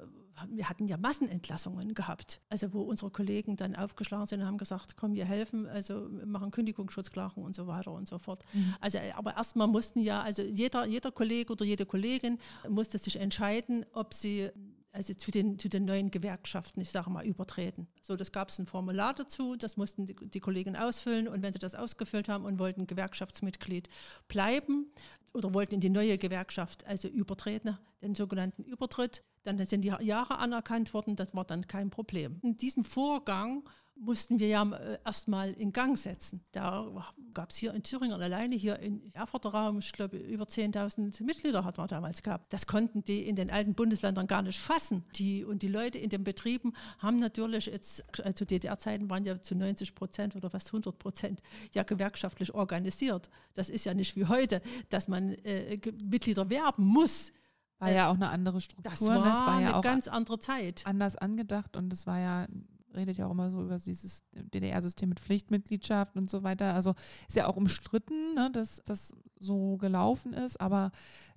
wir 0.49 0.69
hatten 0.69 0.87
ja 0.87 0.97
Massenentlassungen 0.97 1.93
gehabt. 1.93 2.41
Also 2.49 2.73
wo 2.73 2.81
unsere 2.81 3.11
Kollegen 3.11 3.55
dann 3.55 3.75
aufgeschlagen 3.75 4.25
sind 4.25 4.41
und 4.41 4.47
haben 4.47 4.57
gesagt, 4.57 4.97
komm, 4.97 5.13
wir 5.13 5.25
helfen, 5.25 5.67
also 5.67 6.07
machen 6.25 6.51
Kündigungsschutzklagen 6.51 7.43
und 7.43 7.55
so 7.55 7.67
weiter 7.67 7.91
und 7.91 8.07
so 8.07 8.17
fort. 8.17 8.43
Mhm. 8.53 8.75
Also 8.79 8.99
aber 9.15 9.35
erstmal 9.35 9.67
mussten 9.67 9.99
ja, 9.99 10.21
also 10.21 10.41
jeder, 10.41 10.85
jeder 10.85 11.11
Kollege 11.11 11.53
oder 11.53 11.65
jede 11.65 11.85
Kollegin 11.85 12.39
musste 12.67 12.97
sich 12.97 13.19
entscheiden, 13.19 13.85
ob 13.93 14.13
sie 14.13 14.49
also 14.93 15.13
zu 15.15 15.31
den, 15.31 15.57
zu 15.57 15.69
den 15.69 15.85
neuen 15.85 16.11
Gewerkschaften, 16.11 16.79
ich 16.79 16.91
sage 16.91 17.09
mal, 17.09 17.25
übertreten. 17.25 17.87
So, 17.99 18.15
das 18.15 18.31
gab 18.31 18.49
es 18.49 18.59
ein 18.59 18.67
Formular 18.67 19.15
dazu, 19.15 19.55
das 19.55 19.75
mussten 19.75 20.05
die, 20.05 20.13
die 20.13 20.39
Kollegen 20.39 20.75
ausfüllen 20.75 21.27
und 21.27 21.41
wenn 21.41 21.51
sie 21.51 21.57
das 21.57 21.73
ausgefüllt 21.73 22.29
haben 22.29 22.45
und 22.45 22.59
wollten 22.59 22.85
Gewerkschaftsmitglied 22.85 23.89
bleiben 24.27 24.85
oder 25.33 25.53
wollten 25.53 25.75
in 25.75 25.81
die 25.81 25.89
neue 25.89 26.17
Gewerkschaft 26.17 26.85
also 26.85 27.07
übertreten, 27.07 27.77
den 28.01 28.15
sogenannten 28.15 28.63
Übertritt, 28.63 29.23
dann 29.43 29.63
sind 29.65 29.81
die 29.81 29.93
Jahre 29.99 30.37
anerkannt 30.37 30.93
worden, 30.93 31.15
das 31.15 31.33
war 31.33 31.45
dann 31.45 31.67
kein 31.67 31.89
Problem. 31.89 32.39
Und 32.41 32.61
diesen 32.61 32.83
Vorgang 32.83 33.63
mussten 34.03 34.39
wir 34.39 34.47
ja 34.47 34.63
äh, 34.63 34.97
erstmal 35.05 35.51
in 35.53 35.71
Gang 35.71 35.97
setzen. 35.97 36.41
Da 36.51 36.85
gab 37.33 37.49
es 37.49 37.57
hier 37.57 37.73
in 37.73 37.83
Thüringen 37.83 38.21
alleine, 38.21 38.55
hier 38.55 38.79
in 38.79 39.13
Erfurter 39.13 39.49
Raum, 39.49 39.79
ich 39.79 39.91
glaube, 39.91 40.17
über 40.17 40.45
10.000 40.45 41.23
Mitglieder 41.23 41.63
hat 41.63 41.77
man 41.77 41.87
damals 41.87 42.21
gehabt. 42.21 42.51
Das 42.53 42.67
konnten 42.67 43.03
die 43.03 43.27
in 43.27 43.35
den 43.35 43.49
alten 43.49 43.73
Bundesländern 43.73 44.27
gar 44.27 44.41
nicht 44.41 44.59
fassen. 44.59 45.03
Die, 45.15 45.43
und 45.43 45.61
die 45.61 45.67
Leute 45.67 45.97
in 45.97 46.09
den 46.09 46.23
Betrieben 46.23 46.73
haben 46.99 47.17
natürlich 47.17 47.67
jetzt, 47.67 48.03
also 48.23 48.45
DDR-Zeiten 48.45 49.09
waren 49.09 49.25
ja 49.25 49.41
zu 49.41 49.55
90 49.55 49.95
Prozent 49.95 50.35
oder 50.35 50.49
fast 50.49 50.67
100 50.67 50.97
Prozent 50.97 51.41
ja 51.73 51.83
gewerkschaftlich 51.83 52.53
organisiert. 52.53 53.29
Das 53.53 53.69
ist 53.69 53.85
ja 53.85 53.93
nicht 53.93 54.15
wie 54.15 54.25
heute, 54.25 54.61
dass 54.89 55.07
man 55.07 55.33
äh, 55.45 55.79
Mitglieder 56.03 56.49
werben 56.49 56.85
muss. 56.85 57.33
War 57.79 57.91
ja 57.91 58.09
auch 58.09 58.15
eine 58.15 58.29
andere 58.29 58.61
Struktur. 58.61 58.89
Das 58.91 59.05
war, 59.05 59.17
ne? 59.17 59.23
das 59.25 59.39
war 59.41 59.61
ja 59.61 59.73
eine 59.73 59.81
ganz 59.81 60.07
andere 60.07 60.39
Zeit. 60.39 60.83
Anders 60.85 61.17
angedacht 61.17 61.75
und 61.75 61.91
es 61.91 62.07
war 62.07 62.19
ja 62.19 62.47
redet 62.95 63.17
ja 63.17 63.27
auch 63.27 63.31
immer 63.31 63.51
so 63.51 63.61
über 63.61 63.77
dieses 63.77 64.23
DDR-System 64.31 65.09
mit 65.09 65.19
Pflichtmitgliedschaft 65.19 66.15
und 66.15 66.29
so 66.29 66.43
weiter. 66.43 66.73
Also 66.73 66.93
ist 67.27 67.35
ja 67.35 67.47
auch 67.47 67.57
umstritten, 67.57 68.35
ne, 68.35 68.49
dass 68.51 68.81
das 68.85 69.13
so 69.39 69.77
gelaufen 69.77 70.33
ist, 70.33 70.59
aber 70.59 70.91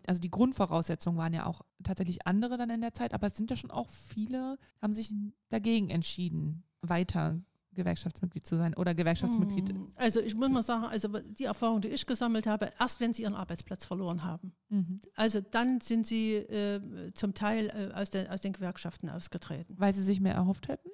also 0.07 0.21
die 0.21 0.31
Grundvoraussetzungen 0.31 1.19
waren 1.19 1.35
ja 1.35 1.47
auch 1.47 1.63
tatsächlich 1.83 2.27
andere 2.27 2.57
dann 2.57 2.71
in 2.71 2.81
der 2.81 2.95
Zeit, 2.95 3.15
aber 3.15 3.27
es 3.27 3.37
sind 3.37 3.51
ja 3.51 3.57
schon 3.57 3.71
auch 3.71 3.89
viele, 3.89 4.59
haben 4.81 4.95
sich 4.95 5.13
dagegen 5.49 5.91
entschieden, 5.91 6.63
weiter 6.83 7.41
Gewerkschaftsmitglied 7.77 8.45
zu 8.45 8.57
sein 8.57 8.75
oder 8.75 8.95
Gewerkschaftsmitglied. 8.95 9.69
Hm. 9.69 9.93
Also 9.95 10.21
ich 10.21 10.35
muss 10.35 10.49
mal 10.49 10.63
sagen, 10.63 10.87
also 10.87 11.09
die 11.21 11.45
Erfahrung, 11.45 11.81
die 11.81 11.89
ich 11.89 12.05
gesammelt 12.07 12.49
habe, 12.49 12.73
erst 12.81 13.01
wenn 13.01 13.13
sie 13.13 13.23
ihren 13.23 13.35
Arbeitsplatz 13.35 13.85
verloren 13.85 14.25
haben. 14.25 14.53
Mhm. 14.69 15.01
Also 15.15 15.41
dann 15.41 15.81
sind 15.81 16.07
sie 16.07 16.35
äh, 16.35 17.13
zum 17.15 17.35
Teil 17.35 17.69
äh, 17.69 17.95
aus, 17.95 18.11
den, 18.11 18.27
aus 18.29 18.41
den 18.41 18.53
Gewerkschaften 18.53 19.09
ausgetreten. 19.09 19.75
Weil 19.79 19.93
sie 19.93 20.03
sich 20.03 20.21
mehr 20.21 20.35
erhofft 20.35 20.69
hätten? 20.69 20.89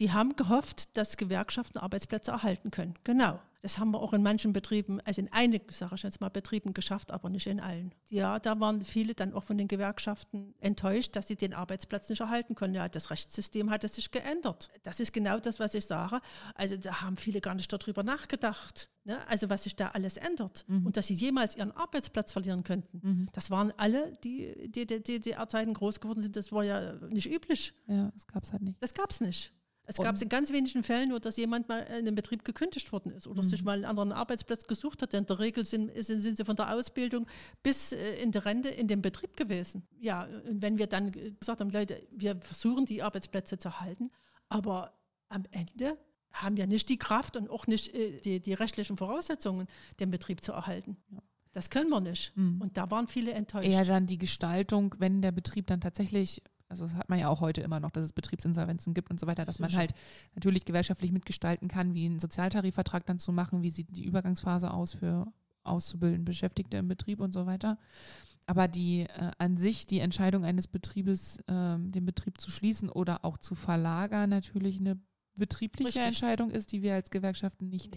Die 0.00 0.12
haben 0.12 0.36
gehofft, 0.36 0.96
dass 0.96 1.16
Gewerkschaften 1.16 1.78
Arbeitsplätze 1.78 2.32
erhalten 2.32 2.70
können. 2.70 2.94
Genau. 3.04 3.40
Das 3.64 3.78
haben 3.78 3.92
wir 3.92 4.00
auch 4.00 4.12
in 4.12 4.22
manchen 4.22 4.52
Betrieben, 4.52 5.00
also 5.06 5.22
in 5.22 5.32
einigen, 5.32 5.64
sage 5.70 5.94
ich 5.94 6.02
jetzt 6.02 6.20
mal, 6.20 6.28
Betrieben 6.28 6.74
geschafft, 6.74 7.10
aber 7.10 7.30
nicht 7.30 7.46
in 7.46 7.60
allen. 7.60 7.94
Ja, 8.10 8.38
da 8.38 8.60
waren 8.60 8.84
viele 8.84 9.14
dann 9.14 9.32
auch 9.32 9.42
von 9.42 9.56
den 9.56 9.68
Gewerkschaften 9.68 10.54
enttäuscht, 10.60 11.16
dass 11.16 11.28
sie 11.28 11.36
den 11.36 11.54
Arbeitsplatz 11.54 12.10
nicht 12.10 12.20
erhalten 12.20 12.56
können. 12.56 12.74
Ja, 12.74 12.90
das 12.90 13.10
Rechtssystem 13.10 13.70
hat 13.70 13.82
sich 13.88 14.10
geändert. 14.10 14.68
Das 14.82 15.00
ist 15.00 15.14
genau 15.14 15.38
das, 15.38 15.60
was 15.60 15.72
ich 15.72 15.86
sage. 15.86 16.20
Also 16.54 16.76
da 16.76 17.00
haben 17.00 17.16
viele 17.16 17.40
gar 17.40 17.54
nicht 17.54 17.72
darüber 17.72 18.02
nachgedacht. 18.02 18.90
Ne? 19.04 19.26
Also 19.28 19.48
was 19.48 19.62
sich 19.62 19.76
da 19.76 19.88
alles 19.88 20.18
ändert 20.18 20.66
mhm. 20.68 20.84
und 20.84 20.98
dass 20.98 21.06
sie 21.06 21.14
jemals 21.14 21.56
ihren 21.56 21.72
Arbeitsplatz 21.72 22.32
verlieren 22.32 22.64
könnten. 22.64 23.00
Mhm. 23.02 23.28
Das 23.32 23.50
waren 23.50 23.72
alle, 23.78 24.12
die 24.24 24.68
die, 24.68 24.86
die, 24.86 25.02
die, 25.02 25.20
die 25.20 25.36
Zeiten 25.48 25.72
groß 25.72 26.00
geworden 26.00 26.20
sind. 26.20 26.36
Das 26.36 26.52
war 26.52 26.64
ja 26.64 26.92
nicht 27.08 27.32
üblich. 27.32 27.72
Ja, 27.86 28.10
das 28.10 28.26
gab 28.26 28.44
es 28.44 28.52
halt 28.52 28.60
nicht. 28.60 28.82
Das 28.82 28.92
gab 28.92 29.10
es 29.10 29.22
nicht. 29.22 29.54
Es 29.86 29.96
gab 29.96 30.14
es 30.14 30.22
in 30.22 30.28
ganz 30.28 30.50
wenigen 30.50 30.82
Fällen 30.82 31.10
nur, 31.10 31.20
dass 31.20 31.36
jemand 31.36 31.68
mal 31.68 31.80
in 31.80 31.94
einem 31.94 32.14
Betrieb 32.14 32.44
gekündigt 32.44 32.90
worden 32.92 33.12
ist 33.12 33.26
oder 33.26 33.42
mhm. 33.42 33.48
sich 33.48 33.62
mal 33.62 33.72
einen 33.72 33.84
anderen 33.84 34.12
Arbeitsplatz 34.12 34.64
gesucht 34.66 35.02
hat. 35.02 35.12
In 35.12 35.26
der 35.26 35.38
Regel 35.38 35.66
sind, 35.66 35.92
sind, 35.94 36.22
sind 36.22 36.36
sie 36.38 36.44
von 36.44 36.56
der 36.56 36.74
Ausbildung 36.74 37.26
bis 37.62 37.92
äh, 37.92 38.14
in 38.22 38.32
der 38.32 38.44
Rente 38.46 38.70
in 38.70 38.88
dem 38.88 39.02
Betrieb 39.02 39.36
gewesen. 39.36 39.86
Ja, 40.00 40.24
und 40.48 40.62
wenn 40.62 40.78
wir 40.78 40.86
dann 40.86 41.12
gesagt 41.12 41.60
haben, 41.60 41.70
Leute, 41.70 42.00
wir 42.10 42.36
versuchen 42.36 42.86
die 42.86 43.02
Arbeitsplätze 43.02 43.58
zu 43.58 43.80
halten, 43.80 44.10
aber 44.48 44.94
am 45.28 45.44
Ende 45.50 45.98
haben 46.32 46.56
wir 46.56 46.66
nicht 46.66 46.88
die 46.88 46.98
Kraft 46.98 47.36
und 47.36 47.50
auch 47.50 47.66
nicht 47.66 47.94
äh, 47.94 48.20
die, 48.20 48.40
die 48.40 48.54
rechtlichen 48.54 48.96
Voraussetzungen, 48.96 49.68
den 50.00 50.10
Betrieb 50.10 50.42
zu 50.42 50.52
erhalten. 50.52 50.96
Ja. 51.10 51.22
Das 51.52 51.70
können 51.70 51.88
wir 51.88 52.00
nicht. 52.00 52.36
Mhm. 52.36 52.60
Und 52.60 52.76
da 52.76 52.90
waren 52.90 53.06
viele 53.06 53.32
enttäuscht. 53.32 53.68
Eher 53.68 53.84
dann 53.84 54.06
die 54.06 54.18
Gestaltung, 54.18 54.94
wenn 54.98 55.22
der 55.22 55.30
Betrieb 55.30 55.68
dann 55.68 55.80
tatsächlich 55.80 56.42
also 56.68 56.84
das 56.84 56.94
hat 56.94 57.08
man 57.08 57.18
ja 57.18 57.28
auch 57.28 57.40
heute 57.40 57.60
immer 57.60 57.80
noch, 57.80 57.90
dass 57.90 58.06
es 58.06 58.12
Betriebsinsolvenzen 58.12 58.94
gibt 58.94 59.10
und 59.10 59.20
so 59.20 59.26
weiter, 59.26 59.44
dass 59.44 59.58
man 59.58 59.72
halt 59.74 59.94
natürlich 60.34 60.64
gewerkschaftlich 60.64 61.12
mitgestalten 61.12 61.68
kann, 61.68 61.94
wie 61.94 62.06
einen 62.06 62.18
Sozialtarifvertrag 62.18 63.06
dann 63.06 63.18
zu 63.18 63.32
machen, 63.32 63.62
wie 63.62 63.70
sieht 63.70 63.96
die 63.96 64.04
Übergangsphase 64.04 64.72
aus 64.72 64.94
für 64.94 65.26
auszubilden 65.62 66.24
Beschäftigte 66.24 66.76
im 66.76 66.88
Betrieb 66.88 67.20
und 67.20 67.32
so 67.32 67.46
weiter. 67.46 67.78
Aber 68.46 68.68
die 68.68 69.02
äh, 69.02 69.30
an 69.38 69.56
sich 69.56 69.86
die 69.86 70.00
Entscheidung 70.00 70.44
eines 70.44 70.66
Betriebes, 70.66 71.38
äh, 71.46 71.76
den 71.78 72.04
Betrieb 72.04 72.40
zu 72.40 72.50
schließen 72.50 72.90
oder 72.90 73.24
auch 73.24 73.38
zu 73.38 73.54
verlagern, 73.54 74.28
natürlich 74.28 74.78
eine 74.78 74.98
betriebliche 75.34 75.88
Richtig. 75.88 76.04
Entscheidung 76.04 76.50
ist, 76.50 76.72
die 76.72 76.82
wir 76.82 76.94
als 76.94 77.10
Gewerkschaften 77.10 77.68
nicht 77.68 77.96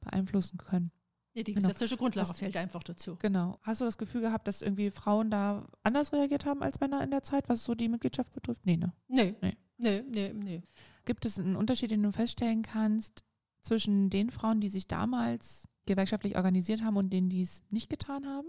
beeinflussen 0.00 0.58
können. 0.58 0.90
Ja, 1.36 1.42
die 1.42 1.52
genau. 1.52 1.68
gesetzliche 1.68 1.98
Grundlage 1.98 2.30
Hast, 2.30 2.38
fällt 2.38 2.56
einfach 2.56 2.82
dazu. 2.82 3.16
Genau. 3.16 3.58
Hast 3.60 3.82
du 3.82 3.84
das 3.84 3.98
Gefühl 3.98 4.22
gehabt, 4.22 4.48
dass 4.48 4.62
irgendwie 4.62 4.90
Frauen 4.90 5.30
da 5.30 5.66
anders 5.82 6.10
reagiert 6.14 6.46
haben 6.46 6.62
als 6.62 6.80
Männer 6.80 7.04
in 7.04 7.10
der 7.10 7.22
Zeit, 7.22 7.50
was 7.50 7.62
so 7.62 7.74
die 7.74 7.90
Mitgliedschaft 7.90 8.32
betrifft? 8.32 8.64
Nee, 8.64 8.78
ne? 8.78 8.94
Nee. 9.06 9.34
Nee, 9.42 9.54
nee, 9.76 10.02
nee. 10.08 10.32
nee. 10.32 10.62
Gibt 11.04 11.26
es 11.26 11.38
einen 11.38 11.54
Unterschied, 11.54 11.90
den 11.90 12.02
du 12.02 12.10
feststellen 12.10 12.62
kannst 12.62 13.22
zwischen 13.62 14.08
den 14.08 14.30
Frauen, 14.30 14.62
die 14.62 14.70
sich 14.70 14.88
damals 14.88 15.68
gewerkschaftlich 15.84 16.36
organisiert 16.36 16.82
haben 16.82 16.96
und 16.96 17.12
denen, 17.12 17.28
die 17.28 17.42
es 17.42 17.62
nicht 17.68 17.90
getan 17.90 18.24
haben? 18.26 18.48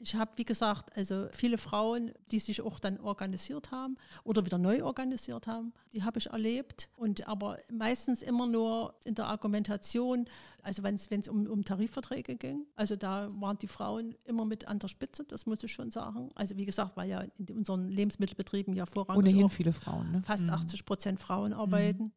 Ich 0.00 0.14
habe, 0.14 0.30
wie 0.36 0.44
gesagt, 0.44 0.96
also 0.96 1.26
viele 1.32 1.58
Frauen, 1.58 2.12
die 2.30 2.38
sich 2.38 2.62
auch 2.62 2.78
dann 2.78 3.00
organisiert 3.00 3.72
haben 3.72 3.96
oder 4.22 4.46
wieder 4.46 4.56
neu 4.56 4.84
organisiert 4.84 5.48
haben, 5.48 5.72
die 5.92 6.04
habe 6.04 6.18
ich 6.18 6.30
erlebt. 6.30 6.88
Und 6.96 7.26
aber 7.26 7.58
meistens 7.70 8.22
immer 8.22 8.46
nur 8.46 8.94
in 9.04 9.16
der 9.16 9.26
Argumentation, 9.26 10.26
also 10.62 10.84
wenn 10.84 10.94
es 10.94 11.28
um, 11.28 11.46
um 11.46 11.64
Tarifverträge 11.64 12.36
ging. 12.36 12.66
Also 12.76 12.94
da 12.94 13.28
waren 13.40 13.58
die 13.58 13.66
Frauen 13.66 14.14
immer 14.24 14.44
mit 14.44 14.68
an 14.68 14.78
der 14.78 14.88
Spitze, 14.88 15.24
das 15.24 15.46
muss 15.46 15.64
ich 15.64 15.72
schon 15.72 15.90
sagen. 15.90 16.28
Also 16.36 16.56
wie 16.56 16.64
gesagt, 16.64 16.96
weil 16.96 17.08
ja 17.08 17.24
in 17.38 17.56
unseren 17.56 17.88
Lebensmittelbetrieben 17.88 18.74
ja 18.74 18.86
vorrangig 18.86 19.18
ohnehin 19.18 19.48
viele 19.48 19.72
Frauen, 19.72 20.12
ne? 20.12 20.22
fast 20.24 20.48
80 20.48 20.80
mhm. 20.80 20.84
Prozent 20.84 21.20
Frauen 21.20 21.52
arbeiten. 21.52 22.04
Mhm 22.04 22.12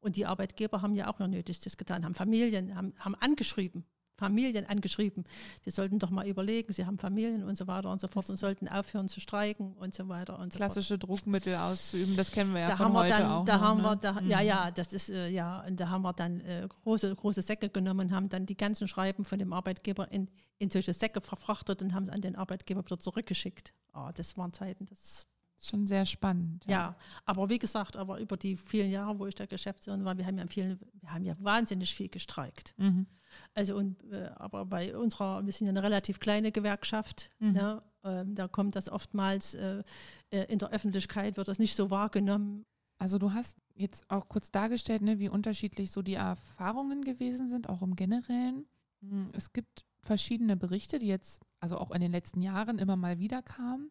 Und 0.00 0.16
die 0.16 0.24
Arbeitgeber 0.24 0.80
haben 0.80 0.94
ja 0.94 1.08
auch 1.08 1.20
ihr 1.20 1.28
Nötigstes 1.28 1.76
getan, 1.76 2.04
haben 2.04 2.14
Familien, 2.14 2.74
haben, 2.74 2.94
haben 2.98 3.14
angeschrieben. 3.16 3.84
Familien 4.20 4.66
angeschrieben, 4.66 5.24
die 5.64 5.70
sollten 5.70 5.98
doch 5.98 6.10
mal 6.10 6.28
überlegen, 6.28 6.72
sie 6.72 6.86
haben 6.86 6.98
Familien 6.98 7.42
und 7.42 7.56
so 7.56 7.66
weiter 7.66 7.90
und 7.90 8.00
so 8.00 8.06
fort 8.06 8.28
und 8.28 8.36
sollten 8.36 8.68
aufhören 8.68 9.08
zu 9.08 9.20
streiken 9.20 9.72
und 9.72 9.94
so 9.94 10.08
weiter 10.08 10.38
und 10.38 10.52
so 10.52 10.58
Klassische 10.58 10.94
fort. 10.94 11.08
Druckmittel 11.08 11.54
auszuüben, 11.56 12.16
das 12.16 12.30
kennen 12.30 12.52
wir 12.52 12.60
ja 12.60 12.68
da 12.68 12.76
von 12.76 12.92
heute 12.92 13.08
dann, 13.10 13.30
auch. 13.30 13.44
Da 13.44 13.56
noch, 13.56 13.62
haben 13.62 13.78
ne? 13.78 13.84
wir, 13.84 13.96
da, 13.96 14.20
ja, 14.20 14.38
mhm. 14.38 14.46
ja, 14.46 14.70
das 14.70 14.92
ist, 14.92 15.08
äh, 15.08 15.28
ja, 15.28 15.64
und 15.66 15.80
da 15.80 15.88
haben 15.88 16.02
wir 16.02 16.12
dann 16.12 16.40
äh, 16.40 16.68
große, 16.84 17.16
große 17.16 17.42
Säcke 17.42 17.70
genommen 17.70 18.08
und 18.08 18.14
haben 18.14 18.28
dann 18.28 18.46
die 18.46 18.56
ganzen 18.56 18.86
Schreiben 18.86 19.24
von 19.24 19.38
dem 19.38 19.52
Arbeitgeber 19.52 20.12
in, 20.12 20.28
in 20.58 20.68
solche 20.68 20.92
Säcke 20.92 21.20
verfrachtet 21.22 21.80
und 21.82 21.94
haben 21.94 22.04
es 22.04 22.10
an 22.10 22.20
den 22.20 22.36
Arbeitgeber 22.36 22.84
wieder 22.84 22.98
zurückgeschickt. 22.98 23.72
Oh, 23.94 24.10
das 24.14 24.36
waren 24.36 24.52
Zeiten, 24.52 24.86
das 24.86 25.26
schon 25.68 25.86
sehr 25.86 26.06
spannend. 26.06 26.64
Ja. 26.66 26.70
ja. 26.70 26.96
aber 27.24 27.48
wie 27.48 27.58
gesagt, 27.58 27.96
aber 27.96 28.18
über 28.18 28.36
die 28.36 28.56
vielen 28.56 28.90
Jahre, 28.90 29.18
wo 29.18 29.26
ich 29.26 29.34
der 29.34 29.46
Geschäftsführerin 29.46 30.04
war, 30.04 30.16
wir 30.16 30.26
haben 30.26 30.38
ja, 30.38 30.46
vielen, 30.46 30.80
wir 31.00 31.12
haben 31.12 31.24
ja 31.24 31.34
wahnsinnig 31.38 31.94
viel 31.94 32.08
gestreikt. 32.08 32.74
Mhm. 32.78 33.06
Also 33.54 33.76
und 33.76 34.02
äh, 34.10 34.30
aber 34.36 34.66
bei 34.66 34.96
unserer, 34.96 35.44
wir 35.44 35.52
sind 35.52 35.66
ja 35.66 35.70
eine 35.70 35.82
relativ 35.82 36.18
kleine 36.18 36.50
Gewerkschaft, 36.50 37.30
mhm. 37.38 37.52
ne, 37.52 37.82
äh, 38.02 38.24
da 38.26 38.48
kommt 38.48 38.76
das 38.76 38.88
oftmals 38.88 39.54
äh, 39.54 39.82
äh, 40.30 40.44
in 40.52 40.58
der 40.58 40.70
Öffentlichkeit 40.70 41.36
wird 41.36 41.48
das 41.48 41.58
nicht 41.58 41.76
so 41.76 41.90
wahrgenommen. 41.90 42.64
Also 42.98 43.18
du 43.18 43.32
hast 43.32 43.56
jetzt 43.74 44.04
auch 44.10 44.28
kurz 44.28 44.50
dargestellt, 44.50 45.02
ne, 45.02 45.18
wie 45.18 45.28
unterschiedlich 45.28 45.90
so 45.90 46.02
die 46.02 46.14
Erfahrungen 46.14 47.02
gewesen 47.02 47.48
sind, 47.48 47.68
auch 47.68 47.82
im 47.82 47.96
Generellen. 47.96 48.66
Hm, 49.00 49.30
es 49.32 49.52
gibt 49.52 49.86
verschiedene 50.02 50.56
Berichte, 50.56 50.98
die 50.98 51.08
jetzt 51.08 51.40
also 51.60 51.78
auch 51.78 51.90
in 51.90 52.00
den 52.00 52.12
letzten 52.12 52.42
Jahren 52.42 52.78
immer 52.78 52.96
mal 52.96 53.18
wieder 53.18 53.42
kamen. 53.42 53.90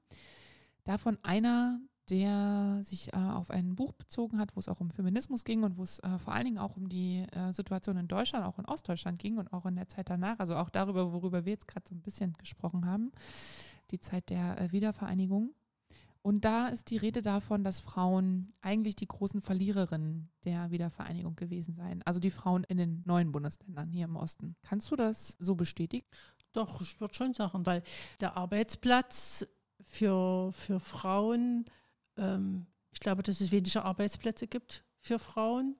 Davon 0.90 1.20
einer, 1.22 1.80
der 2.10 2.80
sich 2.82 3.14
äh, 3.14 3.18
auf 3.18 3.52
ein 3.52 3.76
Buch 3.76 3.94
bezogen 3.94 4.40
hat, 4.40 4.56
wo 4.56 4.60
es 4.60 4.68
auch 4.68 4.80
um 4.80 4.90
Feminismus 4.90 5.44
ging 5.44 5.62
und 5.62 5.78
wo 5.78 5.84
es 5.84 6.00
äh, 6.00 6.18
vor 6.18 6.34
allen 6.34 6.46
Dingen 6.46 6.58
auch 6.58 6.78
um 6.78 6.90
die 6.90 7.28
äh, 7.32 7.54
Situation 7.54 7.96
in 7.98 8.08
Deutschland, 8.08 8.44
auch 8.44 8.58
in 8.58 8.66
Ostdeutschland 8.66 9.20
ging 9.20 9.38
und 9.38 9.54
auch 9.54 9.68
in 9.68 9.76
der 9.76 9.88
Zeit 9.88 10.10
danach, 10.10 10.40
also 10.40 10.56
auch 10.56 10.72
darüber, 10.72 11.14
worüber 11.14 11.46
wir 11.46 11.54
jetzt 11.54 11.68
gerade 11.68 11.88
so 11.88 11.94
ein 11.94 12.02
bisschen 12.02 12.34
gesprochen 12.40 12.88
haben, 12.88 13.12
die 13.92 14.00
Zeit 14.00 14.32
der 14.32 14.60
äh, 14.60 14.72
Wiedervereinigung. 14.72 15.54
Und 16.24 16.44
da 16.44 16.70
ist 16.70 16.90
die 16.90 16.98
Rede 16.98 17.22
davon, 17.22 17.64
dass 17.64 17.80
Frauen 17.80 18.52
eigentlich 18.62 18.96
die 18.96 19.08
großen 19.08 19.42
Verliererinnen 19.42 20.32
der 20.44 20.72
Wiedervereinigung 20.72 21.36
gewesen 21.36 21.76
seien. 21.76 22.02
Also 22.02 22.20
die 22.20 22.32
Frauen 22.32 22.64
in 22.64 22.78
den 22.78 23.04
neuen 23.06 23.32
Bundesländern 23.32 23.92
hier 23.92 24.06
im 24.06 24.16
Osten. 24.16 24.56
Kannst 24.64 24.90
du 24.90 24.96
das 24.96 25.38
so 25.38 25.54
bestätigen? 25.54 26.08
Doch, 26.52 26.82
ich 26.82 27.00
würde 27.00 27.14
schon 27.14 27.36
sagen, 27.36 27.68
weil 27.68 27.84
der 28.22 28.36
Arbeitsplatz 28.36 29.46
für, 29.84 30.52
für 30.54 30.80
Frauen, 30.80 31.66
ähm, 32.18 32.66
ich 32.92 33.00
glaube, 33.00 33.24
dass 33.24 33.42
es 33.42 33.52
weniger 33.52 33.86
Arbeitsplätze 33.86 34.48
gibt 34.48 34.84
für 35.00 35.20
Frauen 35.20 35.76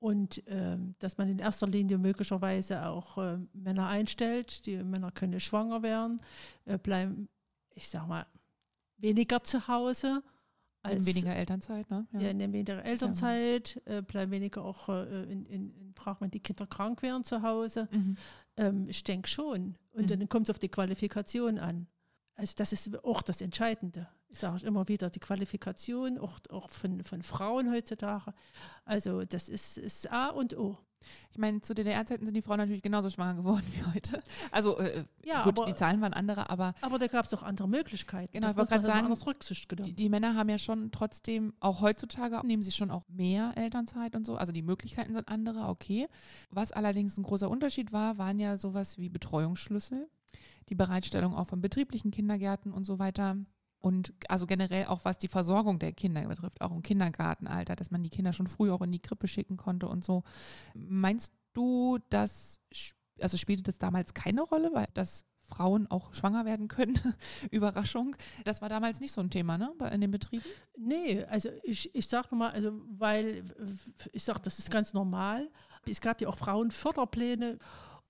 und 0.00 0.42
ähm, 0.46 0.94
dass 0.98 1.18
man 1.18 1.28
in 1.28 1.38
erster 1.38 1.66
Linie 1.66 1.98
möglicherweise 1.98 2.86
auch 2.86 3.18
äh, 3.18 3.38
Männer 3.52 3.88
einstellt. 3.88 4.66
Die 4.66 4.76
Männer 4.76 5.10
können 5.10 5.40
schwanger 5.40 5.82
werden, 5.82 6.20
äh, 6.66 6.78
bleiben, 6.78 7.28
ich 7.74 7.88
sag 7.88 8.06
mal, 8.06 8.26
weniger 8.96 9.42
zu 9.42 9.66
Hause. 9.66 10.22
Als, 10.82 11.06
weniger 11.06 11.34
Elternzeit, 11.34 11.90
ne? 11.90 12.06
Ja, 12.12 12.20
ja 12.20 12.32
nehmen 12.32 12.52
weniger 12.52 12.84
Elternzeit, 12.84 13.82
äh, 13.84 14.00
bleiben 14.00 14.30
weniger 14.30 14.64
auch 14.64 14.88
äh, 14.88 15.24
in, 15.24 15.44
in, 15.46 15.74
in 15.74 15.94
Frage, 15.94 16.20
wenn 16.20 16.30
die 16.30 16.40
Kinder 16.40 16.66
krank 16.66 17.02
wären 17.02 17.24
zu 17.24 17.42
Hause. 17.42 17.88
Mhm. 17.90 18.16
Ähm, 18.56 18.88
ich 18.88 19.02
denke 19.02 19.28
schon. 19.28 19.76
Und 19.90 20.02
mhm. 20.02 20.20
dann 20.20 20.28
kommt 20.28 20.48
es 20.48 20.50
auf 20.50 20.60
die 20.60 20.68
Qualifikation 20.68 21.58
an. 21.58 21.88
Also 22.38 22.54
das 22.56 22.72
ist 22.72 23.04
auch 23.04 23.20
das 23.20 23.40
Entscheidende. 23.40 24.06
Ich 24.28 24.38
sage 24.38 24.64
immer 24.64 24.86
wieder, 24.86 25.10
die 25.10 25.18
Qualifikation, 25.18 26.18
auch, 26.18 26.38
auch 26.50 26.70
von, 26.70 27.02
von 27.02 27.22
Frauen 27.22 27.72
heutzutage. 27.72 28.32
Also 28.84 29.24
das 29.24 29.48
ist, 29.48 29.76
ist 29.76 30.10
A 30.12 30.28
und 30.28 30.56
O. 30.56 30.78
Ich 31.32 31.38
meine, 31.38 31.60
zu 31.62 31.74
DDR-Zeiten 31.74 32.24
sind 32.24 32.34
die 32.34 32.42
Frauen 32.42 32.58
natürlich 32.58 32.82
genauso 32.82 33.10
schwanger 33.10 33.34
geworden 33.34 33.64
wie 33.72 33.84
heute. 33.92 34.22
Also 34.52 34.78
äh, 34.78 35.04
ja, 35.24 35.42
gut, 35.42 35.58
aber, 35.58 35.66
die 35.66 35.74
Zahlen 35.74 36.00
waren 36.00 36.12
andere, 36.12 36.48
aber. 36.48 36.74
Aber 36.80 37.00
da 37.00 37.08
gab 37.08 37.24
es 37.24 37.34
auch 37.34 37.42
andere 37.42 37.68
Möglichkeiten. 37.68 38.32
Genau, 38.32 38.46
das 38.46 38.52
ich 38.52 38.58
wollte 38.58 38.70
gerade 38.70 38.86
sagen, 38.86 39.12
Rücksicht 39.12 39.86
die, 39.86 39.94
die, 39.94 40.08
Männer 40.08 40.36
haben 40.36 40.48
ja 40.48 40.58
schon 40.58 40.92
trotzdem, 40.92 41.54
auch 41.58 41.80
heutzutage 41.80 42.46
nehmen 42.46 42.62
sie 42.62 42.72
schon 42.72 42.92
auch 42.92 43.02
mehr 43.08 43.52
Elternzeit 43.56 44.14
und 44.14 44.26
so. 44.26 44.36
Also 44.36 44.52
die 44.52 44.62
Möglichkeiten 44.62 45.12
sind 45.12 45.26
andere, 45.26 45.66
okay. 45.66 46.06
Was 46.50 46.70
allerdings 46.70 47.16
ein 47.18 47.24
großer 47.24 47.50
Unterschied 47.50 47.92
war, 47.92 48.16
waren 48.16 48.38
ja 48.38 48.56
sowas 48.56 48.96
wie 48.96 49.08
Betreuungsschlüssel 49.08 50.08
die 50.68 50.74
Bereitstellung 50.74 51.34
auch 51.34 51.46
von 51.46 51.60
betrieblichen 51.60 52.10
Kindergärten 52.10 52.72
und 52.72 52.84
so 52.84 52.98
weiter. 52.98 53.36
Und 53.80 54.12
also 54.28 54.46
generell 54.46 54.86
auch 54.86 55.04
was 55.04 55.18
die 55.18 55.28
Versorgung 55.28 55.78
der 55.78 55.92
Kinder 55.92 56.26
betrifft, 56.26 56.60
auch 56.60 56.72
im 56.72 56.82
Kindergartenalter, 56.82 57.76
dass 57.76 57.90
man 57.90 58.02
die 58.02 58.10
Kinder 58.10 58.32
schon 58.32 58.48
früh 58.48 58.70
auch 58.70 58.82
in 58.82 58.90
die 58.90 58.98
Krippe 58.98 59.28
schicken 59.28 59.56
konnte 59.56 59.86
und 59.88 60.04
so. 60.04 60.24
Meinst 60.74 61.32
du, 61.52 61.98
dass, 62.10 62.60
also 63.20 63.36
spielte 63.36 63.62
das 63.62 63.78
damals 63.78 64.14
keine 64.14 64.42
Rolle, 64.42 64.70
weil 64.74 64.88
das 64.94 65.26
Frauen 65.48 65.86
auch 65.90 66.12
schwanger 66.12 66.44
werden 66.44 66.68
können. 66.68 66.94
Überraschung. 67.50 68.16
Das 68.44 68.60
war 68.60 68.68
damals 68.68 69.00
nicht 69.00 69.12
so 69.12 69.20
ein 69.20 69.30
Thema, 69.30 69.56
ne, 69.56 69.72
in 69.92 70.00
den 70.00 70.10
Betrieben? 70.10 70.44
Nee, 70.76 71.24
also 71.24 71.48
ich, 71.62 71.94
ich 71.94 72.06
sage 72.06 72.28
nochmal, 72.30 72.50
also 72.50 72.72
weil 72.98 73.44
ich 74.12 74.24
sage, 74.24 74.40
das 74.42 74.58
ist 74.58 74.70
ganz 74.70 74.92
normal. 74.92 75.50
Es 75.86 76.00
gab 76.00 76.20
ja 76.20 76.28
auch 76.28 76.36
Frauenförderpläne. 76.36 77.58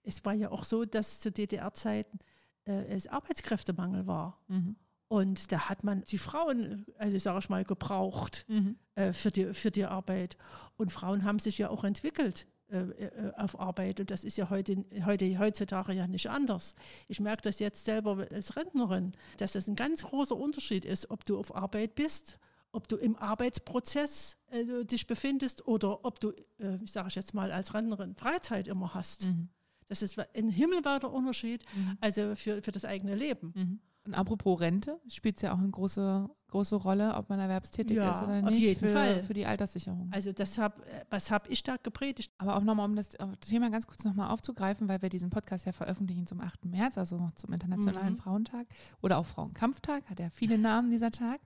Es 0.09 0.24
war 0.24 0.32
ja 0.32 0.50
auch 0.50 0.64
so, 0.64 0.84
dass 0.84 1.20
zu 1.20 1.30
DDR-Zeiten 1.30 2.18
äh, 2.64 2.86
es 2.88 3.06
Arbeitskräftemangel 3.06 4.06
war. 4.06 4.40
Mhm. 4.48 4.76
Und 5.09 5.52
da 5.52 5.68
hat 5.68 5.84
man 5.84 6.02
die 6.02 6.18
Frauen, 6.18 6.84
also 6.98 7.16
ich 7.16 7.22
sage 7.22 7.44
mal, 7.48 7.64
gebraucht 7.64 8.44
mhm. 8.48 8.76
äh, 8.94 9.12
für, 9.12 9.30
die, 9.30 9.54
für 9.54 9.70
die 9.70 9.84
Arbeit. 9.86 10.36
Und 10.76 10.92
Frauen 10.92 11.24
haben 11.24 11.38
sich 11.38 11.59
ja 11.59 11.70
auch 11.70 11.84
entwickelt 11.84 12.46
äh, 12.70 12.80
äh, 12.80 13.32
auf 13.36 13.59
Arbeit. 13.59 14.00
Und 14.00 14.11
das 14.11 14.24
ist 14.24 14.36
ja 14.36 14.50
heute, 14.50 14.84
heute, 15.06 15.38
heutzutage 15.38 15.94
ja 15.94 16.06
nicht 16.06 16.28
anders. 16.28 16.74
Ich 17.06 17.20
merke 17.20 17.42
das 17.42 17.59
jetzt 17.59 17.86
selber 17.86 18.26
als 18.30 18.56
Rentnerin, 18.56 19.12
dass 19.38 19.52
das 19.52 19.68
ein 19.68 19.76
ganz 19.76 20.04
großer 20.04 20.36
Unterschied 20.36 20.84
ist, 20.84 21.11
ob 21.11 21.24
du 21.24 21.38
auf 21.38 21.56
Arbeit 21.56 21.94
bist, 21.94 22.38
ob 22.72 22.86
du 22.86 22.96
im 22.96 23.16
Arbeitsprozess 23.16 24.36
äh, 24.50 24.84
dich 24.84 25.06
befindest 25.06 25.66
oder 25.66 26.04
ob 26.04 26.20
du, 26.20 26.32
äh, 26.59 26.76
ich 26.82 26.92
sage 26.92 27.09
jetzt 27.12 27.32
mal, 27.32 27.50
als 27.52 27.72
Rentnerin 27.72 28.14
Freizeit 28.14 28.68
immer 28.68 28.92
hast. 28.92 29.24
Mhm. 29.24 29.48
Das 29.89 30.03
ist 30.03 30.18
ein 30.18 30.49
himmelweiter 30.49 31.11
Unterschied, 31.12 31.64
mhm. 31.74 31.99
also 32.01 32.34
für, 32.34 32.62
für 32.62 32.72
das 32.72 32.84
eigene 32.84 33.14
Leben. 33.14 33.53
Mhm. 33.55 33.80
Und 34.09 34.14
apropos 34.14 34.61
Rente, 34.61 34.99
spielt 35.09 35.36
es 35.36 35.43
ja 35.43 35.53
auch 35.53 35.59
eine 35.59 35.68
große, 35.68 36.30
große 36.49 36.76
Rolle, 36.76 37.14
ob 37.14 37.28
man 37.28 37.39
erwerbstätig 37.39 37.95
ja, 37.95 38.11
ist 38.11 38.22
oder 38.22 38.41
nicht. 38.41 38.55
Auf 38.55 38.59
jeden 38.59 38.80
für, 38.80 38.89
Fall. 38.89 39.22
Für 39.22 39.34
die 39.34 39.45
Alterssicherung. 39.45 40.09
Also 40.12 40.32
das 40.32 40.57
hab, 40.57 40.80
was 41.11 41.30
habe 41.30 41.51
ich 41.51 41.62
da 41.62 41.76
gepredigt? 41.76 42.32
Aber 42.39 42.57
auch 42.57 42.62
nochmal, 42.62 42.86
um 42.86 42.97
das 42.97 43.11
Thema 43.41 43.68
ganz 43.68 43.86
kurz 43.86 44.05
nochmal 44.05 44.30
aufzugreifen, 44.30 44.89
weil 44.89 45.03
wir 45.03 45.11
diesen 45.11 45.28
Podcast 45.28 45.66
ja 45.66 45.72
veröffentlichen 45.72 46.26
zum 46.26 46.41
8. 46.41 46.64
März, 46.64 46.97
also 46.97 47.30
zum 47.34 47.53
Internationalen 47.53 48.14
mhm. 48.14 48.16
Frauentag 48.16 48.66
oder 49.03 49.18
auch 49.18 49.26
Frauenkampftag, 49.26 50.09
hat 50.09 50.20
ja 50.20 50.30
viele 50.30 50.57
Namen 50.57 50.91
dieser 50.91 51.11
Tag 51.11 51.41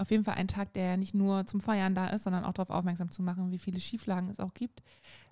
auf 0.00 0.10
jeden 0.10 0.24
Fall 0.24 0.34
ein 0.34 0.48
Tag, 0.48 0.72
der 0.72 0.96
nicht 0.96 1.14
nur 1.14 1.46
zum 1.46 1.60
Feiern 1.60 1.94
da 1.94 2.08
ist, 2.08 2.24
sondern 2.24 2.44
auch 2.44 2.52
darauf 2.52 2.70
aufmerksam 2.70 3.10
zu 3.10 3.22
machen, 3.22 3.50
wie 3.50 3.58
viele 3.58 3.80
Schieflagen 3.80 4.30
es 4.30 4.40
auch 4.40 4.54
gibt. 4.54 4.82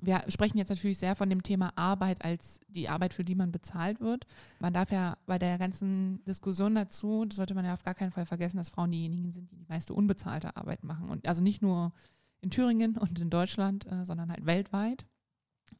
Wir 0.01 0.23
sprechen 0.29 0.59
jetzt 0.59 0.69
natürlich 0.69 0.99
sehr 0.99 1.17
von 1.17 1.31
dem 1.31 1.43
Thema 1.43 1.73
Arbeit 1.77 2.25
als 2.25 2.61
die 2.69 2.89
Arbeit, 2.89 3.15
für 3.15 3.25
die 3.25 3.35
man 3.35 3.51
bezahlt 3.51 4.01
wird. 4.01 4.27
Man 4.61 4.73
darf 4.73 4.91
ja 4.91 5.17
bei 5.27 5.39
der 5.39 5.59
ganzen 5.59 6.23
Diskussion 6.25 6.75
dazu, 6.75 7.25
das 7.25 7.37
sollte 7.37 7.55
man 7.55 7.65
ja 7.65 7.73
auf 7.73 7.85
gar 7.85 7.95
keinen 7.95 8.13
Fall 8.13 8.27
vergessen, 8.27 8.59
dass 8.59 8.71
Frauen 8.71 8.93
diejenigen 8.93 9.33
sind, 9.33 9.51
die 9.51 9.57
die 9.57 9.67
meiste 9.69 9.95
unbezahlte 9.95 10.57
Arbeit 10.57 10.85
machen. 10.85 11.09
Und 11.09 11.27
also 11.27 11.43
nicht 11.43 11.63
nur 11.63 11.93
in 12.41 12.51
Thüringen 12.51 12.97
und 12.97 13.19
in 13.19 13.31
Deutschland, 13.31 13.91
äh, 13.91 14.05
sondern 14.05 14.31
halt 14.31 14.47
weltweit 14.47 15.07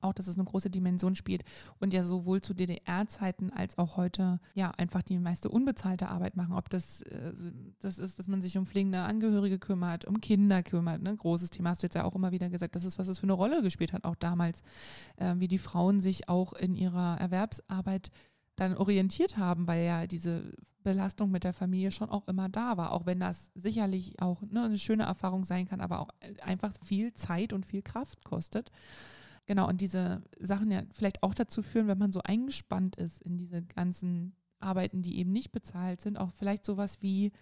auch, 0.01 0.13
dass 0.13 0.27
es 0.27 0.37
eine 0.37 0.45
große 0.45 0.71
Dimension 0.71 1.15
spielt 1.15 1.45
und 1.81 1.93
ja 1.93 2.03
sowohl 2.03 2.41
zu 2.41 2.55
DDR-Zeiten 2.55 3.51
als 3.51 3.79
auch 3.79 3.97
heute 3.97 4.41
ja 4.55 4.71
einfach 4.73 5.03
die 5.03 5.19
meiste 5.19 5.49
unbezahlte 5.49 6.09
Arbeit 6.09 6.37
machen. 6.37 6.55
Ob 6.55 6.69
das 6.71 7.03
äh, 7.03 7.33
das 7.81 7.99
ist, 7.99 8.19
dass 8.19 8.29
man 8.29 8.43
sich 8.43 8.57
um 8.59 8.67
pflegende 8.67 9.01
Angehörige 9.01 9.59
kümmert, 9.59 10.05
um 10.05 10.21
Kinder 10.21 10.63
kümmert, 10.63 11.03
ne? 11.03 11.17
großes 11.17 11.51
Thema 11.51 11.71
hast 11.71 11.83
du 11.83 11.87
jetzt 11.87 11.95
ja 11.95 12.05
auch 12.05 12.15
immer 12.15 12.33
wieder 12.33 12.51
gesagt, 12.51 12.77
das 12.77 12.85
ist, 12.85 12.99
was 12.99 13.09
es 13.09 13.19
für 13.19 13.27
eine 13.27 13.33
Rolle 13.33 13.63
gespielt 13.63 13.93
hat, 13.93 14.05
auch 14.05 14.17
damals, 14.17 14.63
äh, 15.17 15.35
wie 15.39 15.49
die 15.49 15.59
Frauen 15.59 16.01
sich 16.01 16.29
auch 16.29 16.53
in 16.53 16.75
ihrer 16.75 17.19
Erwerbsarbeit 17.19 18.11
dann 18.57 18.77
orientiert 18.77 19.37
haben, 19.37 19.67
weil 19.67 19.85
ja 19.85 20.07
diese 20.07 20.53
Belastung 20.83 21.31
mit 21.31 21.45
der 21.45 21.53
Familie 21.53 21.91
schon 21.91 22.11
auch 22.11 22.27
immer 22.29 22.49
da 22.49 22.77
war, 22.77 22.93
auch 22.93 23.07
wenn 23.07 23.21
das 23.21 23.51
sicherlich 23.55 24.21
auch 24.23 24.43
ne, 24.43 24.65
eine 24.65 24.79
schöne 24.79 25.05
Erfahrung 25.05 25.45
sein 25.45 25.67
kann, 25.67 25.81
aber 25.81 26.01
auch 26.01 26.09
einfach 26.43 26.73
viel 26.83 27.13
Zeit 27.15 27.53
und 27.53 27.67
viel 27.67 27.83
Kraft 27.83 28.25
kostet. 28.25 28.71
Genau, 29.49 29.67
und 29.67 29.81
diese 29.81 30.23
Sachen 30.39 30.71
ja 30.71 30.83
vielleicht 30.93 31.23
auch 31.23 31.33
dazu 31.33 31.63
führen, 31.63 31.89
wenn 31.89 31.97
man 31.97 32.13
so 32.13 32.21
eingespannt 32.23 32.97
ist 32.97 33.23
in 33.23 33.39
diese 33.39 33.63
ganzen 33.63 34.37
Arbeiten, 34.61 35.01
die 35.01 35.19
eben 35.19 35.33
nicht 35.33 35.53
bezahlt 35.53 36.03
sind, 36.03 36.19
auch 36.19 36.31
vielleicht 36.33 36.67
sowas 36.67 37.01
wie 37.01 37.33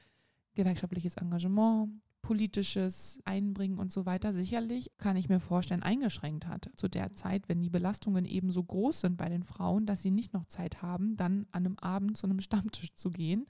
gewerkschaftliches 0.55 1.17
Engagement, 1.17 2.01
politisches 2.23 3.21
Einbringen 3.25 3.81
und 3.81 3.91
so 3.91 4.07
weiter, 4.07 4.33
sicherlich, 4.33 4.93
kann 4.99 5.17
ich 5.17 5.29
mir 5.29 5.41
vorstellen, 5.41 5.83
eingeschränkt 5.83 6.47
hat 6.47 6.71
zu 6.77 6.87
der 6.87 7.15
Zeit, 7.15 7.49
wenn 7.49 7.61
die 7.61 7.71
Belastungen 7.71 8.25
eben 8.25 8.53
so 8.53 8.63
groß 8.63 9.01
sind 9.01 9.17
bei 9.17 9.29
den 9.29 9.43
Frauen, 9.43 9.85
dass 9.85 10.03
sie 10.03 10.13
nicht 10.13 10.33
noch 10.33 10.45
Zeit 10.45 10.83
haben, 10.83 11.17
dann 11.17 11.49
an 11.51 11.67
einem 11.67 11.79
Abend 11.81 12.17
zu 12.17 12.29
einem 12.29 12.39
Stammtisch 12.39 12.95
zu 12.95 13.11
gehen, 13.11 13.47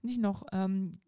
nicht 0.00 0.18
noch 0.18 0.44
ähm, 0.52 0.98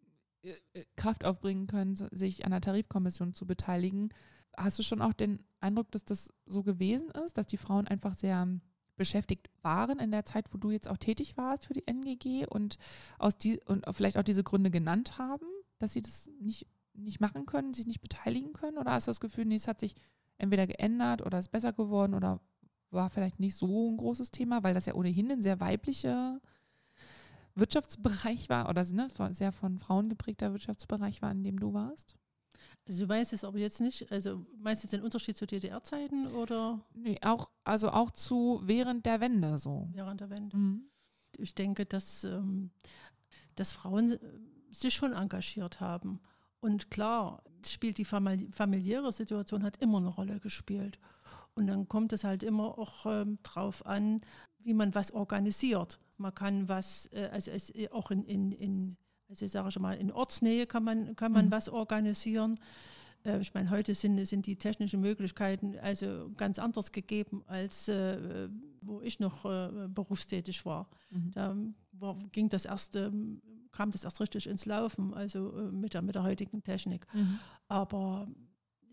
äh, 0.43 0.53
äh, 0.75 0.85
Kraft 0.97 1.25
aufbringen 1.25 1.67
können, 1.67 1.97
sich 1.97 2.45
an 2.45 2.51
der 2.51 2.61
Tarifkommission 2.61 3.33
zu 3.33 3.47
beteiligen, 3.47 4.11
Hast 4.57 4.79
du 4.79 4.83
schon 4.83 5.03
auch 5.03 5.13
den 5.13 5.45
Eindruck, 5.61 5.91
dass 5.91 6.05
das 6.05 6.33
so 6.47 6.63
gewesen 6.63 7.11
ist, 7.11 7.39
dass 7.39 7.47
die 7.47 7.57
Frauen 7.57 7.87
einfach 7.87 8.17
sehr 8.17 8.47
beschäftigt 8.97 9.49
waren 9.63 9.99
in 9.99 10.11
der 10.11 10.27
Zeit, 10.27 10.53
wo 10.53 10.59
du 10.59 10.71
jetzt 10.71 10.89
auch 10.89 10.99
tätig 10.99 11.37
warst 11.39 11.67
für 11.67 11.73
die 11.73 11.87
NGG 11.87 12.47
und 12.47 12.77
aus 13.19 13.39
die 13.39 13.59
und 13.65 13.85
vielleicht 13.93 14.19
auch 14.19 14.23
diese 14.23 14.45
Gründe 14.45 14.71
genannt 14.71 15.17
haben, 15.17 15.47
dass 15.79 15.95
sie 15.95 16.03
das 16.03 16.29
nicht, 16.39 16.67
nicht 16.93 17.21
machen 17.21 17.47
können, 17.47 17.73
sich 17.73 17.87
nicht 17.87 18.03
beteiligen 18.03 18.53
können? 18.53 18.77
Oder 18.77 18.93
hast 18.93 19.07
du 19.07 19.11
das 19.11 19.21
Gefühl, 19.21 19.47
nee, 19.47 19.55
es 19.55 19.69
hat 19.69 19.81
sich 19.81 19.95
entweder 20.37 20.67
geändert 20.67 21.23
oder 21.23 21.39
ist 21.39 21.51
besser 21.51 21.73
geworden 21.73 22.15
oder 22.15 22.41
war 22.91 23.09
vielleicht 23.09 23.41
nicht 23.41 23.55
so 23.55 23.91
ein 23.91 23.97
großes 23.97 24.31
Thema, 24.33 24.63
weil 24.63 24.75
das 24.75 24.87
ja 24.87 24.95
ohnehin 24.95 25.31
ein 25.31 25.43
sehr 25.43 25.61
weiblicher 25.61 26.41
Wirtschaftsbereich 27.55 28.49
war 28.49 28.69
oder 28.69 28.85
ne, 28.85 29.09
sehr 29.31 29.53
von 29.53 29.79
Frauen 29.79 30.09
geprägter 30.09 30.53
Wirtschaftsbereich 30.53 31.23
war, 31.23 31.31
in 31.31 31.43
dem 31.43 31.59
du 31.59 31.73
warst? 31.73 32.17
Also 32.91 33.05
du 33.05 33.07
meinst 33.07 33.33
es 33.33 33.45
aber 33.45 33.59
jetzt 33.59 33.81
nicht, 33.81 34.11
also 34.11 34.45
meinst 34.59 34.83
du 34.83 34.87
jetzt 34.87 34.95
den 34.95 35.03
Unterschied 35.03 35.39
zu 35.39 35.47
DDR-Zeiten 35.47 36.27
oder? 36.27 36.81
Nee, 36.93 37.17
auch, 37.23 37.53
also 37.63 37.91
auch 37.91 38.11
zu 38.11 38.63
während 38.65 39.07
der 39.07 39.21
Wende 39.21 39.59
so. 39.59 39.89
Während 39.93 40.21
der 40.21 40.29
Wende. 40.29 40.57
Mhm. 40.57 40.91
Ich 41.39 41.55
denke, 41.55 41.87
dass, 41.87 42.25
ähm, 42.25 42.73
dass 43.55 43.71
Frauen 43.71 44.15
äh, 44.15 44.19
sich 44.73 44.93
schon 44.93 45.13
engagiert 45.13 45.79
haben. 45.79 46.19
Und 46.59 46.91
klar, 46.91 47.45
spielt 47.65 47.97
die 47.99 48.05
familiäre 48.05 49.13
Situation 49.13 49.63
hat 49.63 49.77
immer 49.77 49.99
eine 49.99 50.09
Rolle 50.09 50.41
gespielt. 50.41 50.99
Und 51.55 51.69
dann 51.69 51.87
kommt 51.87 52.13
es 52.13 52.25
halt 52.25 52.43
immer 52.43 52.77
auch 52.77 53.07
ähm, 53.07 53.39
drauf 53.45 53.87
an, 53.87 54.21
wie 54.65 54.75
man 54.75 54.97
was 54.97 55.13
organisiert. 55.13 56.01
Man 56.17 56.35
kann 56.35 56.69
was, 56.69 57.07
äh, 57.13 57.29
also 57.31 57.53
es, 57.53 57.73
äh, 57.73 57.89
auch 57.93 58.11
in, 58.11 58.25
in, 58.25 58.51
in 58.51 58.97
also 59.31 59.47
ich 59.47 59.53
sage 59.53 59.71
schon 59.71 59.83
mal, 59.83 59.97
in 59.97 60.11
Ortsnähe 60.11 60.67
kann 60.67 60.83
man, 60.83 61.15
kann 61.17 61.33
man 61.33 61.47
mhm. 61.47 61.51
was 61.53 61.69
organisieren. 61.69 62.59
Äh, 63.25 63.41
ich 63.41 63.55
meine, 63.55 63.71
heute 63.71 63.95
sind, 63.95 64.27
sind 64.27 64.47
die 64.47 64.57
technischen 64.57 65.01
Möglichkeiten 65.01 65.79
also 65.81 66.31
ganz 66.37 66.59
anders 66.59 66.91
gegeben, 66.91 67.45
als 67.47 67.89
äh, 67.89 68.49
wo 68.83 69.01
ich 69.01 69.21
noch 69.21 69.45
äh, 69.45 69.89
berufstätig 69.89 70.67
war. 70.67 70.91
Mhm. 71.11 71.31
Da 71.33 71.57
war, 71.93 72.19
ging 72.33 72.49
das 72.49 72.65
erste, 72.65 73.13
kam 73.71 73.93
das 73.93 74.05
erst 74.05 74.21
richtig 74.21 74.49
ins 74.49 74.67
Laufen, 74.67 75.15
also 75.15 75.57
äh, 75.57 75.71
mit 75.71 75.95
der, 75.95 76.03
mit 76.03 76.17
der 76.17 76.25
heutigen 76.25 76.63
Technik. 76.65 77.07
Mhm. 77.15 77.39
Aber 77.69 78.27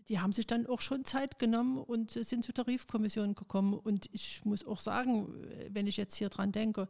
die 0.08 0.20
haben 0.20 0.32
sich 0.32 0.46
dann 0.46 0.66
auch 0.68 0.80
schon 0.80 1.04
Zeit 1.04 1.38
genommen 1.38 1.78
und 1.78 2.12
sind 2.12 2.44
zur 2.44 2.54
Tarifkommission 2.54 3.34
gekommen. 3.34 3.74
Und 3.74 4.08
ich 4.12 4.42
muss 4.44 4.64
auch 4.64 4.78
sagen, 4.78 5.28
wenn 5.68 5.86
ich 5.86 5.98
jetzt 5.98 6.14
hier 6.14 6.30
dran 6.30 6.50
denke, 6.50 6.88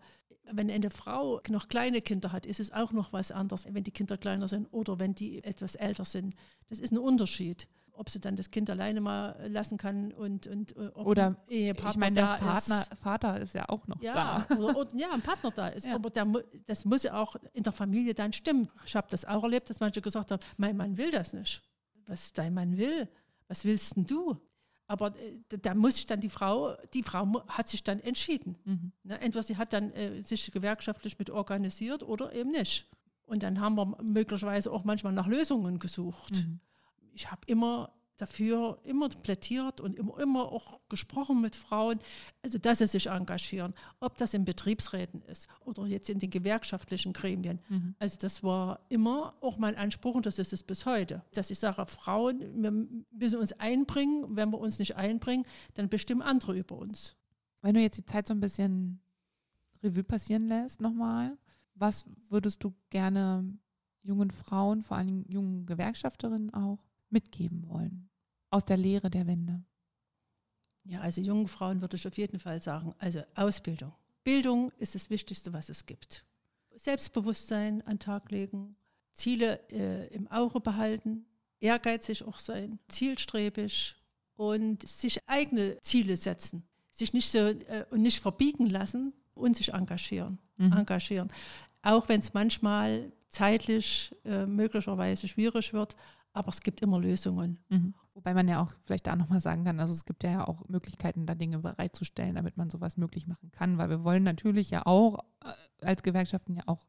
wenn 0.53 0.71
eine 0.71 0.91
Frau 0.91 1.41
noch 1.49 1.69
kleine 1.69 2.01
Kinder 2.01 2.33
hat, 2.33 2.47
ist 2.47 2.61
es 2.61 2.73
auch 2.73 2.93
noch 2.93 3.13
was 3.13 3.33
anderes, 3.33 3.67
wenn 3.73 3.85
die 3.85 3.91
Kinder 3.91 4.17
kleiner 4.17 4.49
sind 4.49 4.67
oder 4.73 4.99
wenn 4.99 5.15
die 5.15 5.43
etwas 5.45 5.75
älter 5.75 6.05
sind. 6.05 6.35
Das 6.69 6.81
ist 6.81 6.93
ein 6.93 6.99
Unterschied 6.99 7.69
ob 7.99 8.11
sie 8.11 8.21
dann 8.21 8.37
das 8.37 8.51
Kind 8.51 8.71
alleine 8.71 9.01
mal 9.01 9.37
lassen 9.49 9.77
kann 9.77 10.13
und, 10.13 10.47
und 10.47 10.77
äh, 10.77 10.87
ob 10.95 11.07
oder 11.07 11.37
Ehepartner 11.49 11.91
ich 11.91 11.97
meine, 11.97 12.15
der 12.15 12.39
Partner, 12.39 12.81
ist. 12.81 12.95
Vater 13.01 13.41
ist 13.41 13.55
ja 13.55 13.69
auch 13.69 13.87
noch 13.89 14.01
ja, 14.01 14.45
da. 14.49 14.57
Oder, 14.57 14.77
oder, 14.77 14.97
ja, 14.97 15.11
ein 15.13 15.21
Partner 15.21 15.51
da 15.51 15.69
ist. 15.69 15.87
Ja. 15.87 15.97
Aber 15.97 16.09
der, 16.09 16.27
das 16.67 16.85
muss 16.85 17.03
ja 17.03 17.15
auch 17.15 17.37
in 17.53 17.65
der 17.65 17.73
Familie 17.73 18.15
dann 18.15 18.33
stimmen. 18.33 18.71
Ich 18.87 18.95
habe 18.95 19.09
das 19.11 19.25
auch 19.25 19.43
erlebt, 19.43 19.69
dass 19.69 19.81
manche 19.81 20.01
gesagt 20.01 20.31
haben, 20.31 20.41
mein 20.57 20.77
Mann 20.77 20.97
will 20.97 21.11
das 21.11 21.33
nicht. 21.33 21.63
Was 22.07 22.33
dein 22.33 22.55
Mann 22.55 22.79
will, 22.79 23.09
was 23.49 23.65
willst 23.65 23.97
denn 23.97 24.07
du? 24.07 24.37
Aber 24.89 25.15
äh, 25.17 25.59
da 25.63 25.75
muss 25.75 25.97
sich 25.97 26.07
dann 26.07 26.21
die 26.21 26.29
Frau, 26.29 26.75
die 26.93 27.05
Frau 27.05 27.47
hat 27.47 27.69
sich 27.69 27.85
dann 27.85 28.01
entschieden. 28.01 28.57
Mhm. 28.65 28.93
Ne, 29.05 29.21
entweder 29.21 29.45
sie 29.45 29.57
hat 29.57 29.73
dann 29.73 29.93
äh, 29.93 30.23
sich 30.25 30.51
gewerkschaftlich 30.51 31.19
mit 31.19 31.31
organisiert 31.31 32.03
oder 32.03 32.33
eben 32.33 32.51
nicht. 32.51 32.89
Und 33.27 33.45
dann 33.45 33.61
haben 33.61 33.77
wir 33.77 33.97
möglicherweise 34.03 34.73
auch 34.73 34.85
manchmal 34.85 35.13
nach 35.13 35.27
Lösungen 35.27 35.79
gesucht. 35.79 36.47
Mhm 36.47 36.61
ich 37.19 37.31
habe 37.33 37.41
immer 37.47 37.91
dafür 38.19 38.79
immer 38.83 39.09
plädiert 39.09 39.81
und 39.81 39.97
immer, 39.97 40.19
immer 40.19 40.53
auch 40.53 40.81
gesprochen 40.89 41.41
mit 41.41 41.57
Frauen, 41.57 42.01
also 42.43 42.59
dass 42.59 42.79
sie 42.79 42.87
sich 42.87 43.07
engagieren, 43.07 43.75
ob 44.01 44.17
das 44.19 44.35
in 44.35 44.45
Betriebsräten 44.45 45.23
ist 45.23 45.49
oder 45.65 45.87
jetzt 45.87 46.11
in 46.11 46.19
den 46.19 46.31
gewerkschaftlichen 46.31 47.13
Gremien. 47.13 47.61
Mhm. 47.69 47.95
Also 47.99 48.19
das 48.19 48.43
war 48.43 48.81
immer 48.89 49.35
auch 49.41 49.57
mein 49.57 49.77
Anspruch 49.77 50.17
und 50.17 50.27
das 50.27 50.39
ist 50.39 50.53
es 50.53 50.65
bis 50.65 50.85
heute, 50.85 51.25
dass 51.33 51.51
ich 51.51 51.61
sage, 51.61 51.87
Frauen, 51.87 52.41
wir 52.61 52.73
müssen 53.11 53.39
uns 53.39 53.53
einbringen, 53.53 54.37
wenn 54.37 54.53
wir 54.53 54.59
uns 54.59 54.81
nicht 54.81 54.97
einbringen, 54.97 55.47
dann 55.75 55.89
bestimmen 55.89 56.23
andere 56.23 56.59
über 56.59 56.77
uns. 56.77 57.15
Wenn 57.63 57.75
du 57.75 57.81
jetzt 57.81 57.99
die 57.99 58.05
Zeit 58.05 58.27
so 58.27 58.35
ein 58.35 58.41
bisschen 58.41 59.01
Revue 59.83 60.03
passieren 60.05 60.49
lässt 60.49 60.81
nochmal, 60.81 61.39
was 61.77 62.05
würdest 62.29 62.65
du 62.65 62.75
gerne 62.91 63.57
jungen 64.03 64.33
Frauen, 64.33 64.83
vor 64.83 64.97
allem 64.97 65.25
jungen 65.29 65.67
Gewerkschafterinnen 65.67 66.53
auch, 66.53 66.83
mitgeben 67.11 67.69
wollen 67.69 68.08
aus 68.51 68.65
der 68.65 68.77
Lehre 68.77 69.11
der 69.11 69.27
Wende? 69.27 69.63
Ja, 70.85 71.01
also 71.01 71.21
jungen 71.21 71.49
Frauen 71.49 71.81
würde 71.81 71.97
ich 71.97 72.07
auf 72.07 72.17
jeden 72.17 72.39
Fall 72.39 72.63
sagen, 72.63 72.95
also 72.99 73.23
Ausbildung. 73.35 73.93
Bildung 74.25 74.73
ist 74.79 74.95
das 74.95 75.11
Wichtigste, 75.11 75.53
was 75.53 75.69
es 75.69 75.85
gibt. 75.87 76.25
Selbstbewusstsein 76.75 77.83
an 77.83 77.95
den 77.95 77.99
Tag 77.99 78.31
legen, 78.31 78.77
Ziele 79.13 79.61
äh, 79.71 80.07
im 80.15 80.29
Auge 80.29 80.61
behalten, 80.61 81.27
ehrgeizig 81.61 82.25
auch 82.25 82.39
sein, 82.39 82.79
zielstrebig 82.89 83.97
und 84.37 84.87
sich 84.89 85.19
eigene 85.27 85.79
Ziele 85.81 86.17
setzen, 86.17 86.63
sich 86.91 87.13
nicht 87.13 87.31
so 87.31 87.39
äh, 87.39 87.85
und 87.91 88.03
nicht 88.03 88.21
verbiegen 88.21 88.67
lassen 88.67 89.13
und 89.35 89.57
sich 89.57 89.73
engagieren, 89.75 90.39
mhm. 90.57 90.73
engagieren. 90.73 91.31
Auch 91.83 92.09
wenn 92.09 92.21
es 92.21 92.33
manchmal 92.33 93.13
zeitlich 93.29 94.15
äh, 94.25 94.47
möglicherweise 94.47 95.29
schwierig 95.29 95.73
wird, 95.73 95.97
aber 96.33 96.49
es 96.49 96.61
gibt 96.61 96.81
immer 96.81 97.01
Lösungen. 97.01 97.59
Mhm. 97.69 97.95
Wobei 98.19 98.35
man 98.35 98.49
ja 98.49 98.61
auch 98.61 98.73
vielleicht 98.85 99.07
da 99.07 99.15
nochmal 99.15 99.41
sagen 99.41 99.63
kann, 99.63 99.79
also 99.79 99.93
es 99.93 100.05
gibt 100.05 100.25
ja 100.25 100.49
auch 100.49 100.69
Möglichkeiten, 100.69 101.25
da 101.25 101.37
Dinge 101.37 101.61
bereitzustellen, 101.61 102.35
damit 102.35 102.57
man 102.57 102.69
sowas 102.69 102.97
möglich 102.97 103.29
machen 103.29 103.53
kann, 103.53 103.79
weil 103.79 103.91
wir 103.91 104.03
wollen 104.03 104.25
natürlich 104.25 104.71
ja 104.71 104.85
auch 104.87 105.21
äh, 105.45 105.87
als 105.87 106.03
Gewerkschaften 106.03 106.57
ja 106.57 106.65
auch 106.67 106.85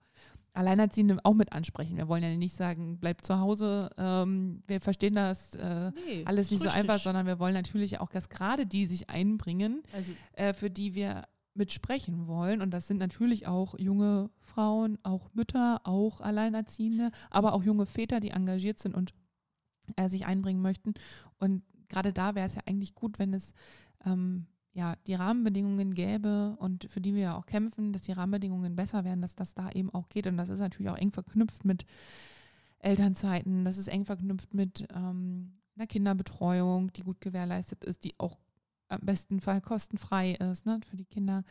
Alleinerziehende 0.54 1.20
auch 1.24 1.36
mit 1.36 1.54
ansprechen. 1.54 1.98
Wir 1.98 2.08
wollen 2.08 2.24
ja 2.24 2.36
nicht 2.36 2.56
sagen, 2.56 2.98
bleib 3.00 3.24
zu 3.24 3.40
Hause, 3.40 3.92
ähm, 4.00 4.64
wir 4.66 4.82
verstehen 4.82 5.14
das 5.14 5.54
äh, 5.54 5.92
nee, 5.92 6.24
alles 6.26 6.50
nicht 6.50 6.64
so 6.64 6.70
einfach, 6.70 6.98
sondern 6.98 7.28
wir 7.28 7.38
wollen 7.38 7.54
natürlich 7.54 8.00
auch, 8.00 8.10
dass 8.10 8.30
gerade 8.30 8.66
die 8.66 8.88
sich 8.88 9.12
einbringen, 9.12 9.84
also, 9.94 10.12
äh, 10.34 10.54
für 10.56 10.72
die 10.72 10.96
wir 10.96 11.26
mitsprechen 11.54 12.26
wollen. 12.26 12.60
Und 12.64 12.72
das 12.72 12.88
sind 12.88 12.98
natürlich 12.98 13.46
auch 13.46 13.78
junge 13.78 14.32
Frauen, 14.40 14.98
auch 15.04 15.30
Mütter, 15.36 15.82
auch 15.84 16.22
Alleinerziehende, 16.22 17.12
aber 17.30 17.54
auch 17.54 17.62
junge 17.62 17.86
Väter, 17.86 18.20
die 18.20 18.32
engagiert 18.32 18.80
sind 18.80 18.96
und 18.96 19.14
äh, 19.96 20.10
sich 20.10 20.26
einbringen 20.26 20.62
möchten. 20.62 20.94
Und 21.40 21.64
gerade 21.88 22.14
da 22.14 22.36
wäre 22.36 22.48
es 22.48 22.56
ja 22.56 22.62
eigentlich 22.66 22.96
gut, 22.96 23.20
wenn 23.20 23.34
es 23.34 23.54
ähm, 24.06 24.46
ja, 24.74 24.96
die 25.08 25.16
Rahmenbedingungen 25.16 25.94
gäbe 25.94 26.56
und 26.60 26.86
für 26.86 27.02
die 27.02 27.16
wir 27.16 27.22
ja 27.22 27.36
auch 27.36 27.46
kämpfen, 27.46 27.92
dass 27.92 28.04
die 28.04 28.12
Rahmenbedingungen 28.12 28.76
besser 28.76 29.04
werden, 29.04 29.22
dass 29.22 29.36
das 29.36 29.54
da 29.54 29.70
eben 29.72 29.90
auch 29.94 30.10
geht. 30.10 30.28
Und 30.28 30.38
das 30.38 30.50
ist 30.50 30.60
natürlich 30.60 30.90
auch 30.90 30.98
eng 30.98 31.12
verknüpft 31.12 31.66
mit 31.66 31.86
Elternzeiten, 32.80 33.66
das 33.66 33.78
ist 33.78 33.90
eng 33.90 34.06
verknüpft 34.06 34.54
mit 34.54 34.88
ähm, 34.96 35.60
einer 35.76 35.88
Kinderbetreuung, 35.88 36.94
die 36.94 37.04
gut 37.04 37.20
gewährleistet 37.20 37.84
ist, 37.84 38.04
die 38.04 38.14
auch 38.18 38.38
am 38.88 39.02
besten 39.02 39.42
Fall 39.42 39.62
kostenfrei 39.62 40.34
ist 40.34 40.66
ne, 40.66 40.80
für 40.90 40.98
die 40.98 41.06
Kinder. 41.06 41.44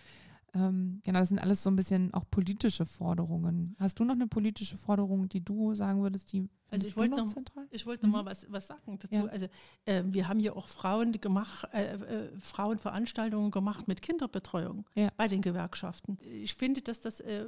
Ähm, 0.55 1.01
genau, 1.05 1.18
das 1.18 1.28
sind 1.28 1.38
alles 1.38 1.62
so 1.62 1.70
ein 1.70 1.76
bisschen 1.76 2.12
auch 2.14 2.24
politische 2.30 2.86
Forderungen. 2.86 3.76
Hast 3.78 3.99
du 4.01 4.05
noch 4.05 4.14
eine 4.14 4.26
politische 4.26 4.76
Forderung, 4.76 5.28
die 5.28 5.44
du 5.44 5.74
sagen 5.74 6.03
würdest, 6.03 6.32
die 6.32 6.49
also 6.70 6.86
ich 6.86 6.96
wollte 6.96 7.16
noch, 7.16 7.26
zentral? 7.26 7.66
Ich 7.70 7.86
wollte 7.86 8.07
noch 8.07 8.09
mhm. 8.09 8.24
mal 8.24 8.30
was, 8.30 8.46
was 8.51 8.66
sagen 8.66 8.99
dazu. 8.99 9.14
Ja. 9.14 9.26
Also 9.26 9.46
äh, 9.86 10.03
wir 10.07 10.28
haben 10.28 10.40
ja 10.40 10.53
auch 10.53 10.66
Frauen 10.66 11.12
gemacht, 11.12 11.66
äh, 11.72 11.94
äh, 11.94 12.28
Frauenveranstaltungen 12.38 13.51
gemacht 13.51 13.88
mit 13.88 14.03
Kinderbetreuung 14.03 14.84
ja. 14.94 15.09
bei 15.16 15.28
den 15.28 15.40
Gewerkschaften. 15.40 16.18
Ich 16.20 16.55
finde, 16.55 16.82
dass 16.82 17.01
das 17.01 17.20
äh, 17.20 17.46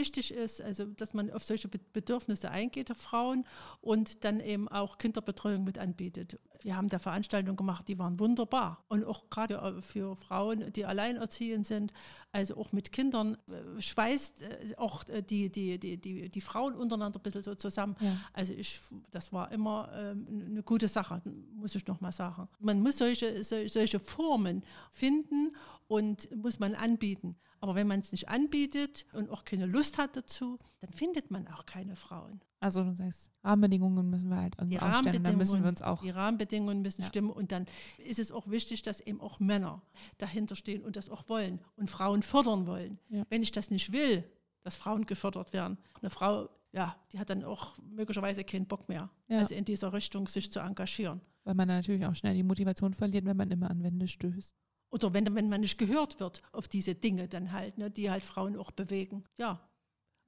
wichtig 0.00 0.32
ist, 0.32 0.62
also 0.62 0.86
dass 0.86 1.14
man 1.14 1.30
auf 1.30 1.44
solche 1.44 1.68
Bedürfnisse 1.68 2.50
eingeht 2.50 2.88
der 2.88 2.96
Frauen 2.96 3.44
und 3.80 4.24
dann 4.24 4.40
eben 4.40 4.66
auch 4.68 4.98
Kinderbetreuung 4.98 5.62
mit 5.62 5.78
anbietet. 5.78 6.38
Wir 6.62 6.76
haben 6.76 6.88
da 6.88 6.98
Veranstaltungen 6.98 7.56
gemacht, 7.56 7.88
die 7.88 7.98
waren 7.98 8.18
wunderbar. 8.18 8.84
Und 8.88 9.04
auch 9.04 9.30
gerade 9.30 9.54
äh, 9.54 9.80
für 9.80 10.16
Frauen, 10.16 10.72
die 10.72 10.84
alleinerziehend 10.84 11.66
sind, 11.66 11.92
also 12.32 12.56
auch 12.56 12.72
mit 12.72 12.92
Kindern, 12.92 13.36
äh, 13.48 13.80
schweißt 13.80 14.42
äh, 14.42 14.74
auch 14.76 15.04
die, 15.04 15.50
die, 15.50 15.78
die, 15.78 15.96
die, 15.96 16.28
die 16.28 16.40
Frauen 16.40 16.74
untereinander 16.74 17.18
ein 17.18 17.22
bisschen 17.22 17.42
so 17.42 17.54
zusammen. 17.54 17.96
Ja. 18.00 18.16
Also 18.32 18.52
ich, 18.54 18.80
das 19.10 19.32
war 19.32 19.52
immer 19.52 19.90
ähm, 19.94 20.26
eine 20.50 20.62
gute 20.62 20.88
Sache, 20.88 21.22
muss 21.54 21.74
ich 21.74 21.86
noch 21.86 22.00
mal 22.00 22.12
sagen. 22.12 22.48
Man 22.58 22.80
muss 22.80 22.98
solche, 22.98 23.42
solche 23.42 24.00
Formen 24.00 24.62
finden 24.92 25.56
und 25.88 26.34
muss 26.36 26.58
man 26.58 26.74
anbieten. 26.74 27.36
Aber 27.60 27.74
wenn 27.74 27.86
man 27.86 28.00
es 28.00 28.10
nicht 28.10 28.28
anbietet 28.28 29.04
und 29.12 29.30
auch 29.30 29.44
keine 29.44 29.66
Lust 29.66 29.98
hat 29.98 30.16
dazu, 30.16 30.58
dann 30.80 30.92
findet 30.92 31.30
man 31.30 31.46
auch 31.48 31.66
keine 31.66 31.94
Frauen. 31.94 32.40
Also 32.58 32.82
du 32.84 32.94
sagst, 32.94 33.30
Rahmenbedingungen 33.44 34.08
müssen 34.08 34.30
wir 34.30 34.36
halt 34.36 34.54
irgendwie 34.56 34.78
die 34.78 34.82
aufstellen, 34.82 35.22
dann 35.22 35.36
müssen 35.36 35.62
wir 35.62 35.68
uns 35.68 35.82
auch. 35.82 36.00
Die 36.02 36.10
Rahmenbedingungen 36.10 36.82
müssen 36.82 37.02
ja. 37.02 37.08
stimmen 37.08 37.30
und 37.30 37.52
dann 37.52 37.66
ist 37.98 38.18
es 38.18 38.32
auch 38.32 38.48
wichtig, 38.48 38.82
dass 38.82 39.00
eben 39.00 39.20
auch 39.20 39.40
Männer 39.40 39.82
dahinter 40.18 40.56
stehen 40.56 40.82
und 40.82 40.96
das 40.96 41.10
auch 41.10 41.28
wollen 41.28 41.60
und 41.76 41.90
Frauen 41.90 42.22
fördern 42.22 42.66
wollen. 42.66 42.98
Ja. 43.08 43.24
Wenn 43.28 43.42
ich 43.42 43.52
das 43.52 43.70
nicht 43.70 43.92
will, 43.92 44.24
dass 44.62 44.76
Frauen 44.76 45.04
gefördert 45.04 45.52
werden, 45.52 45.78
eine 46.00 46.10
Frau, 46.10 46.48
ja, 46.72 46.96
die 47.12 47.18
hat 47.18 47.30
dann 47.30 47.44
auch 47.44 47.78
möglicherweise 47.78 48.44
keinen 48.44 48.66
Bock 48.66 48.88
mehr, 48.88 49.10
ja. 49.28 49.38
also 49.38 49.54
in 49.54 49.64
dieser 49.64 49.92
Richtung 49.92 50.28
sich 50.28 50.50
zu 50.50 50.60
engagieren. 50.60 51.20
Weil 51.44 51.54
man 51.54 51.68
natürlich 51.68 52.04
auch 52.04 52.14
schnell 52.14 52.34
die 52.34 52.42
Motivation 52.42 52.94
verliert, 52.94 53.24
wenn 53.24 53.36
man 53.36 53.50
immer 53.50 53.70
an 53.70 53.82
Wände 53.82 54.06
stößt 54.06 54.54
oder 54.90 55.12
wenn, 55.12 55.34
wenn 55.34 55.48
man 55.48 55.60
nicht 55.60 55.78
gehört 55.78 56.20
wird 56.20 56.42
auf 56.52 56.68
diese 56.68 56.94
Dinge 56.94 57.28
dann 57.28 57.52
halt, 57.52 57.78
ne, 57.78 57.90
die 57.90 58.10
halt 58.10 58.24
Frauen 58.24 58.56
auch 58.56 58.70
bewegen. 58.70 59.24
Ja. 59.38 59.60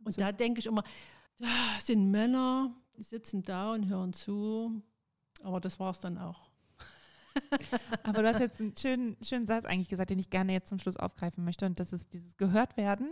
Und 0.04 0.12
so. 0.12 0.20
da 0.20 0.32
denke 0.32 0.60
ich 0.60 0.66
immer, 0.66 0.84
sind 1.80 2.10
Männer, 2.10 2.74
die 2.96 3.02
sitzen 3.02 3.42
da 3.42 3.72
und 3.72 3.88
hören 3.88 4.12
zu, 4.12 4.82
aber 5.42 5.60
das 5.60 5.80
war 5.80 5.90
es 5.90 6.00
dann 6.00 6.18
auch. 6.18 6.50
aber 8.02 8.22
du 8.22 8.28
hast 8.28 8.40
jetzt 8.40 8.60
einen 8.60 8.76
schönen, 8.76 9.16
schönen 9.22 9.46
Satz 9.46 9.64
eigentlich 9.64 9.88
gesagt, 9.88 10.10
den 10.10 10.18
ich 10.18 10.30
gerne 10.30 10.52
jetzt 10.52 10.68
zum 10.68 10.78
Schluss 10.78 10.96
aufgreifen 10.96 11.44
möchte. 11.44 11.64
Und 11.66 11.80
das 11.80 11.92
ist 11.92 12.12
dieses 12.12 12.36
Gehörtwerden, 12.36 13.08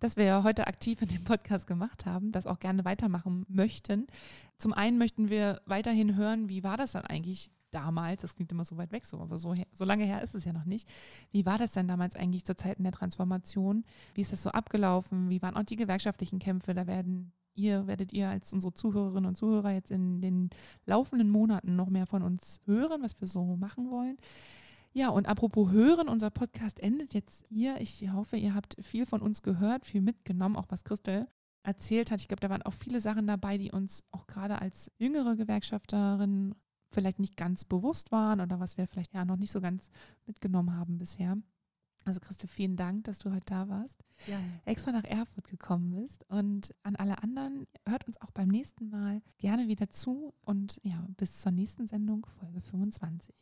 das 0.00 0.16
wir 0.16 0.24
ja 0.24 0.42
heute 0.42 0.66
aktiv 0.66 1.00
in 1.00 1.08
dem 1.08 1.24
Podcast 1.24 1.66
gemacht 1.66 2.04
haben, 2.04 2.32
das 2.32 2.46
auch 2.46 2.58
gerne 2.58 2.84
weitermachen 2.84 3.46
möchten. 3.48 4.08
Zum 4.58 4.72
einen 4.72 4.98
möchten 4.98 5.28
wir 5.28 5.62
weiterhin 5.66 6.16
hören, 6.16 6.48
wie 6.48 6.64
war 6.64 6.76
das 6.76 6.92
dann 6.92 7.04
eigentlich 7.04 7.50
damals, 7.74 8.22
das 8.22 8.34
klingt 8.36 8.52
immer 8.52 8.64
so 8.64 8.76
weit 8.76 8.92
weg 8.92 9.04
so, 9.04 9.20
aber 9.20 9.38
so, 9.38 9.54
so 9.72 9.84
lange 9.84 10.04
her 10.04 10.22
ist 10.22 10.34
es 10.34 10.44
ja 10.44 10.52
noch 10.52 10.64
nicht. 10.64 10.88
Wie 11.30 11.46
war 11.46 11.58
das 11.58 11.72
denn 11.72 11.88
damals 11.88 12.14
eigentlich 12.16 12.44
zur 12.44 12.56
Zeit 12.56 12.78
in 12.78 12.84
der 12.84 12.92
Transformation? 12.92 13.84
Wie 14.14 14.20
ist 14.20 14.32
das 14.32 14.42
so 14.42 14.50
abgelaufen? 14.50 15.30
Wie 15.30 15.42
waren 15.42 15.56
auch 15.56 15.64
die 15.64 15.76
gewerkschaftlichen 15.76 16.38
Kämpfe? 16.38 16.74
Da 16.74 16.86
werden 16.86 17.32
ihr, 17.54 17.86
werdet 17.86 18.12
ihr 18.12 18.28
als 18.28 18.52
unsere 18.52 18.72
Zuhörerinnen 18.72 19.26
und 19.26 19.36
Zuhörer 19.36 19.72
jetzt 19.72 19.90
in 19.90 20.20
den 20.20 20.50
laufenden 20.86 21.30
Monaten 21.30 21.76
noch 21.76 21.88
mehr 21.88 22.06
von 22.06 22.22
uns 22.22 22.60
hören, 22.66 23.02
was 23.02 23.20
wir 23.20 23.28
so 23.28 23.56
machen 23.56 23.90
wollen. 23.90 24.16
Ja, 24.94 25.08
und 25.08 25.26
apropos 25.26 25.70
hören, 25.70 26.08
unser 26.08 26.30
Podcast 26.30 26.78
endet 26.78 27.14
jetzt 27.14 27.46
hier. 27.48 27.80
Ich 27.80 28.10
hoffe, 28.12 28.36
ihr 28.36 28.54
habt 28.54 28.76
viel 28.82 29.06
von 29.06 29.22
uns 29.22 29.42
gehört, 29.42 29.86
viel 29.86 30.02
mitgenommen, 30.02 30.56
auch 30.56 30.66
was 30.68 30.84
Christel 30.84 31.26
erzählt 31.62 32.10
hat. 32.10 32.20
Ich 32.20 32.28
glaube, 32.28 32.40
da 32.40 32.50
waren 32.50 32.62
auch 32.62 32.74
viele 32.74 33.00
Sachen 33.00 33.26
dabei, 33.26 33.56
die 33.56 33.72
uns 33.72 34.04
auch 34.10 34.26
gerade 34.26 34.60
als 34.60 34.90
jüngere 34.98 35.36
Gewerkschafterinnen 35.36 36.54
vielleicht 36.92 37.18
nicht 37.18 37.36
ganz 37.36 37.64
bewusst 37.64 38.12
waren 38.12 38.40
oder 38.40 38.60
was 38.60 38.76
wir 38.76 38.86
vielleicht 38.86 39.14
ja 39.14 39.24
noch 39.24 39.36
nicht 39.36 39.52
so 39.52 39.60
ganz 39.60 39.90
mitgenommen 40.26 40.76
haben 40.76 40.98
bisher. 40.98 41.36
Also 42.04 42.18
Christe, 42.20 42.48
vielen 42.48 42.76
Dank, 42.76 43.04
dass 43.04 43.20
du 43.20 43.30
heute 43.30 43.46
da 43.46 43.68
warst. 43.68 44.04
Gerne. 44.26 44.60
Extra 44.64 44.90
nach 44.92 45.04
Erfurt 45.04 45.48
gekommen 45.48 45.90
bist. 45.90 46.28
Und 46.28 46.74
an 46.82 46.96
alle 46.96 47.22
anderen, 47.22 47.66
hört 47.88 48.06
uns 48.06 48.20
auch 48.20 48.32
beim 48.32 48.48
nächsten 48.48 48.88
Mal 48.88 49.22
gerne 49.38 49.68
wieder 49.68 49.88
zu. 49.88 50.34
Und 50.40 50.80
ja, 50.82 51.06
bis 51.16 51.38
zur 51.38 51.52
nächsten 51.52 51.86
Sendung, 51.86 52.26
Folge 52.26 52.60
25. 52.60 53.34